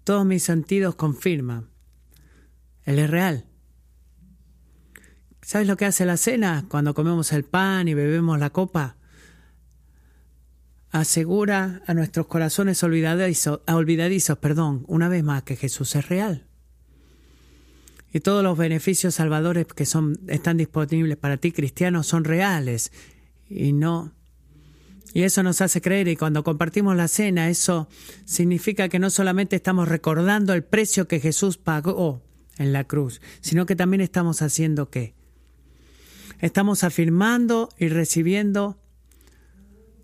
todos 0.04 0.24
mis 0.24 0.44
sentidos 0.44 0.94
confirman, 0.94 1.70
Él 2.84 3.00
es 3.00 3.10
real. 3.10 3.46
¿Sabes 5.46 5.68
lo 5.68 5.76
que 5.76 5.84
hace 5.84 6.04
la 6.04 6.16
cena 6.16 6.64
cuando 6.68 6.92
comemos 6.92 7.32
el 7.32 7.44
pan 7.44 7.86
y 7.86 7.94
bebemos 7.94 8.36
la 8.40 8.50
copa? 8.50 8.96
Asegura 10.90 11.82
a 11.86 11.94
nuestros 11.94 12.26
corazones 12.26 12.82
olvidadizos, 12.82 14.38
perdón, 14.40 14.84
una 14.88 15.08
vez 15.08 15.22
más 15.22 15.44
que 15.44 15.54
Jesús 15.54 15.94
es 15.94 16.08
real. 16.08 16.48
Y 18.12 18.18
todos 18.18 18.42
los 18.42 18.58
beneficios 18.58 19.14
salvadores 19.14 19.66
que 19.66 19.86
son, 19.86 20.18
están 20.26 20.56
disponibles 20.56 21.16
para 21.16 21.36
ti, 21.36 21.52
cristiano, 21.52 22.02
son 22.02 22.24
reales 22.24 22.90
y 23.48 23.72
no. 23.72 24.12
Y 25.14 25.22
eso 25.22 25.44
nos 25.44 25.60
hace 25.60 25.80
creer, 25.80 26.08
y 26.08 26.16
cuando 26.16 26.42
compartimos 26.42 26.96
la 26.96 27.06
cena, 27.06 27.50
eso 27.50 27.88
significa 28.24 28.88
que 28.88 28.98
no 28.98 29.10
solamente 29.10 29.54
estamos 29.54 29.86
recordando 29.86 30.54
el 30.54 30.64
precio 30.64 31.06
que 31.06 31.20
Jesús 31.20 31.56
pagó 31.56 32.20
en 32.58 32.72
la 32.72 32.82
cruz, 32.82 33.20
sino 33.42 33.64
que 33.64 33.76
también 33.76 34.00
estamos 34.00 34.42
haciendo 34.42 34.90
qué? 34.90 35.15
Estamos 36.40 36.84
afirmando 36.84 37.68
y 37.78 37.88
recibiendo 37.88 38.78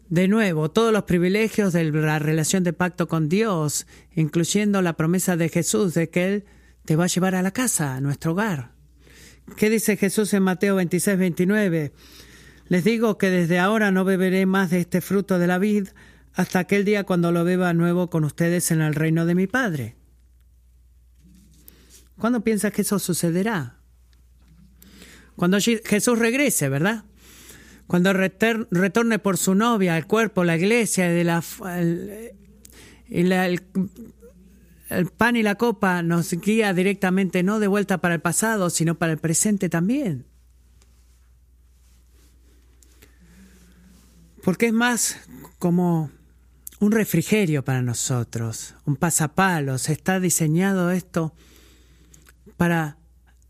de 0.09 0.29
nuevo 0.29 0.71
todos 0.71 0.93
los 0.93 1.05
privilegios 1.05 1.73
de 1.73 1.91
la 1.91 2.19
relación 2.19 2.65
de 2.65 2.73
pacto 2.73 3.09
con 3.09 3.29
Dios, 3.29 3.87
incluyendo 4.15 4.83
la 4.83 4.93
promesa 4.93 5.37
de 5.37 5.49
Jesús 5.49 5.95
de 5.95 6.11
que 6.11 6.27
Él 6.27 6.45
te 6.85 6.97
va 6.97 7.05
a 7.05 7.09
llevar 7.09 7.35
a 7.35 7.43
la 7.43 7.53
casa, 7.53 7.95
a 7.95 8.01
nuestro 8.01 8.33
hogar. 8.33 8.73
¿Qué 9.57 9.71
dice 9.71 9.97
Jesús 9.97 10.35
en 10.35 10.43
Mateo 10.43 10.77
26, 10.77 11.19
29? 11.19 11.93
Les 12.69 12.85
digo 12.85 13.19
que 13.19 13.31
desde 13.31 13.59
ahora 13.59 13.91
no 13.91 14.05
beberé 14.05 14.47
más 14.47 14.71
de 14.71 14.81
este 14.81 15.01
fruto 15.01 15.39
de 15.39 15.47
la 15.47 15.59
vid 15.59 15.89
hasta 16.35 16.59
aquel 16.59 16.85
día 16.85 17.05
cuando 17.05 17.33
lo 17.33 17.45
beba 17.45 17.73
nuevo 17.75 18.09
con 18.09 18.25
ustedes 18.25 18.71
en 18.71 18.81
el 18.81 18.95
reino 18.95 19.27
de 19.27 19.35
mi 19.35 19.47
Padre. 19.47 19.97
¿Cuándo 22.19 22.43
piensas 22.43 22.73
que 22.73 22.83
eso 22.83 22.99
sucederá? 22.99 23.82
Cuando 25.43 25.59
Jesús 25.59 26.21
regrese, 26.21 26.69
¿verdad? 26.69 27.03
Cuando 27.89 28.13
retorne 28.13 29.19
por 29.19 29.37
su 29.37 29.57
novia, 29.57 29.99
el 29.99 30.07
cuerpo, 30.07 30.45
la 30.45 30.57
iglesia, 30.57 31.09
la, 31.25 31.43
el, 33.09 33.91
pan 35.17 35.35
y 35.35 35.43
la 35.43 35.57
copa 35.57 36.01
nos 36.05 36.31
guía 36.31 36.73
directamente 36.73 37.43
no 37.43 37.59
de 37.59 37.67
vuelta 37.67 37.99
para 37.99 38.15
el 38.15 38.21
pasado, 38.21 38.71
sino 38.71 38.95
para 38.95 39.11
el 39.11 39.19
presente 39.19 39.69
también. 39.69 40.27
Porque 44.45 44.67
es 44.67 44.73
más 44.73 45.17
como 45.59 46.13
un 46.79 46.93
refrigerio 46.93 47.65
para 47.65 47.83
nosotros, 47.83 48.77
un 48.85 48.95
pasapalos. 48.95 49.89
Está 49.89 50.21
diseñado 50.21 50.93
esto 50.93 51.35
para 52.57 53.02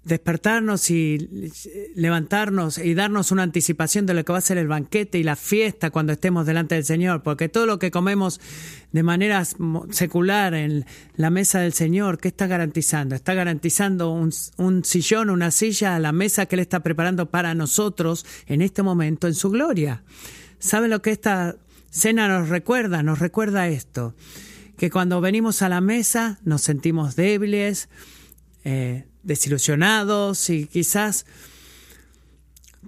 despertarnos 0.05 0.90
y 0.90 1.50
levantarnos 1.94 2.78
y 2.78 2.94
darnos 2.94 3.30
una 3.30 3.44
anticipación 3.44 4.05
de 4.05 4.14
lo 4.14 4.24
que 4.24 4.32
va 4.32 4.38
a 4.38 4.42
ser 4.42 4.59
el 4.59 4.66
banquete 4.66 5.18
y 5.18 5.22
la 5.22 5.36
fiesta 5.36 5.90
cuando 5.90 6.12
estemos 6.12 6.44
delante 6.44 6.74
del 6.74 6.84
Señor, 6.84 7.22
porque 7.22 7.48
todo 7.48 7.66
lo 7.66 7.78
que 7.78 7.92
comemos 7.92 8.40
de 8.90 9.03
manera 9.05 9.44
secular 9.90 10.55
en 10.55 10.86
la 11.14 11.30
mesa 11.30 11.61
del 11.61 11.72
Señor, 11.72 12.18
¿qué 12.18 12.28
está 12.28 12.48
garantizando? 12.48 13.14
Está 13.14 13.34
garantizando 13.34 14.11
un, 14.11 14.32
un 14.57 14.84
sillón, 14.84 15.30
una 15.30 15.53
silla 15.53 15.94
a 15.94 16.00
la 16.00 16.12
mesa 16.12 16.46
que 16.46 16.57
Él 16.57 16.61
está 16.61 16.80
preparando 16.80 17.30
para 17.30 17.55
nosotros 17.55 18.26
en 18.46 18.61
este 18.61 18.82
momento 18.82 19.28
en 19.28 19.34
su 19.34 19.50
gloria. 19.50 20.03
¿Saben 20.59 20.90
lo 20.90 21.00
que 21.00 21.11
esta 21.11 21.57
cena 21.90 22.26
nos 22.26 22.48
recuerda? 22.48 23.05
Nos 23.05 23.20
recuerda 23.20 23.68
esto, 23.68 24.14
que 24.76 24.90
cuando 24.90 25.20
venimos 25.20 25.62
a 25.62 25.68
la 25.68 25.80
mesa 25.80 26.40
nos 26.44 26.62
sentimos 26.62 27.14
débiles, 27.14 27.88
eh, 28.64 29.07
desilusionados 29.23 30.51
y 30.51 30.66
quizás 30.66 31.27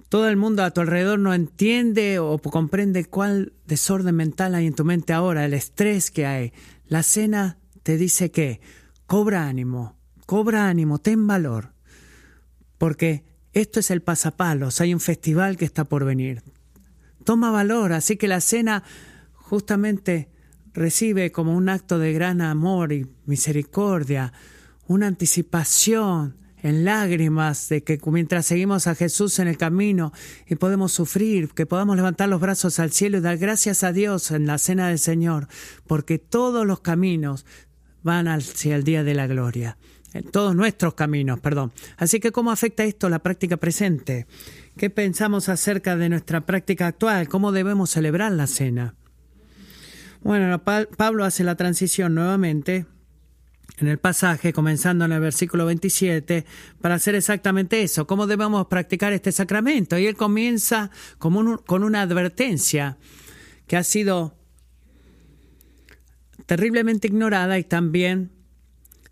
todo 0.09 0.27
el 0.29 0.37
mundo 0.37 0.63
a 0.63 0.71
tu 0.71 0.81
alrededor 0.81 1.19
no 1.19 1.33
entiende 1.33 2.19
o 2.19 2.37
comprende 2.39 3.05
cuál 3.05 3.53
desorden 3.65 4.15
mental 4.15 4.55
hay 4.55 4.67
en 4.67 4.75
tu 4.75 4.85
mente 4.85 5.13
ahora, 5.13 5.45
el 5.45 5.53
estrés 5.53 6.11
que 6.11 6.25
hay. 6.25 6.53
La 6.87 7.03
cena 7.03 7.57
te 7.83 7.97
dice 7.97 8.31
que 8.31 8.61
cobra 9.07 9.47
ánimo, 9.47 9.97
cobra 10.25 10.67
ánimo, 10.67 10.99
ten 10.99 11.27
valor, 11.27 11.73
porque 12.77 13.23
Esto 13.55 13.79
es 13.79 13.89
el 13.89 14.01
pasapalos, 14.01 14.81
hay 14.81 14.93
un 14.93 14.99
festival 14.99 15.55
que 15.55 15.63
está 15.63 15.85
por 15.85 16.03
venir. 16.03 16.43
Toma 17.23 17.51
valor, 17.51 17.93
así 17.93 18.17
que 18.17 18.27
la 18.27 18.41
cena 18.41 18.83
justamente 19.33 20.29
recibe 20.73 21.31
como 21.31 21.55
un 21.55 21.69
acto 21.69 21.97
de 21.97 22.11
gran 22.11 22.41
amor 22.41 22.91
y 22.91 23.07
misericordia, 23.25 24.33
una 24.87 25.07
anticipación 25.07 26.35
en 26.65 26.83
lágrimas 26.83 27.69
de 27.69 27.83
que 27.83 27.99
mientras 28.07 28.47
seguimos 28.47 28.87
a 28.87 28.95
Jesús 28.95 29.37
en 29.37 29.47
el 29.47 29.55
camino 29.55 30.11
y 30.47 30.55
podemos 30.55 30.91
sufrir, 30.91 31.49
que 31.49 31.67
podamos 31.67 31.95
levantar 31.95 32.27
los 32.27 32.41
brazos 32.41 32.79
al 32.79 32.91
cielo 32.91 33.19
y 33.19 33.21
dar 33.21 33.37
gracias 33.37 33.83
a 33.83 33.91
Dios 33.91 34.31
en 34.31 34.47
la 34.47 34.57
cena 34.57 34.87
del 34.87 34.97
Señor, 34.97 35.47
porque 35.85 36.17
todos 36.17 36.65
los 36.65 36.79
caminos 36.79 37.45
van 38.01 38.27
hacia 38.27 38.75
el 38.75 38.83
día 38.83 39.03
de 39.03 39.13
la 39.13 39.27
gloria. 39.27 39.77
En 40.13 40.23
todos 40.31 40.55
nuestros 40.55 40.93
caminos, 40.93 41.39
perdón. 41.39 41.71
Así 41.97 42.19
que, 42.19 42.31
¿cómo 42.31 42.49
afecta 42.49 42.83
esto 42.83 43.09
la 43.09 43.19
práctica 43.19 43.57
presente? 43.57 44.25
¿Qué 44.77 44.89
pensamos 44.89 45.49
acerca 45.49 45.97
de 45.97 46.09
nuestra 46.09 46.45
práctica 46.45 46.87
actual? 46.87 47.27
¿Cómo 47.27 47.51
debemos 47.51 47.89
celebrar 47.91 48.31
la 48.31 48.47
cena? 48.47 48.95
Bueno, 50.23 50.63
Pablo 50.63 51.25
hace 51.25 51.43
la 51.43 51.55
transición 51.55 52.15
nuevamente 52.15 52.87
en 53.77 53.87
el 53.87 53.97
pasaje, 53.97 54.53
comenzando 54.53 55.05
en 55.05 55.11
el 55.11 55.19
versículo 55.19 55.65
27, 55.65 56.45
para 56.81 56.95
hacer 56.95 57.15
exactamente 57.15 57.81
eso, 57.81 58.07
cómo 58.07 58.27
debemos 58.27 58.67
practicar 58.67 59.13
este 59.13 59.31
sacramento. 59.31 59.97
Y 59.97 60.05
él 60.07 60.15
comienza 60.15 60.91
con, 61.17 61.57
con 61.57 61.83
una 61.83 62.01
advertencia 62.01 62.97
que 63.67 63.77
ha 63.77 63.83
sido 63.83 64.37
terriblemente 66.45 67.07
ignorada 67.07 67.57
y 67.57 67.63
también 67.63 68.31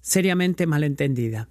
seriamente 0.02 0.68
malentendida. 0.68 1.50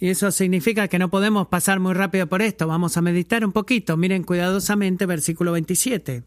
Y 0.00 0.08
eso 0.08 0.30
significa 0.30 0.86
que 0.88 0.98
no 0.98 1.10
podemos 1.10 1.48
pasar 1.48 1.80
muy 1.80 1.92
rápido 1.92 2.28
por 2.28 2.40
esto. 2.40 2.68
Vamos 2.68 2.96
a 2.96 3.02
meditar 3.02 3.44
un 3.44 3.52
poquito. 3.52 3.96
Miren 3.96 4.22
cuidadosamente 4.22 5.06
versículo 5.06 5.52
27. 5.52 6.22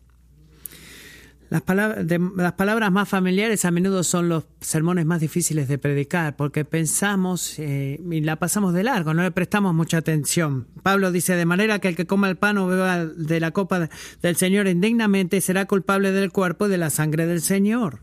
Las 1.52 1.64
palabras, 1.64 2.06
las 2.38 2.54
palabras 2.54 2.94
más 2.94 3.10
familiares 3.10 3.66
a 3.66 3.72
menudo 3.72 4.04
son 4.04 4.30
los 4.30 4.46
sermones 4.62 5.06
más 5.06 5.20
difíciles 5.20 5.68
de 5.68 5.78
predicar 5.78 6.38
porque 6.38 6.64
pensamos 6.64 7.60
eh, 7.60 8.00
y 8.10 8.22
la 8.22 8.38
pasamos 8.38 8.74
de 8.74 8.84
largo, 8.84 9.14
no 9.14 9.22
le 9.22 9.32
prestamos 9.32 9.74
mucha 9.74 9.98
atención. 9.98 10.70
Pablo 10.82 11.12
dice, 11.12 11.36
de 11.36 11.46
manera 11.46 11.80
que 11.80 11.90
el 11.90 11.98
que 11.98 12.08
coma 12.08 12.30
el 12.30 12.38
pan 12.38 12.58
o 12.58 12.68
beba 12.68 13.06
de 13.06 13.42
la 13.42 13.52
copa 13.52 13.90
del 14.22 14.36
Señor 14.38 14.70
indignamente 14.70 15.42
será 15.42 15.66
culpable 15.66 16.14
del 16.14 16.32
cuerpo 16.32 16.68
y 16.68 16.70
de 16.70 16.78
la 16.78 16.90
sangre 16.90 17.28
del 17.28 17.42
Señor. 17.42 18.02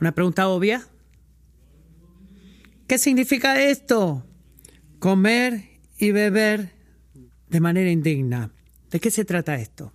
Una 0.00 0.10
pregunta 0.10 0.48
obvia. 0.48 0.88
¿Qué 2.88 2.98
significa 2.98 3.62
esto? 3.62 4.26
Comer 4.98 5.68
y 5.98 6.10
beber 6.10 6.72
de 7.48 7.60
manera 7.60 7.92
indigna. 7.92 8.50
¿De 8.90 8.98
qué 8.98 9.12
se 9.12 9.24
trata 9.24 9.54
esto? 9.54 9.92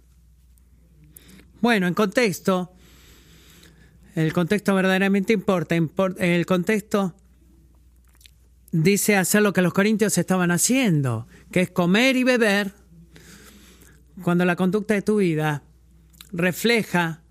Bueno, 1.62 1.88
en 1.88 1.94
contexto, 1.94 2.74
el 4.16 4.34
contexto 4.34 4.74
verdaderamente 4.74 5.32
importa. 5.32 5.76
El 6.18 6.46
contexto 6.48 7.16
dice 8.72 9.16
hacer 9.16 9.44
lo 9.44 9.54
que 9.54 9.62
los 9.62 9.74
corintios 9.74 10.18
estaban 10.18 10.50
haciendo, 10.50 11.28
que 11.52 11.62
es 11.62 11.70
comer 11.70 12.16
y 12.16 12.24
beber, 12.24 12.74
cuando 14.24 14.44
la 14.44 14.56
conducta 14.56 14.96
de 14.96 15.04
tu 15.04 15.18
vida 15.18 15.64
refleja 16.32 17.22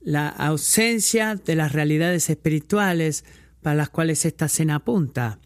la 0.00 0.28
ausencia 0.28 1.34
de 1.34 1.54
las 1.54 1.72
realidades 1.72 2.30
espirituales 2.30 3.24
para 3.62 3.76
las 3.76 3.90
cuales 3.90 4.24
esta 4.24 4.48
cena 4.48 4.76
apunta. 4.76 5.38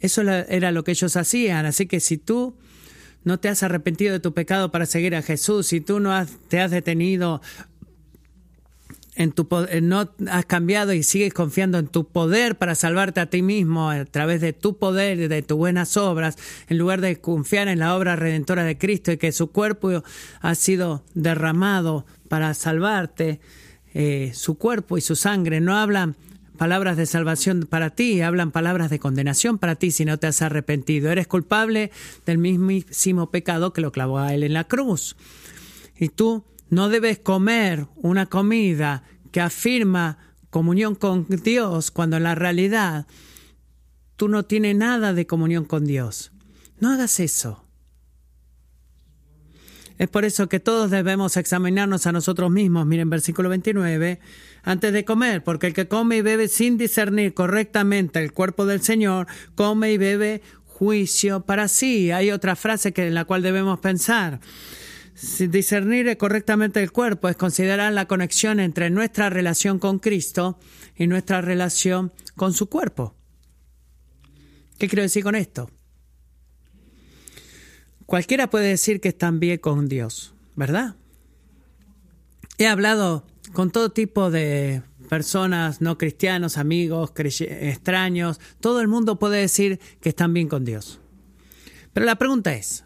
Eso 0.00 0.22
era 0.22 0.72
lo 0.72 0.84
que 0.84 0.92
ellos 0.92 1.16
hacían, 1.16 1.66
así 1.66 1.86
que 1.86 2.00
si 2.00 2.18
tú 2.18 2.56
no 3.22 3.38
te 3.38 3.48
has 3.48 3.62
arrepentido 3.62 4.12
de 4.12 4.20
tu 4.20 4.32
pecado 4.32 4.70
para 4.70 4.86
seguir 4.86 5.14
a 5.14 5.22
Jesús, 5.22 5.66
si 5.66 5.80
tú 5.80 6.00
no 6.00 6.26
te 6.48 6.60
has 6.60 6.70
detenido 6.70 7.42
en 9.20 9.32
tu 9.32 9.46
no 9.82 10.10
has 10.30 10.46
cambiado 10.46 10.94
y 10.94 11.02
sigues 11.02 11.34
confiando 11.34 11.76
en 11.76 11.88
tu 11.88 12.06
poder 12.06 12.56
para 12.56 12.74
salvarte 12.74 13.20
a 13.20 13.26
ti 13.26 13.42
mismo 13.42 13.90
a 13.90 14.06
través 14.06 14.40
de 14.40 14.54
tu 14.54 14.78
poder 14.78 15.20
y 15.20 15.28
de 15.28 15.42
tus 15.42 15.58
buenas 15.58 15.98
obras, 15.98 16.38
en 16.68 16.78
lugar 16.78 17.02
de 17.02 17.20
confiar 17.20 17.68
en 17.68 17.80
la 17.80 17.94
obra 17.94 18.16
redentora 18.16 18.64
de 18.64 18.78
Cristo 18.78 19.12
y 19.12 19.18
que 19.18 19.32
su 19.32 19.50
cuerpo 19.50 20.02
ha 20.40 20.54
sido 20.54 21.04
derramado 21.12 22.06
para 22.30 22.54
salvarte, 22.54 23.40
eh, 23.92 24.32
su 24.32 24.56
cuerpo 24.56 24.96
y 24.96 25.02
su 25.02 25.16
sangre 25.16 25.60
no 25.60 25.76
hablan 25.76 26.16
palabras 26.56 26.96
de 26.96 27.04
salvación 27.04 27.66
para 27.68 27.90
ti, 27.90 28.22
hablan 28.22 28.52
palabras 28.52 28.88
de 28.88 29.00
condenación 29.00 29.58
para 29.58 29.74
ti 29.74 29.90
si 29.90 30.06
no 30.06 30.18
te 30.18 30.28
has 30.28 30.40
arrepentido. 30.40 31.10
Eres 31.10 31.26
culpable 31.26 31.90
del 32.24 32.38
mismísimo 32.38 33.30
pecado 33.30 33.74
que 33.74 33.82
lo 33.82 33.92
clavó 33.92 34.18
a 34.18 34.32
él 34.32 34.44
en 34.44 34.54
la 34.54 34.64
cruz. 34.64 35.14
Y 35.98 36.08
tú 36.08 36.42
no 36.70 36.88
debes 36.88 37.18
comer 37.18 37.86
una 37.96 38.26
comida 38.26 39.02
que 39.32 39.40
afirma 39.40 40.18
comunión 40.50 40.94
con 40.94 41.26
Dios 41.28 41.90
cuando 41.90 42.16
en 42.16 42.24
la 42.24 42.34
realidad 42.34 43.06
tú 44.16 44.28
no 44.28 44.44
tienes 44.44 44.76
nada 44.76 45.12
de 45.12 45.26
comunión 45.26 45.64
con 45.64 45.84
Dios. 45.84 46.32
No 46.78 46.90
hagas 46.90 47.20
eso. 47.20 47.64
Es 49.98 50.08
por 50.08 50.24
eso 50.24 50.48
que 50.48 50.60
todos 50.60 50.90
debemos 50.90 51.36
examinarnos 51.36 52.06
a 52.06 52.12
nosotros 52.12 52.50
mismos. 52.50 52.86
Miren 52.86 53.10
versículo 53.10 53.50
29, 53.50 54.18
antes 54.62 54.92
de 54.94 55.04
comer, 55.04 55.44
porque 55.44 55.66
el 55.66 55.74
que 55.74 55.88
come 55.88 56.16
y 56.16 56.22
bebe 56.22 56.48
sin 56.48 56.78
discernir 56.78 57.34
correctamente 57.34 58.18
el 58.18 58.32
cuerpo 58.32 58.64
del 58.64 58.80
Señor, 58.80 59.26
come 59.54 59.92
y 59.92 59.98
bebe 59.98 60.40
juicio 60.64 61.42
para 61.42 61.68
sí. 61.68 62.12
Hay 62.12 62.30
otra 62.30 62.56
frase 62.56 62.92
que 62.92 63.08
en 63.08 63.14
la 63.14 63.26
cual 63.26 63.42
debemos 63.42 63.80
pensar. 63.80 64.40
Discernir 65.20 66.16
correctamente 66.16 66.82
el 66.82 66.92
cuerpo 66.92 67.28
es 67.28 67.36
considerar 67.36 67.92
la 67.92 68.06
conexión 68.06 68.58
entre 68.58 68.88
nuestra 68.88 69.28
relación 69.28 69.78
con 69.78 69.98
Cristo 69.98 70.58
y 70.96 71.06
nuestra 71.06 71.42
relación 71.42 72.12
con 72.36 72.54
su 72.54 72.68
cuerpo. 72.68 73.14
¿Qué 74.78 74.88
quiero 74.88 75.02
decir 75.02 75.22
con 75.22 75.34
esto? 75.34 75.70
Cualquiera 78.06 78.48
puede 78.48 78.68
decir 78.68 79.00
que 79.00 79.10
están 79.10 79.40
bien 79.40 79.58
con 79.58 79.88
Dios, 79.88 80.32
¿verdad? 80.56 80.96
He 82.56 82.66
hablado 82.66 83.26
con 83.52 83.70
todo 83.70 83.92
tipo 83.92 84.30
de 84.30 84.82
personas, 85.10 85.80
no 85.80 85.98
cristianos, 85.98 86.56
amigos, 86.56 87.12
extraños. 87.16 88.40
Todo 88.60 88.80
el 88.80 88.88
mundo 88.88 89.18
puede 89.18 89.40
decir 89.40 89.80
que 90.00 90.08
están 90.08 90.32
bien 90.32 90.48
con 90.48 90.64
Dios. 90.64 91.00
Pero 91.92 92.06
la 92.06 92.16
pregunta 92.16 92.54
es, 92.54 92.84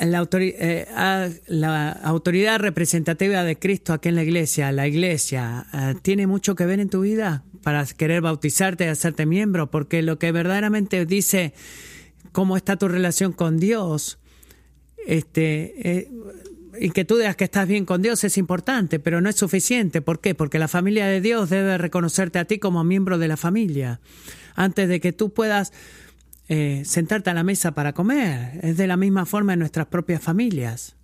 la, 0.00 0.28
eh, 0.32 0.86
la, 1.46 1.90
autoridad 1.90 2.58
representativa 2.58 3.44
de 3.44 3.58
Cristo 3.58 3.92
aquí 3.92 4.08
en 4.08 4.16
la 4.16 4.22
iglesia, 4.22 4.72
la 4.72 4.86
iglesia, 4.86 5.66
eh, 5.72 5.94
tiene 6.02 6.26
mucho 6.26 6.54
que 6.54 6.66
ver 6.66 6.80
en 6.80 6.88
tu 6.88 7.02
vida 7.02 7.44
para 7.62 7.84
querer 7.86 8.20
bautizarte 8.20 8.84
y 8.84 8.88
hacerte 8.88 9.26
miembro, 9.26 9.70
porque 9.70 10.02
lo 10.02 10.18
que 10.18 10.32
verdaderamente 10.32 11.06
dice 11.06 11.54
cómo 12.32 12.56
está 12.56 12.76
tu 12.76 12.88
relación 12.88 13.32
con 13.32 13.58
Dios, 13.58 14.18
este, 15.06 15.90
eh, 15.90 16.10
y 16.80 16.90
que 16.90 17.04
tú 17.04 17.16
digas 17.16 17.36
que 17.36 17.44
estás 17.44 17.68
bien 17.68 17.84
con 17.84 18.02
Dios 18.02 18.24
es 18.24 18.36
importante, 18.36 18.98
pero 18.98 19.20
no 19.20 19.28
es 19.28 19.36
suficiente. 19.36 20.02
¿Por 20.02 20.20
qué? 20.20 20.34
Porque 20.34 20.58
la 20.58 20.68
familia 20.68 21.06
de 21.06 21.20
Dios 21.20 21.50
debe 21.50 21.78
reconocerte 21.78 22.38
a 22.38 22.44
ti 22.44 22.58
como 22.58 22.82
miembro 22.84 23.18
de 23.18 23.28
la 23.28 23.36
familia, 23.36 24.00
antes 24.56 24.88
de 24.88 25.00
que 25.00 25.12
tú 25.12 25.32
puedas 25.32 25.72
eh, 26.48 26.82
sentarte 26.84 27.30
a 27.30 27.34
la 27.34 27.44
mesa 27.44 27.72
para 27.72 27.92
comer. 27.92 28.60
Es 28.62 28.76
de 28.76 28.86
la 28.86 28.96
misma 28.96 29.26
forma 29.26 29.54
en 29.54 29.60
nuestras 29.60 29.86
propias 29.86 30.22
familias. 30.22 30.96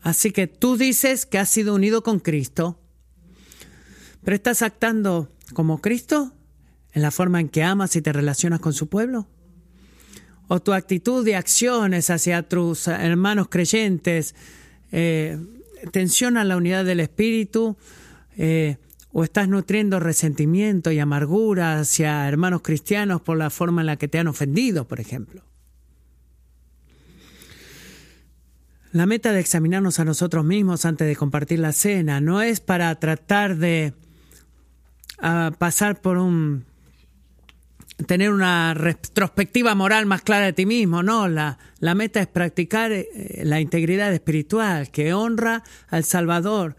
Así 0.00 0.30
que 0.30 0.46
tú 0.46 0.76
dices 0.76 1.26
que 1.26 1.38
has 1.38 1.48
sido 1.48 1.74
unido 1.74 2.02
con 2.02 2.20
Cristo, 2.20 2.80
pero 4.24 4.34
estás 4.34 4.62
actando 4.62 5.30
como 5.54 5.80
Cristo 5.80 6.32
en 6.92 7.02
la 7.02 7.10
forma 7.10 7.40
en 7.40 7.48
que 7.48 7.62
amas 7.62 7.96
y 7.96 8.02
te 8.02 8.12
relacionas 8.12 8.60
con 8.60 8.72
su 8.72 8.88
pueblo. 8.88 9.28
O 10.48 10.60
tu 10.60 10.72
actitud 10.72 11.26
y 11.26 11.34
acciones 11.34 12.08
hacia 12.08 12.48
tus 12.48 12.88
hermanos 12.88 13.48
creyentes 13.48 14.34
eh, 14.92 15.38
tensionan 15.92 16.48
la 16.48 16.56
unidad 16.56 16.84
del 16.84 17.00
espíritu, 17.00 17.76
eh, 18.36 18.78
o 19.12 19.24
estás 19.24 19.48
nutriendo 19.48 20.00
resentimiento 20.00 20.90
y 20.90 20.98
amargura 20.98 21.80
hacia 21.80 22.28
hermanos 22.28 22.62
cristianos 22.62 23.20
por 23.20 23.38
la 23.38 23.50
forma 23.50 23.82
en 23.82 23.86
la 23.86 23.96
que 23.96 24.08
te 24.08 24.18
han 24.18 24.28
ofendido, 24.28 24.86
por 24.86 25.00
ejemplo. 25.00 25.42
La 28.92 29.06
meta 29.06 29.32
de 29.32 29.40
examinarnos 29.40 30.00
a 30.00 30.04
nosotros 30.04 30.44
mismos 30.44 30.84
antes 30.84 31.06
de 31.06 31.16
compartir 31.16 31.58
la 31.58 31.72
cena 31.72 32.20
no 32.20 32.40
es 32.40 32.60
para 32.60 32.94
tratar 32.98 33.56
de 33.56 33.92
ah, 35.20 35.52
pasar 35.58 36.00
por 36.00 36.16
un 36.16 36.64
tener 38.06 38.30
una 38.30 38.74
retrospectiva 38.74 39.74
moral 39.74 40.06
más 40.06 40.22
clara 40.22 40.46
de 40.46 40.52
ti 40.52 40.66
mismo, 40.66 41.02
no, 41.02 41.28
la, 41.28 41.58
la 41.80 41.94
meta 41.94 42.20
es 42.20 42.28
practicar 42.28 42.92
eh, 42.92 43.42
la 43.42 43.60
integridad 43.60 44.12
espiritual 44.14 44.90
que 44.90 45.12
honra 45.12 45.64
al 45.88 46.04
Salvador, 46.04 46.76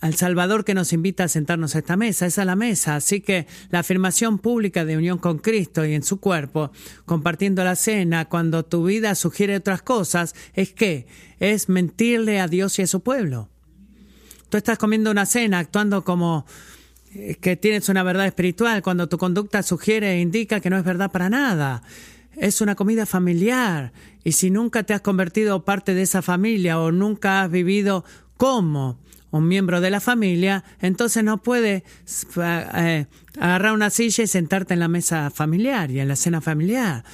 al 0.00 0.14
Salvador 0.14 0.64
que 0.64 0.74
nos 0.74 0.92
invita 0.92 1.24
a 1.24 1.28
sentarnos 1.28 1.74
a 1.74 1.80
esta 1.80 1.96
mesa. 1.96 2.26
Esa 2.26 2.42
es 2.42 2.46
la 2.46 2.56
mesa. 2.56 2.96
Así 2.96 3.20
que 3.20 3.46
la 3.70 3.80
afirmación 3.80 4.38
pública 4.38 4.84
de 4.84 4.96
unión 4.96 5.18
con 5.18 5.38
Cristo 5.38 5.84
y 5.84 5.94
en 5.94 6.02
su 6.02 6.20
cuerpo, 6.20 6.72
compartiendo 7.04 7.62
la 7.64 7.76
cena, 7.76 8.24
cuando 8.24 8.64
tu 8.64 8.84
vida 8.84 9.14
sugiere 9.14 9.56
otras 9.56 9.82
cosas, 9.82 10.34
es 10.54 10.72
que 10.72 11.06
es 11.38 11.68
mentirle 11.68 12.40
a 12.40 12.48
Dios 12.48 12.78
y 12.78 12.82
a 12.82 12.86
su 12.86 13.00
pueblo. 13.00 13.50
Tú 14.48 14.56
estás 14.56 14.78
comiendo 14.78 15.10
una 15.10 15.26
cena 15.26 15.58
actuando 15.58 16.02
como 16.02 16.46
eh, 17.14 17.36
que 17.40 17.56
tienes 17.56 17.88
una 17.88 18.02
verdad 18.02 18.26
espiritual 18.26 18.82
cuando 18.82 19.08
tu 19.08 19.18
conducta 19.18 19.62
sugiere 19.62 20.12
e 20.12 20.20
indica 20.20 20.60
que 20.60 20.70
no 20.70 20.78
es 20.78 20.84
verdad 20.84 21.10
para 21.10 21.28
nada. 21.28 21.82
Es 22.36 22.62
una 22.62 22.74
comida 22.74 23.04
familiar 23.04 23.92
y 24.24 24.32
si 24.32 24.50
nunca 24.50 24.82
te 24.82 24.94
has 24.94 25.02
convertido 25.02 25.64
parte 25.64 25.92
de 25.92 26.02
esa 26.02 26.22
familia 26.22 26.80
o 26.80 26.90
nunca 26.90 27.42
has 27.42 27.50
vivido 27.50 28.04
como 28.36 28.98
un 29.30 29.46
miembro 29.46 29.80
de 29.80 29.90
la 29.90 30.00
familia, 30.00 30.64
entonces 30.80 31.22
no 31.24 31.42
puedes 31.42 31.82
eh, 32.36 33.06
agarrar 33.38 33.72
una 33.72 33.90
silla 33.90 34.24
y 34.24 34.26
sentarte 34.26 34.74
en 34.74 34.80
la 34.80 34.88
mesa 34.88 35.30
familiar 35.30 35.90
y 35.90 36.00
en 36.00 36.08
la 36.08 36.16
cena 36.16 36.40
familiar. 36.40 37.04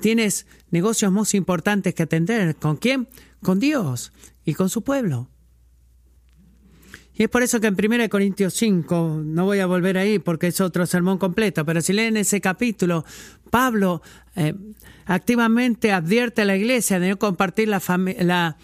Tienes 0.00 0.46
negocios 0.70 1.12
muy 1.12 1.26
importantes 1.32 1.94
que 1.94 2.04
atender. 2.04 2.56
¿Con 2.56 2.76
quién? 2.76 3.08
Con 3.42 3.60
Dios 3.60 4.12
y 4.44 4.54
con 4.54 4.68
su 4.68 4.82
pueblo. 4.82 5.28
Y 7.14 7.24
es 7.24 7.28
por 7.28 7.42
eso 7.42 7.60
que 7.60 7.66
en 7.66 7.76
1 7.78 8.08
Corintios 8.08 8.54
5, 8.54 9.20
no 9.22 9.44
voy 9.44 9.58
a 9.58 9.66
volver 9.66 9.98
ahí 9.98 10.18
porque 10.18 10.46
es 10.46 10.60
otro 10.62 10.86
sermón 10.86 11.18
completo, 11.18 11.66
pero 11.66 11.82
si 11.82 11.92
leen 11.92 12.16
ese 12.16 12.40
capítulo, 12.40 13.04
Pablo 13.50 14.00
eh, 14.36 14.54
activamente 15.04 15.92
advierte 15.92 16.40
a 16.40 16.44
la 16.46 16.56
iglesia 16.56 16.98
de 16.98 17.10
no 17.10 17.18
compartir 17.18 17.68
la, 17.68 17.82
la 18.20 18.56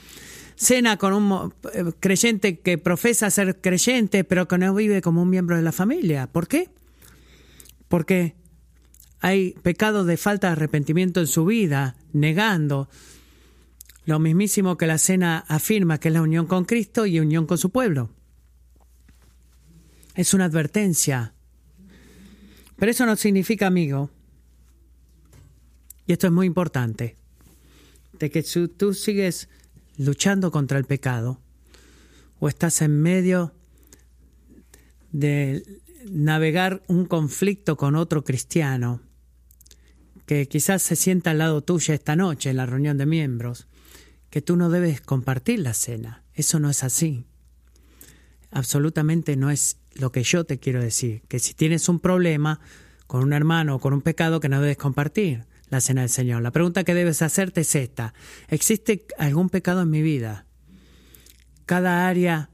cena 0.56 0.96
con 0.96 1.12
un 1.12 1.54
eh, 1.72 1.84
creyente 2.00 2.60
que 2.60 2.78
profesa 2.78 3.30
ser 3.30 3.60
creyente, 3.60 4.24
pero 4.24 4.48
que 4.48 4.58
no 4.58 4.74
vive 4.74 5.02
como 5.02 5.22
un 5.22 5.30
miembro 5.30 5.56
de 5.56 5.62
la 5.62 5.72
familia. 5.72 6.26
¿Por 6.26 6.48
qué? 6.48 6.70
Porque 7.88 8.34
hay 9.20 9.52
pecado 9.62 10.04
de 10.04 10.16
falta 10.16 10.48
de 10.48 10.54
arrepentimiento 10.54 11.20
en 11.20 11.26
su 11.26 11.44
vida, 11.44 11.96
negando 12.12 12.88
lo 14.04 14.18
mismísimo 14.18 14.76
que 14.76 14.86
la 14.86 14.98
cena 14.98 15.44
afirma, 15.48 15.98
que 15.98 16.08
es 16.08 16.14
la 16.14 16.22
unión 16.22 16.46
con 16.46 16.64
Cristo 16.64 17.06
y 17.06 17.20
unión 17.20 17.46
con 17.46 17.58
su 17.58 17.70
pueblo. 17.70 18.10
Es 20.14 20.32
una 20.32 20.46
advertencia. 20.46 21.34
Pero 22.76 22.90
eso 22.90 23.04
no 23.04 23.16
significa, 23.16 23.66
amigo, 23.66 24.10
y 26.06 26.12
esto 26.12 26.28
es 26.28 26.32
muy 26.32 26.46
importante, 26.46 27.16
de 28.18 28.30
que 28.30 28.44
tú 28.78 28.94
sigues 28.94 29.48
luchando 29.98 30.50
contra 30.50 30.78
el 30.78 30.84
pecado 30.84 31.40
o 32.38 32.48
estás 32.48 32.82
en 32.82 33.00
medio 33.00 33.52
de 35.12 35.80
navegar 36.10 36.82
un 36.88 37.06
conflicto 37.06 37.76
con 37.76 37.96
otro 37.96 38.24
cristiano 38.24 39.00
que 40.26 40.48
quizás 40.48 40.82
se 40.82 40.96
sienta 40.96 41.30
al 41.30 41.38
lado 41.38 41.62
tuyo 41.62 41.94
esta 41.94 42.16
noche 42.16 42.50
en 42.50 42.56
la 42.56 42.66
reunión 42.66 42.98
de 42.98 43.06
miembros, 43.06 43.68
que 44.28 44.42
tú 44.42 44.56
no 44.56 44.70
debes 44.70 45.00
compartir 45.00 45.60
la 45.60 45.72
cena. 45.72 46.24
Eso 46.34 46.58
no 46.58 46.68
es 46.68 46.82
así. 46.82 47.24
Absolutamente 48.50 49.36
no 49.36 49.50
es 49.50 49.78
lo 49.94 50.10
que 50.10 50.24
yo 50.24 50.44
te 50.44 50.58
quiero 50.58 50.82
decir. 50.82 51.22
Que 51.28 51.38
si 51.38 51.54
tienes 51.54 51.88
un 51.88 52.00
problema 52.00 52.60
con 53.06 53.22
un 53.22 53.32
hermano 53.32 53.76
o 53.76 53.78
con 53.78 53.92
un 53.92 54.02
pecado 54.02 54.40
que 54.40 54.48
no 54.48 54.60
debes 54.60 54.76
compartir 54.76 55.44
la 55.68 55.80
cena 55.80 56.02
del 56.02 56.10
Señor. 56.10 56.42
La 56.42 56.52
pregunta 56.52 56.84
que 56.84 56.94
debes 56.94 57.22
hacerte 57.22 57.62
es 57.62 57.74
esta. 57.74 58.14
¿Existe 58.48 59.06
algún 59.18 59.50
pecado 59.50 59.82
en 59.82 59.90
mi 59.90 60.02
vida? 60.02 60.46
Cada 61.64 62.08
área 62.08 62.50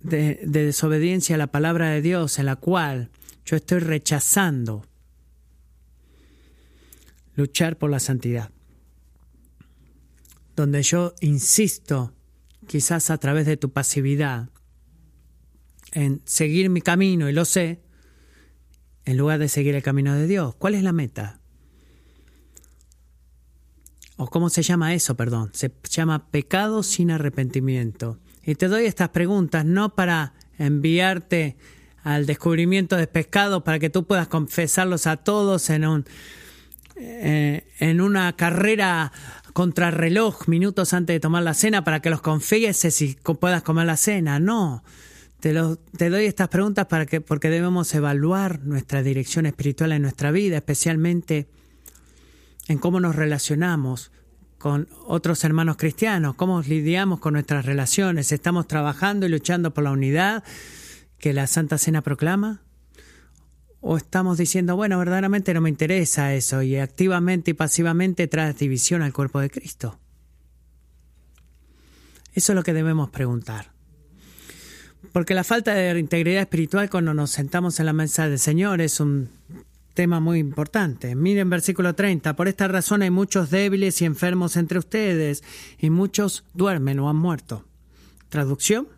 de, 0.00 0.40
desobediencia 0.44 1.34
a 1.34 1.38
la 1.38 1.48
palabra 1.48 1.90
de 1.90 2.02
Dios 2.02 2.38
en 2.38 2.46
la 2.46 2.56
cual 2.56 3.10
yo 3.44 3.56
estoy 3.56 3.80
rechazando 3.80 4.86
luchar 7.34 7.78
por 7.78 7.90
la 7.90 8.00
santidad. 8.00 8.50
Donde 10.56 10.82
yo 10.82 11.14
insisto, 11.20 12.12
quizás 12.66 13.10
a 13.10 13.18
través 13.18 13.46
de 13.46 13.56
tu 13.56 13.72
pasividad, 13.72 14.50
en 15.92 16.20
seguir 16.24 16.68
mi 16.68 16.82
camino, 16.82 17.28
y 17.28 17.32
lo 17.32 17.44
sé, 17.44 17.80
en 19.06 19.16
lugar 19.16 19.38
de 19.38 19.48
seguir 19.48 19.74
el 19.74 19.82
camino 19.82 20.14
de 20.14 20.26
Dios. 20.26 20.54
¿Cuál 20.56 20.74
es 20.74 20.82
la 20.82 20.92
meta? 20.92 21.39
O 24.20 24.26
cómo 24.26 24.50
se 24.50 24.62
llama 24.62 24.92
eso, 24.92 25.16
perdón, 25.16 25.48
se 25.54 25.72
llama 25.88 26.30
pecado 26.30 26.82
sin 26.82 27.10
arrepentimiento. 27.10 28.18
Y 28.44 28.54
te 28.54 28.68
doy 28.68 28.84
estas 28.84 29.08
preguntas 29.08 29.64
no 29.64 29.94
para 29.94 30.34
enviarte 30.58 31.56
al 32.02 32.26
descubrimiento 32.26 32.96
de 32.96 33.06
pescado 33.06 33.64
para 33.64 33.78
que 33.78 33.88
tú 33.88 34.06
puedas 34.06 34.28
confesarlos 34.28 35.06
a 35.06 35.16
todos 35.16 35.70
en 35.70 35.86
un 35.86 36.04
eh, 36.96 37.64
en 37.78 38.02
una 38.02 38.36
carrera 38.36 39.10
contrarreloj 39.54 40.48
minutos 40.48 40.92
antes 40.92 41.14
de 41.14 41.20
tomar 41.20 41.42
la 41.42 41.54
cena 41.54 41.82
para 41.82 42.00
que 42.00 42.10
los 42.10 42.20
confieses 42.20 43.00
y 43.00 43.16
puedas 43.40 43.62
comer 43.62 43.86
la 43.86 43.96
cena. 43.96 44.38
No. 44.38 44.84
Te, 45.40 45.54
te 45.96 46.10
doy 46.10 46.26
estas 46.26 46.48
preguntas 46.48 46.84
para 46.88 47.06
que, 47.06 47.22
porque 47.22 47.48
debemos 47.48 47.94
evaluar 47.94 48.60
nuestra 48.64 49.02
dirección 49.02 49.46
espiritual 49.46 49.92
en 49.92 50.02
nuestra 50.02 50.30
vida, 50.30 50.58
especialmente 50.58 51.48
en 52.70 52.78
cómo 52.78 53.00
nos 53.00 53.16
relacionamos 53.16 54.12
con 54.56 54.86
otros 55.04 55.42
hermanos 55.42 55.76
cristianos, 55.76 56.36
cómo 56.36 56.62
lidiamos 56.62 57.18
con 57.18 57.32
nuestras 57.32 57.66
relaciones, 57.66 58.30
estamos 58.30 58.68
trabajando 58.68 59.26
y 59.26 59.28
luchando 59.28 59.74
por 59.74 59.82
la 59.82 59.90
unidad 59.90 60.44
que 61.18 61.32
la 61.32 61.48
Santa 61.48 61.78
Cena 61.78 62.00
proclama, 62.00 62.62
o 63.80 63.96
estamos 63.96 64.38
diciendo, 64.38 64.76
bueno, 64.76 65.00
verdaderamente 65.00 65.52
no 65.52 65.60
me 65.60 65.68
interesa 65.68 66.32
eso 66.32 66.62
y 66.62 66.76
activamente 66.76 67.50
y 67.50 67.54
pasivamente 67.54 68.28
trae 68.28 68.52
división 68.52 69.02
al 69.02 69.12
cuerpo 69.12 69.40
de 69.40 69.50
Cristo. 69.50 69.98
Eso 72.34 72.52
es 72.52 72.54
lo 72.56 72.62
que 72.62 72.72
debemos 72.72 73.10
preguntar. 73.10 73.72
Porque 75.10 75.34
la 75.34 75.42
falta 75.42 75.74
de 75.74 75.98
integridad 75.98 76.42
espiritual 76.42 76.88
cuando 76.88 77.14
nos 77.14 77.32
sentamos 77.32 77.80
en 77.80 77.86
la 77.86 77.92
mesa 77.92 78.28
del 78.28 78.38
Señor 78.38 78.80
es 78.80 79.00
un 79.00 79.28
tema 79.94 80.20
muy 80.20 80.38
importante. 80.38 81.14
Miren 81.14 81.50
versículo 81.50 81.94
30. 81.94 82.36
Por 82.36 82.48
esta 82.48 82.68
razón 82.68 83.02
hay 83.02 83.10
muchos 83.10 83.50
débiles 83.50 84.00
y 84.02 84.04
enfermos 84.04 84.56
entre 84.56 84.78
ustedes, 84.78 85.42
y 85.78 85.90
muchos 85.90 86.44
duermen 86.54 86.98
o 87.00 87.08
han 87.08 87.16
muerto. 87.16 87.64
Traducción. 88.28 88.88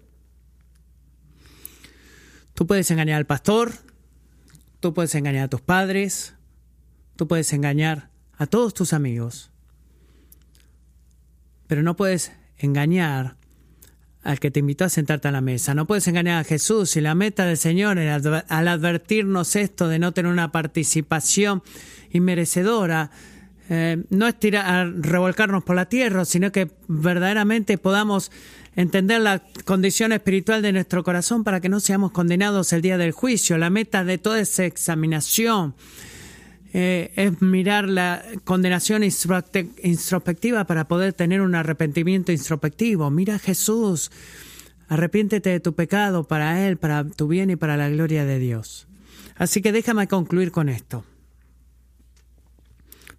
Tú 2.55 2.66
puedes 2.66 2.90
engañar 2.90 3.16
al 3.16 3.26
pastor, 3.26 3.72
tú 4.80 4.93
puedes 4.93 5.14
engañar 5.14 5.45
a 5.45 5.49
tus 5.49 5.62
padres, 5.62 6.34
tú 7.16 7.26
puedes 7.26 7.53
engañar 7.53 8.11
a 8.36 8.47
todos 8.47 8.74
tus 8.74 8.93
amigos, 8.93 9.51
pero 11.66 11.82
no 11.82 11.97
puedes 11.97 12.32
engañar 12.59 13.36
al 14.23 14.39
que 14.39 14.51
te 14.51 14.61
invitó 14.61 14.85
a 14.85 14.89
sentarte 14.89 15.29
a 15.29 15.33
la 15.33 15.41
mesa. 15.41 15.75
No 15.75 15.87
puedes 15.87 16.07
engañar 16.09 16.41
a 16.41 16.45
Jesús 16.45 16.97
y 16.97 17.01
la 17.01 17.14
meta 17.14 17.45
del 17.45 17.57
Señor 17.57 17.99
al 17.99 18.68
advertirnos 18.68 19.57
esto 19.57 19.89
de 19.89 19.99
no 19.99 20.12
tener 20.12 20.31
una 20.31 20.53
participación 20.53 21.62
inmerecedora, 22.11 23.11
eh, 23.68 24.05
no 24.11 24.27
es 24.27 24.39
tirar, 24.39 24.93
revolcarnos 24.97 25.64
por 25.64 25.77
la 25.77 25.87
tierra, 25.87 26.25
sino 26.25 26.53
que 26.53 26.70
verdaderamente 26.89 27.79
podamos 27.79 28.31
entender 28.77 29.20
la 29.20 29.43
condición 29.64 30.12
espiritual 30.12 30.62
de 30.62 30.73
nuestro 30.73 31.05
corazón 31.05 31.45
para 31.45 31.61
que 31.61 31.68
no 31.68 31.81
seamos 31.81 32.12
condenados 32.12 32.73
el 32.73 32.83
día 32.83 32.99
del 32.99 33.12
juicio. 33.12 33.59
La 33.59 33.70
meta 33.70 34.05
de 34.05 34.18
toda 34.18 34.41
esa 34.41 34.64
examinación 34.64 35.75
eh, 36.75 37.12
es 37.16 37.43
mirar 37.43 37.87
la 37.87 38.25
condenación 38.45 39.03
introspectiva 39.05 40.64
para 40.64 40.89
poder 40.89 41.12
tener 41.12 41.43
un 41.43 41.55
arrepentimiento 41.55 42.33
introspectivo. 42.33 43.11
Mira 43.11 43.35
a 43.35 43.39
Jesús, 43.39 44.11
arrepiéntete 44.89 45.51
de 45.51 45.61
tu 45.61 45.75
pecado 45.75 46.25
para 46.25 46.66
Él, 46.66 46.79
para 46.79 47.05
tu 47.05 47.29
bien 47.29 47.51
y 47.51 47.57
para 47.57 47.77
la 47.77 47.91
gloria 47.91 48.25
de 48.25 48.39
Dios. 48.39 48.89
Así 49.37 49.61
que 49.61 49.70
déjame 49.70 50.09
concluir 50.09 50.51
con 50.51 50.70
esto, 50.70 51.05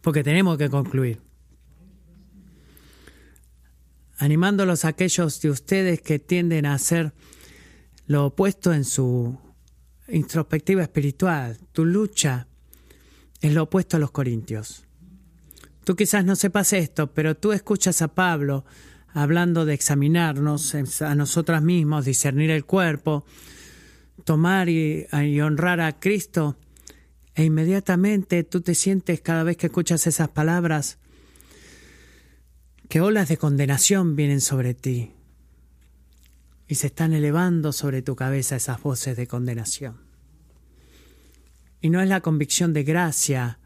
porque 0.01 0.23
tenemos 0.23 0.57
que 0.57 0.69
concluir. 0.69 1.21
Animándolos 4.17 4.83
a 4.83 4.89
aquellos 4.89 5.41
de 5.41 5.51
ustedes 5.51 6.01
que 6.01 6.17
tienden 6.17 6.65
a 6.65 6.73
hacer 6.73 7.13
lo 8.07 8.25
opuesto 8.25 8.73
en 8.73 8.83
su 8.83 9.37
introspectiva 10.07 10.81
espiritual, 10.81 11.59
tu 11.71 11.85
lucha 11.85 12.47
es 13.43 13.53
lo 13.53 13.63
opuesto 13.63 13.97
a 13.97 13.99
los 13.99 14.11
corintios. 14.11 14.85
Tú 15.83 15.97
quizás 15.97 16.23
no 16.23 16.37
sepas 16.37 16.71
esto, 16.71 17.13
pero 17.13 17.35
tú 17.35 17.51
escuchas 17.51 18.01
a 18.01 18.07
Pablo 18.07 18.63
hablando 19.09 19.65
de 19.65 19.73
examinarnos 19.73 20.73
a 21.01 21.13
nosotras 21.13 21.61
mismos, 21.61 22.05
discernir 22.05 22.51
el 22.51 22.63
cuerpo, 22.63 23.25
tomar 24.23 24.69
y, 24.69 25.05
honrar 25.41 25.81
a 25.81 25.99
Cristo, 25.99 26.57
e 27.35 27.43
inmediatamente 27.43 28.45
tú 28.45 28.61
te 28.61 28.75
sientes 28.75 29.19
cada 29.19 29.43
vez 29.43 29.57
que 29.57 29.67
escuchas 29.67 30.07
esas 30.07 30.29
palabras 30.29 30.99
que 32.87 33.01
olas 33.01 33.27
de 33.27 33.37
condenación 33.37 34.15
vienen 34.15 34.39
sobre 34.39 34.73
ti. 34.73 35.11
y 36.65 36.75
se 36.75 36.87
están 36.87 37.11
elevando 37.11 37.73
sobre 37.73 38.01
tu 38.01 38.15
cabeza 38.15 38.55
esas 38.55 38.81
voces 38.81 39.17
de 39.17 39.27
condenación. 39.27 40.02
Y 41.83 41.89
no 41.89 42.01
es 42.01 42.07
la 42.07 42.21
convicción 42.21 42.71
de 42.71 42.85
gracia 42.85 43.59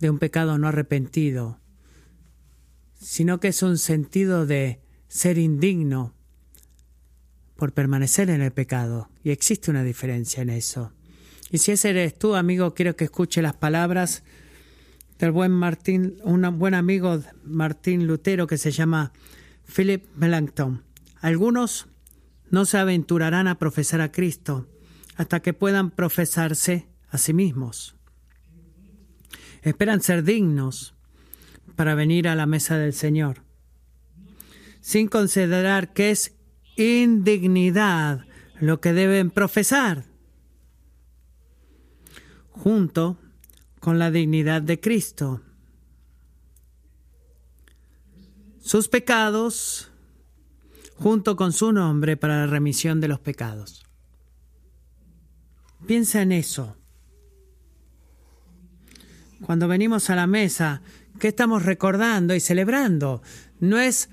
de 0.00 0.10
un 0.10 0.18
pecado 0.18 0.58
no 0.58 0.66
arrepentido, 0.66 1.60
sino 3.00 3.38
que 3.38 3.46
es 3.46 3.62
un 3.62 3.78
sentido 3.78 4.46
de 4.46 4.82
ser 5.06 5.38
indigno 5.38 6.16
por 7.54 7.72
permanecer 7.72 8.30
en 8.30 8.42
el 8.42 8.50
pecado. 8.50 9.10
Y 9.22 9.30
existe 9.30 9.70
una 9.70 9.84
diferencia 9.84 10.42
en 10.42 10.50
eso. 10.50 10.92
Y 11.52 11.58
si 11.58 11.70
ese 11.70 11.90
eres 11.90 12.18
tú, 12.18 12.34
amigo, 12.34 12.74
quiero 12.74 12.96
que 12.96 13.04
escuche 13.04 13.42
las 13.42 13.54
palabras 13.54 14.24
del 15.20 15.30
buen 15.30 15.52
Martín, 15.52 16.16
un 16.24 16.58
buen 16.58 16.74
amigo 16.74 17.22
Martín 17.44 18.08
Lutero 18.08 18.48
que 18.48 18.58
se 18.58 18.72
llama 18.72 19.12
Philip 19.72 20.04
Melanchthon. 20.16 20.82
Algunos 21.20 21.86
no 22.50 22.64
se 22.64 22.78
aventurarán 22.78 23.46
a 23.46 23.56
profesar 23.56 24.00
a 24.00 24.10
Cristo 24.10 24.66
hasta 25.14 25.40
que 25.40 25.52
puedan 25.52 25.90
profesarse 25.90 26.87
a 27.10 27.18
sí 27.18 27.32
mismos. 27.32 27.96
Esperan 29.62 30.00
ser 30.00 30.22
dignos 30.22 30.94
para 31.76 31.94
venir 31.94 32.28
a 32.28 32.34
la 32.34 32.46
mesa 32.46 32.78
del 32.78 32.92
Señor, 32.92 33.42
sin 34.80 35.08
considerar 35.08 35.92
que 35.92 36.10
es 36.10 36.34
indignidad 36.76 38.24
lo 38.60 38.80
que 38.80 38.92
deben 38.92 39.30
profesar, 39.30 40.04
junto 42.50 43.18
con 43.80 43.98
la 43.98 44.10
dignidad 44.10 44.62
de 44.62 44.80
Cristo. 44.80 45.42
Sus 48.60 48.88
pecados 48.88 49.90
junto 50.96 51.36
con 51.36 51.52
su 51.52 51.72
nombre 51.72 52.16
para 52.16 52.40
la 52.40 52.46
remisión 52.46 53.00
de 53.00 53.08
los 53.08 53.20
pecados. 53.20 53.86
Piensa 55.86 56.22
en 56.22 56.32
eso. 56.32 56.77
Cuando 59.44 59.68
venimos 59.68 60.10
a 60.10 60.16
la 60.16 60.26
mesa, 60.26 60.82
¿qué 61.18 61.28
estamos 61.28 61.64
recordando 61.64 62.34
y 62.34 62.40
celebrando? 62.40 63.22
No 63.60 63.78
es 63.78 64.08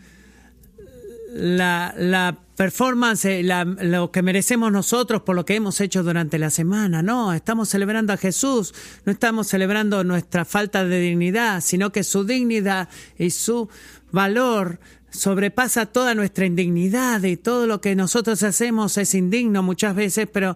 la, 1.33 1.93
la 1.97 2.39
performance, 2.55 3.43
lo 3.43 4.11
que 4.11 4.21
merecemos 4.21 4.71
nosotros 4.71 5.21
por 5.23 5.35
lo 5.35 5.45
que 5.45 5.55
hemos 5.55 5.81
hecho 5.81 6.03
durante 6.03 6.39
la 6.39 6.49
semana. 6.49 7.01
No, 7.01 7.33
estamos 7.33 7.69
celebrando 7.69 8.13
a 8.13 8.17
Jesús, 8.17 8.73
no 9.05 9.11
estamos 9.11 9.47
celebrando 9.47 10.03
nuestra 10.03 10.45
falta 10.45 10.85
de 10.85 10.99
dignidad, 10.99 11.61
sino 11.61 11.91
que 11.91 12.03
su 12.03 12.23
dignidad 12.23 12.87
y 13.17 13.31
su 13.31 13.69
valor 14.11 14.79
sobrepasa 15.15 15.87
toda 15.87 16.13
nuestra 16.15 16.45
indignidad 16.45 17.23
y 17.23 17.37
todo 17.37 17.67
lo 17.67 17.81
que 17.81 17.95
nosotros 17.95 18.43
hacemos 18.43 18.97
es 18.97 19.15
indigno 19.15 19.63
muchas 19.63 19.95
veces, 19.95 20.27
pero 20.31 20.55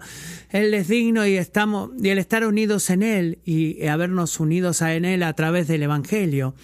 Él 0.50 0.74
es 0.74 0.88
digno 0.88 1.26
y 1.26 1.38
estamos, 1.38 1.92
y 2.02 2.10
el 2.10 2.20
estar 2.20 2.46
unidos 2.46 2.90
en 2.90 3.04
Él 3.04 3.40
y 3.46 3.88
habernos 3.88 4.40
unidos 4.40 4.82
en 4.82 5.06
Él 5.06 5.24
a 5.24 5.34
través 5.34 5.68
del 5.68 5.84
Evangelio 5.84 6.56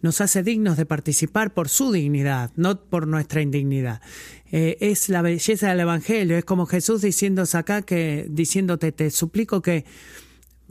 nos 0.00 0.20
hace 0.20 0.42
dignos 0.42 0.76
de 0.76 0.86
participar 0.86 1.52
por 1.54 1.68
su 1.68 1.92
dignidad, 1.92 2.52
no 2.56 2.80
por 2.80 3.06
nuestra 3.06 3.42
indignidad. 3.42 4.00
Eh, 4.50 4.76
es 4.80 5.08
la 5.08 5.22
belleza 5.22 5.68
del 5.70 5.80
Evangelio, 5.80 6.38
es 6.38 6.44
como 6.44 6.66
Jesús 6.66 7.02
diciéndose 7.02 7.58
acá 7.58 7.82
que, 7.82 8.26
diciéndote, 8.30 8.92
te 8.92 9.10
suplico 9.10 9.60
que 9.60 9.84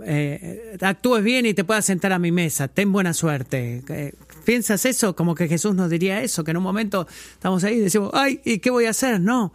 eh, 0.04 0.78
actúes 0.82 1.24
bien 1.24 1.46
y 1.46 1.54
te 1.54 1.64
puedas 1.64 1.86
sentar 1.86 2.14
a 2.14 2.20
mi 2.20 2.32
mesa, 2.32 2.68
ten 2.68 2.92
buena 2.92 3.14
suerte. 3.14 3.84
Eh, 3.90 4.14
¿Piensas 4.48 4.86
eso? 4.86 5.14
Como 5.14 5.36
que 5.36 5.50
Jesús 5.50 5.76
nos 5.76 5.90
diría 5.90 6.24
eso, 6.24 6.46
que 6.46 6.52
en 6.52 6.58
un 6.58 6.64
momento 6.64 7.06
estamos 7.34 7.66
ahí 7.66 7.76
y 7.76 7.80
decimos, 7.82 8.12
ay, 8.14 8.40
¿y 8.46 8.60
qué 8.60 8.70
voy 8.70 8.86
a 8.86 8.92
hacer? 8.92 9.20
No. 9.20 9.52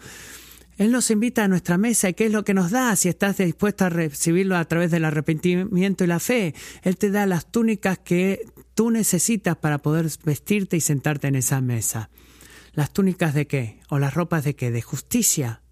Él 0.76 0.92
nos 0.92 1.10
invita 1.10 1.44
a 1.44 1.48
nuestra 1.48 1.78
mesa 1.78 2.10
y 2.10 2.12
qué 2.12 2.26
es 2.26 2.32
lo 2.32 2.44
que 2.44 2.52
nos 2.52 2.72
da 2.72 2.94
si 2.94 3.08
estás 3.08 3.38
dispuesto 3.38 3.86
a 3.86 3.88
recibirlo 3.88 4.54
a 4.54 4.66
través 4.66 4.90
del 4.90 5.06
arrepentimiento 5.06 6.04
y 6.04 6.06
la 6.08 6.20
fe. 6.20 6.54
Él 6.82 6.98
te 6.98 7.10
da 7.10 7.24
las 7.24 7.50
túnicas 7.50 8.00
que 8.00 8.44
tú 8.74 8.90
necesitas 8.90 9.56
para 9.56 9.78
poder 9.78 10.10
vestirte 10.26 10.76
y 10.76 10.82
sentarte 10.82 11.28
en 11.28 11.36
esa 11.36 11.62
mesa. 11.62 12.10
¿Las 12.74 12.92
túnicas 12.92 13.32
de 13.32 13.46
qué? 13.46 13.80
¿O 13.88 13.98
las 13.98 14.12
ropas 14.12 14.44
de 14.44 14.56
qué? 14.56 14.70
De 14.70 14.82
justicia. 14.82 15.62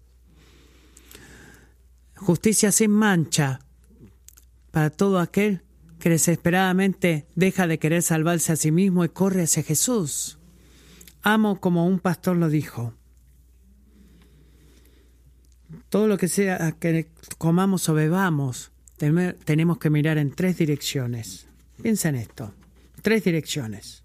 Justicia 2.15 2.71
sin 2.71 2.89
mancha, 2.89 3.59
para 4.71 4.89
todo 4.89 5.19
aquel 5.19 5.61
que 6.01 6.09
desesperadamente 6.09 7.27
deja 7.35 7.67
de 7.67 7.79
querer 7.79 8.01
salvarse 8.01 8.51
a 8.51 8.55
sí 8.57 8.71
mismo 8.71 9.05
y 9.05 9.09
corre 9.09 9.43
hacia 9.43 9.63
Jesús. 9.63 10.39
Amo 11.21 11.61
como 11.61 11.85
un 11.85 11.99
pastor 11.99 12.35
lo 12.35 12.49
dijo. 12.49 12.93
Todo 15.89 16.07
lo 16.07 16.17
que 16.17 16.27
sea 16.27 16.73
que 16.79 17.07
comamos 17.37 17.87
o 17.87 17.93
bebamos, 17.93 18.71
tenemos 18.97 19.77
que 19.77 19.89
mirar 19.89 20.17
en 20.17 20.31
tres 20.31 20.57
direcciones. 20.57 21.47
Piensa 21.81 22.09
en 22.09 22.15
esto. 22.15 22.53
Tres 23.01 23.23
direcciones. 23.23 24.03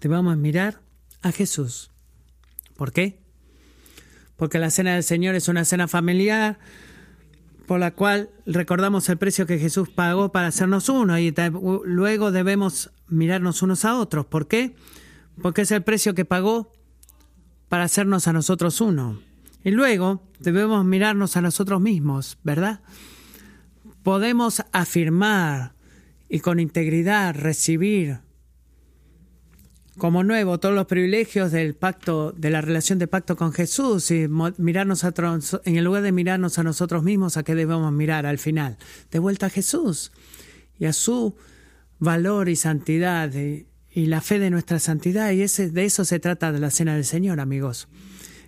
Debemos 0.00 0.36
mirar 0.36 0.80
a 1.22 1.30
Jesús. 1.30 1.90
¿Por 2.76 2.92
qué? 2.92 3.20
Porque 4.36 4.58
la 4.58 4.70
cena 4.70 4.94
del 4.94 5.04
Señor 5.04 5.36
es 5.36 5.46
una 5.46 5.64
cena 5.64 5.86
familiar, 5.86 6.58
por 7.72 7.80
la 7.80 7.92
cual 7.92 8.28
recordamos 8.44 9.08
el 9.08 9.16
precio 9.16 9.46
que 9.46 9.58
Jesús 9.58 9.88
pagó 9.88 10.30
para 10.30 10.48
hacernos 10.48 10.90
uno 10.90 11.18
y 11.18 11.34
luego 11.86 12.30
debemos 12.30 12.90
mirarnos 13.08 13.62
unos 13.62 13.86
a 13.86 13.96
otros. 13.96 14.26
¿Por 14.26 14.46
qué? 14.46 14.76
Porque 15.40 15.62
es 15.62 15.70
el 15.70 15.82
precio 15.82 16.14
que 16.14 16.26
pagó 16.26 16.70
para 17.70 17.84
hacernos 17.84 18.28
a 18.28 18.34
nosotros 18.34 18.82
uno. 18.82 19.22
Y 19.64 19.70
luego 19.70 20.22
debemos 20.38 20.84
mirarnos 20.84 21.38
a 21.38 21.40
nosotros 21.40 21.80
mismos, 21.80 22.36
¿verdad? 22.44 22.80
Podemos 24.02 24.62
afirmar 24.72 25.72
y 26.28 26.40
con 26.40 26.60
integridad 26.60 27.34
recibir 27.34 28.18
como 29.98 30.24
nuevo 30.24 30.58
todos 30.58 30.74
los 30.74 30.86
privilegios 30.86 31.52
del 31.52 31.74
pacto, 31.74 32.32
de 32.32 32.50
la 32.50 32.60
relación 32.60 32.98
de 32.98 33.06
pacto 33.06 33.36
con 33.36 33.52
Jesús 33.52 34.10
y 34.10 34.26
mirarnos 34.56 35.04
a, 35.04 35.12
en 35.64 35.84
lugar 35.84 36.02
de 36.02 36.12
mirarnos 36.12 36.58
a 36.58 36.62
nosotros 36.62 37.02
mismos, 37.02 37.36
¿a 37.36 37.42
qué 37.42 37.54
debemos 37.54 37.92
mirar 37.92 38.24
al 38.26 38.38
final? 38.38 38.78
De 39.10 39.18
vuelta 39.18 39.46
a 39.46 39.50
Jesús 39.50 40.12
y 40.78 40.86
a 40.86 40.92
su 40.92 41.36
valor 41.98 42.48
y 42.48 42.56
santidad 42.56 43.32
y, 43.34 43.66
la 43.94 44.22
fe 44.22 44.38
de 44.38 44.48
nuestra 44.48 44.78
santidad. 44.78 45.30
Y 45.32 45.42
ese, 45.42 45.68
de 45.68 45.84
eso 45.84 46.06
se 46.06 46.18
trata 46.18 46.50
de 46.50 46.58
la 46.58 46.70
cena 46.70 46.94
del 46.94 47.04
Señor, 47.04 47.40
amigos. 47.40 47.88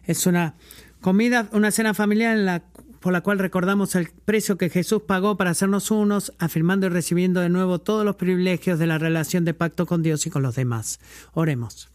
Es 0.05 0.27
una 0.27 0.55
comida, 1.03 1.49
una 1.53 1.71
cena 1.71 1.93
familiar 1.93 2.35
en 2.35 2.47
la 2.47 2.63
por 3.05 3.13
la 3.13 3.21
cual 3.21 3.39
recordamos 3.39 3.97
el 3.97 4.09
precio 4.09 4.57
que 4.57 4.71
Jesús 4.71 5.03
pagó 5.03 5.37
para 5.37 5.51
hacernos 5.51 5.91
unos, 5.91 6.33
afirmando 6.39 6.87
y 6.87 6.89
recibiendo 6.89 7.41
de 7.41 7.51
nuevo 7.51 7.79
todos 7.79 8.03
los 8.03 8.17
privilegios 8.17 8.79
de 8.79 8.87
la 8.87 8.97
relación 8.97 9.45
de 9.45 9.53
pacto 9.53 9.85
con 9.85 10.03
Dios 10.03 10.27
y 10.27 10.31
con 10.31 10.43
los 10.43 10.55
demás. 10.55 11.01
Oremos. 11.35 11.91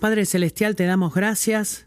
Padre 0.00 0.26
Celestial, 0.26 0.76
te 0.76 0.84
damos 0.84 1.14
gracias 1.14 1.86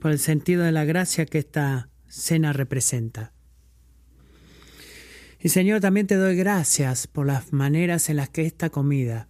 por 0.00 0.10
el 0.10 0.18
sentido 0.18 0.64
de 0.64 0.72
la 0.72 0.86
gracia 0.86 1.26
que 1.26 1.36
esta 1.36 1.90
cena 2.08 2.54
representa. 2.54 3.35
Y 5.46 5.48
Señor, 5.48 5.80
también 5.80 6.08
te 6.08 6.16
doy 6.16 6.34
gracias 6.34 7.06
por 7.06 7.24
las 7.24 7.52
maneras 7.52 8.10
en 8.10 8.16
las 8.16 8.30
que 8.30 8.44
esta 8.44 8.68
comida 8.68 9.28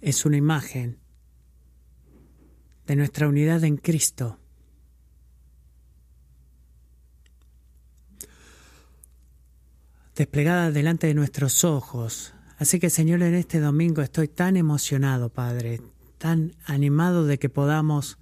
es 0.00 0.26
una 0.26 0.36
imagen 0.36 0.98
de 2.88 2.96
nuestra 2.96 3.28
unidad 3.28 3.62
en 3.62 3.76
Cristo. 3.76 4.40
desplegada 10.16 10.72
delante 10.72 11.06
de 11.06 11.14
nuestros 11.14 11.62
ojos. 11.62 12.34
Así 12.58 12.80
que 12.80 12.90
Señor, 12.90 13.22
en 13.22 13.34
este 13.34 13.60
domingo 13.60 14.02
estoy 14.02 14.26
tan 14.26 14.56
emocionado, 14.56 15.28
Padre, 15.28 15.80
tan 16.18 16.56
animado 16.64 17.26
de 17.26 17.38
que 17.38 17.48
podamos 17.48 18.18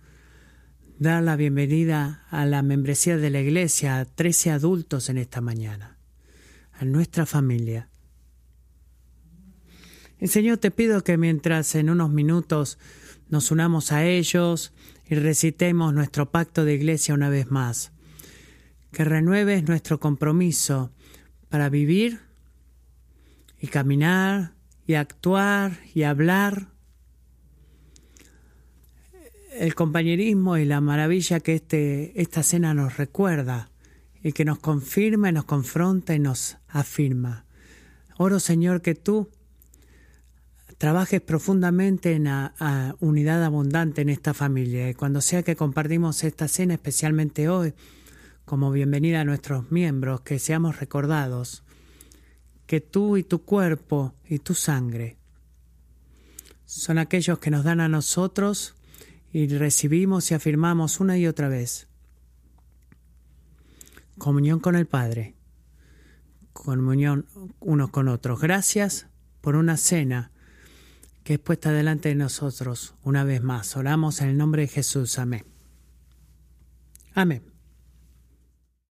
dar 0.98 1.22
la 1.22 1.36
bienvenida 1.36 2.26
a 2.28 2.44
la 2.44 2.60
membresía 2.60 3.16
de 3.16 3.30
la 3.30 3.40
iglesia 3.40 4.00
a 4.00 4.04
13 4.04 4.50
adultos 4.50 5.08
en 5.08 5.16
esta 5.16 5.40
mañana 5.40 5.96
a 6.80 6.86
nuestra 6.86 7.26
familia. 7.26 7.90
Y 10.18 10.28
Señor, 10.28 10.56
te 10.56 10.70
pido 10.70 11.04
que 11.04 11.18
mientras 11.18 11.74
en 11.74 11.90
unos 11.90 12.10
minutos 12.10 12.78
nos 13.28 13.50
unamos 13.50 13.92
a 13.92 14.06
ellos 14.06 14.72
y 15.08 15.14
recitemos 15.14 15.92
nuestro 15.92 16.30
pacto 16.30 16.64
de 16.64 16.74
iglesia 16.74 17.14
una 17.14 17.28
vez 17.28 17.50
más, 17.50 17.92
que 18.92 19.04
renueves 19.04 19.68
nuestro 19.68 20.00
compromiso 20.00 20.90
para 21.50 21.68
vivir 21.68 22.20
y 23.60 23.66
caminar 23.66 24.54
y 24.86 24.94
actuar 24.94 25.80
y 25.94 26.04
hablar 26.04 26.68
el 29.52 29.74
compañerismo 29.74 30.56
y 30.56 30.64
la 30.64 30.80
maravilla 30.80 31.40
que 31.40 31.56
este, 31.56 32.18
esta 32.20 32.42
cena 32.42 32.72
nos 32.72 32.96
recuerda 32.96 33.69
y 34.22 34.32
que 34.32 34.44
nos 34.44 34.58
confirma 34.58 35.30
y 35.30 35.32
nos 35.32 35.44
confronta 35.44 36.14
y 36.14 36.18
nos 36.18 36.58
afirma. 36.68 37.46
Oro, 38.18 38.40
Señor, 38.40 38.82
que 38.82 38.94
tú 38.94 39.30
trabajes 40.78 41.20
profundamente 41.20 42.12
en 42.12 42.24
la 42.24 42.96
unidad 43.00 43.44
abundante 43.44 44.02
en 44.02 44.08
esta 44.08 44.34
familia 44.34 44.88
y 44.88 44.94
cuando 44.94 45.20
sea 45.20 45.42
que 45.42 45.56
compartimos 45.56 46.24
esta 46.24 46.48
cena, 46.48 46.74
especialmente 46.74 47.48
hoy, 47.48 47.74
como 48.44 48.70
bienvenida 48.70 49.20
a 49.20 49.24
nuestros 49.24 49.70
miembros, 49.70 50.22
que 50.22 50.38
seamos 50.38 50.80
recordados 50.80 51.64
que 52.66 52.80
tú 52.80 53.16
y 53.16 53.24
tu 53.24 53.42
cuerpo 53.44 54.14
y 54.28 54.38
tu 54.38 54.54
sangre 54.54 55.20
son 56.70 56.98
aquellos 56.98 57.40
que 57.40 57.50
nos 57.50 57.64
dan 57.64 57.80
a 57.80 57.88
nosotros 57.88 58.76
y 59.32 59.48
recibimos 59.48 60.30
y 60.30 60.34
afirmamos 60.34 61.00
una 61.00 61.18
y 61.18 61.26
otra 61.26 61.48
vez. 61.48 61.89
Comunión 64.20 64.60
con 64.60 64.76
el 64.76 64.86
Padre, 64.86 65.34
comunión 66.52 67.24
unos 67.58 67.88
con 67.88 68.06
otros. 68.06 68.38
Gracias 68.38 69.06
por 69.40 69.56
una 69.56 69.78
cena 69.78 70.30
que 71.24 71.34
es 71.34 71.38
puesta 71.38 71.72
delante 71.72 72.10
de 72.10 72.16
nosotros 72.16 72.94
una 73.02 73.24
vez 73.24 73.42
más. 73.42 73.78
Oramos 73.78 74.20
en 74.20 74.28
el 74.28 74.36
nombre 74.36 74.62
de 74.62 74.68
Jesús. 74.68 75.18
Amén. 75.18 75.46
Amén. 77.14 77.49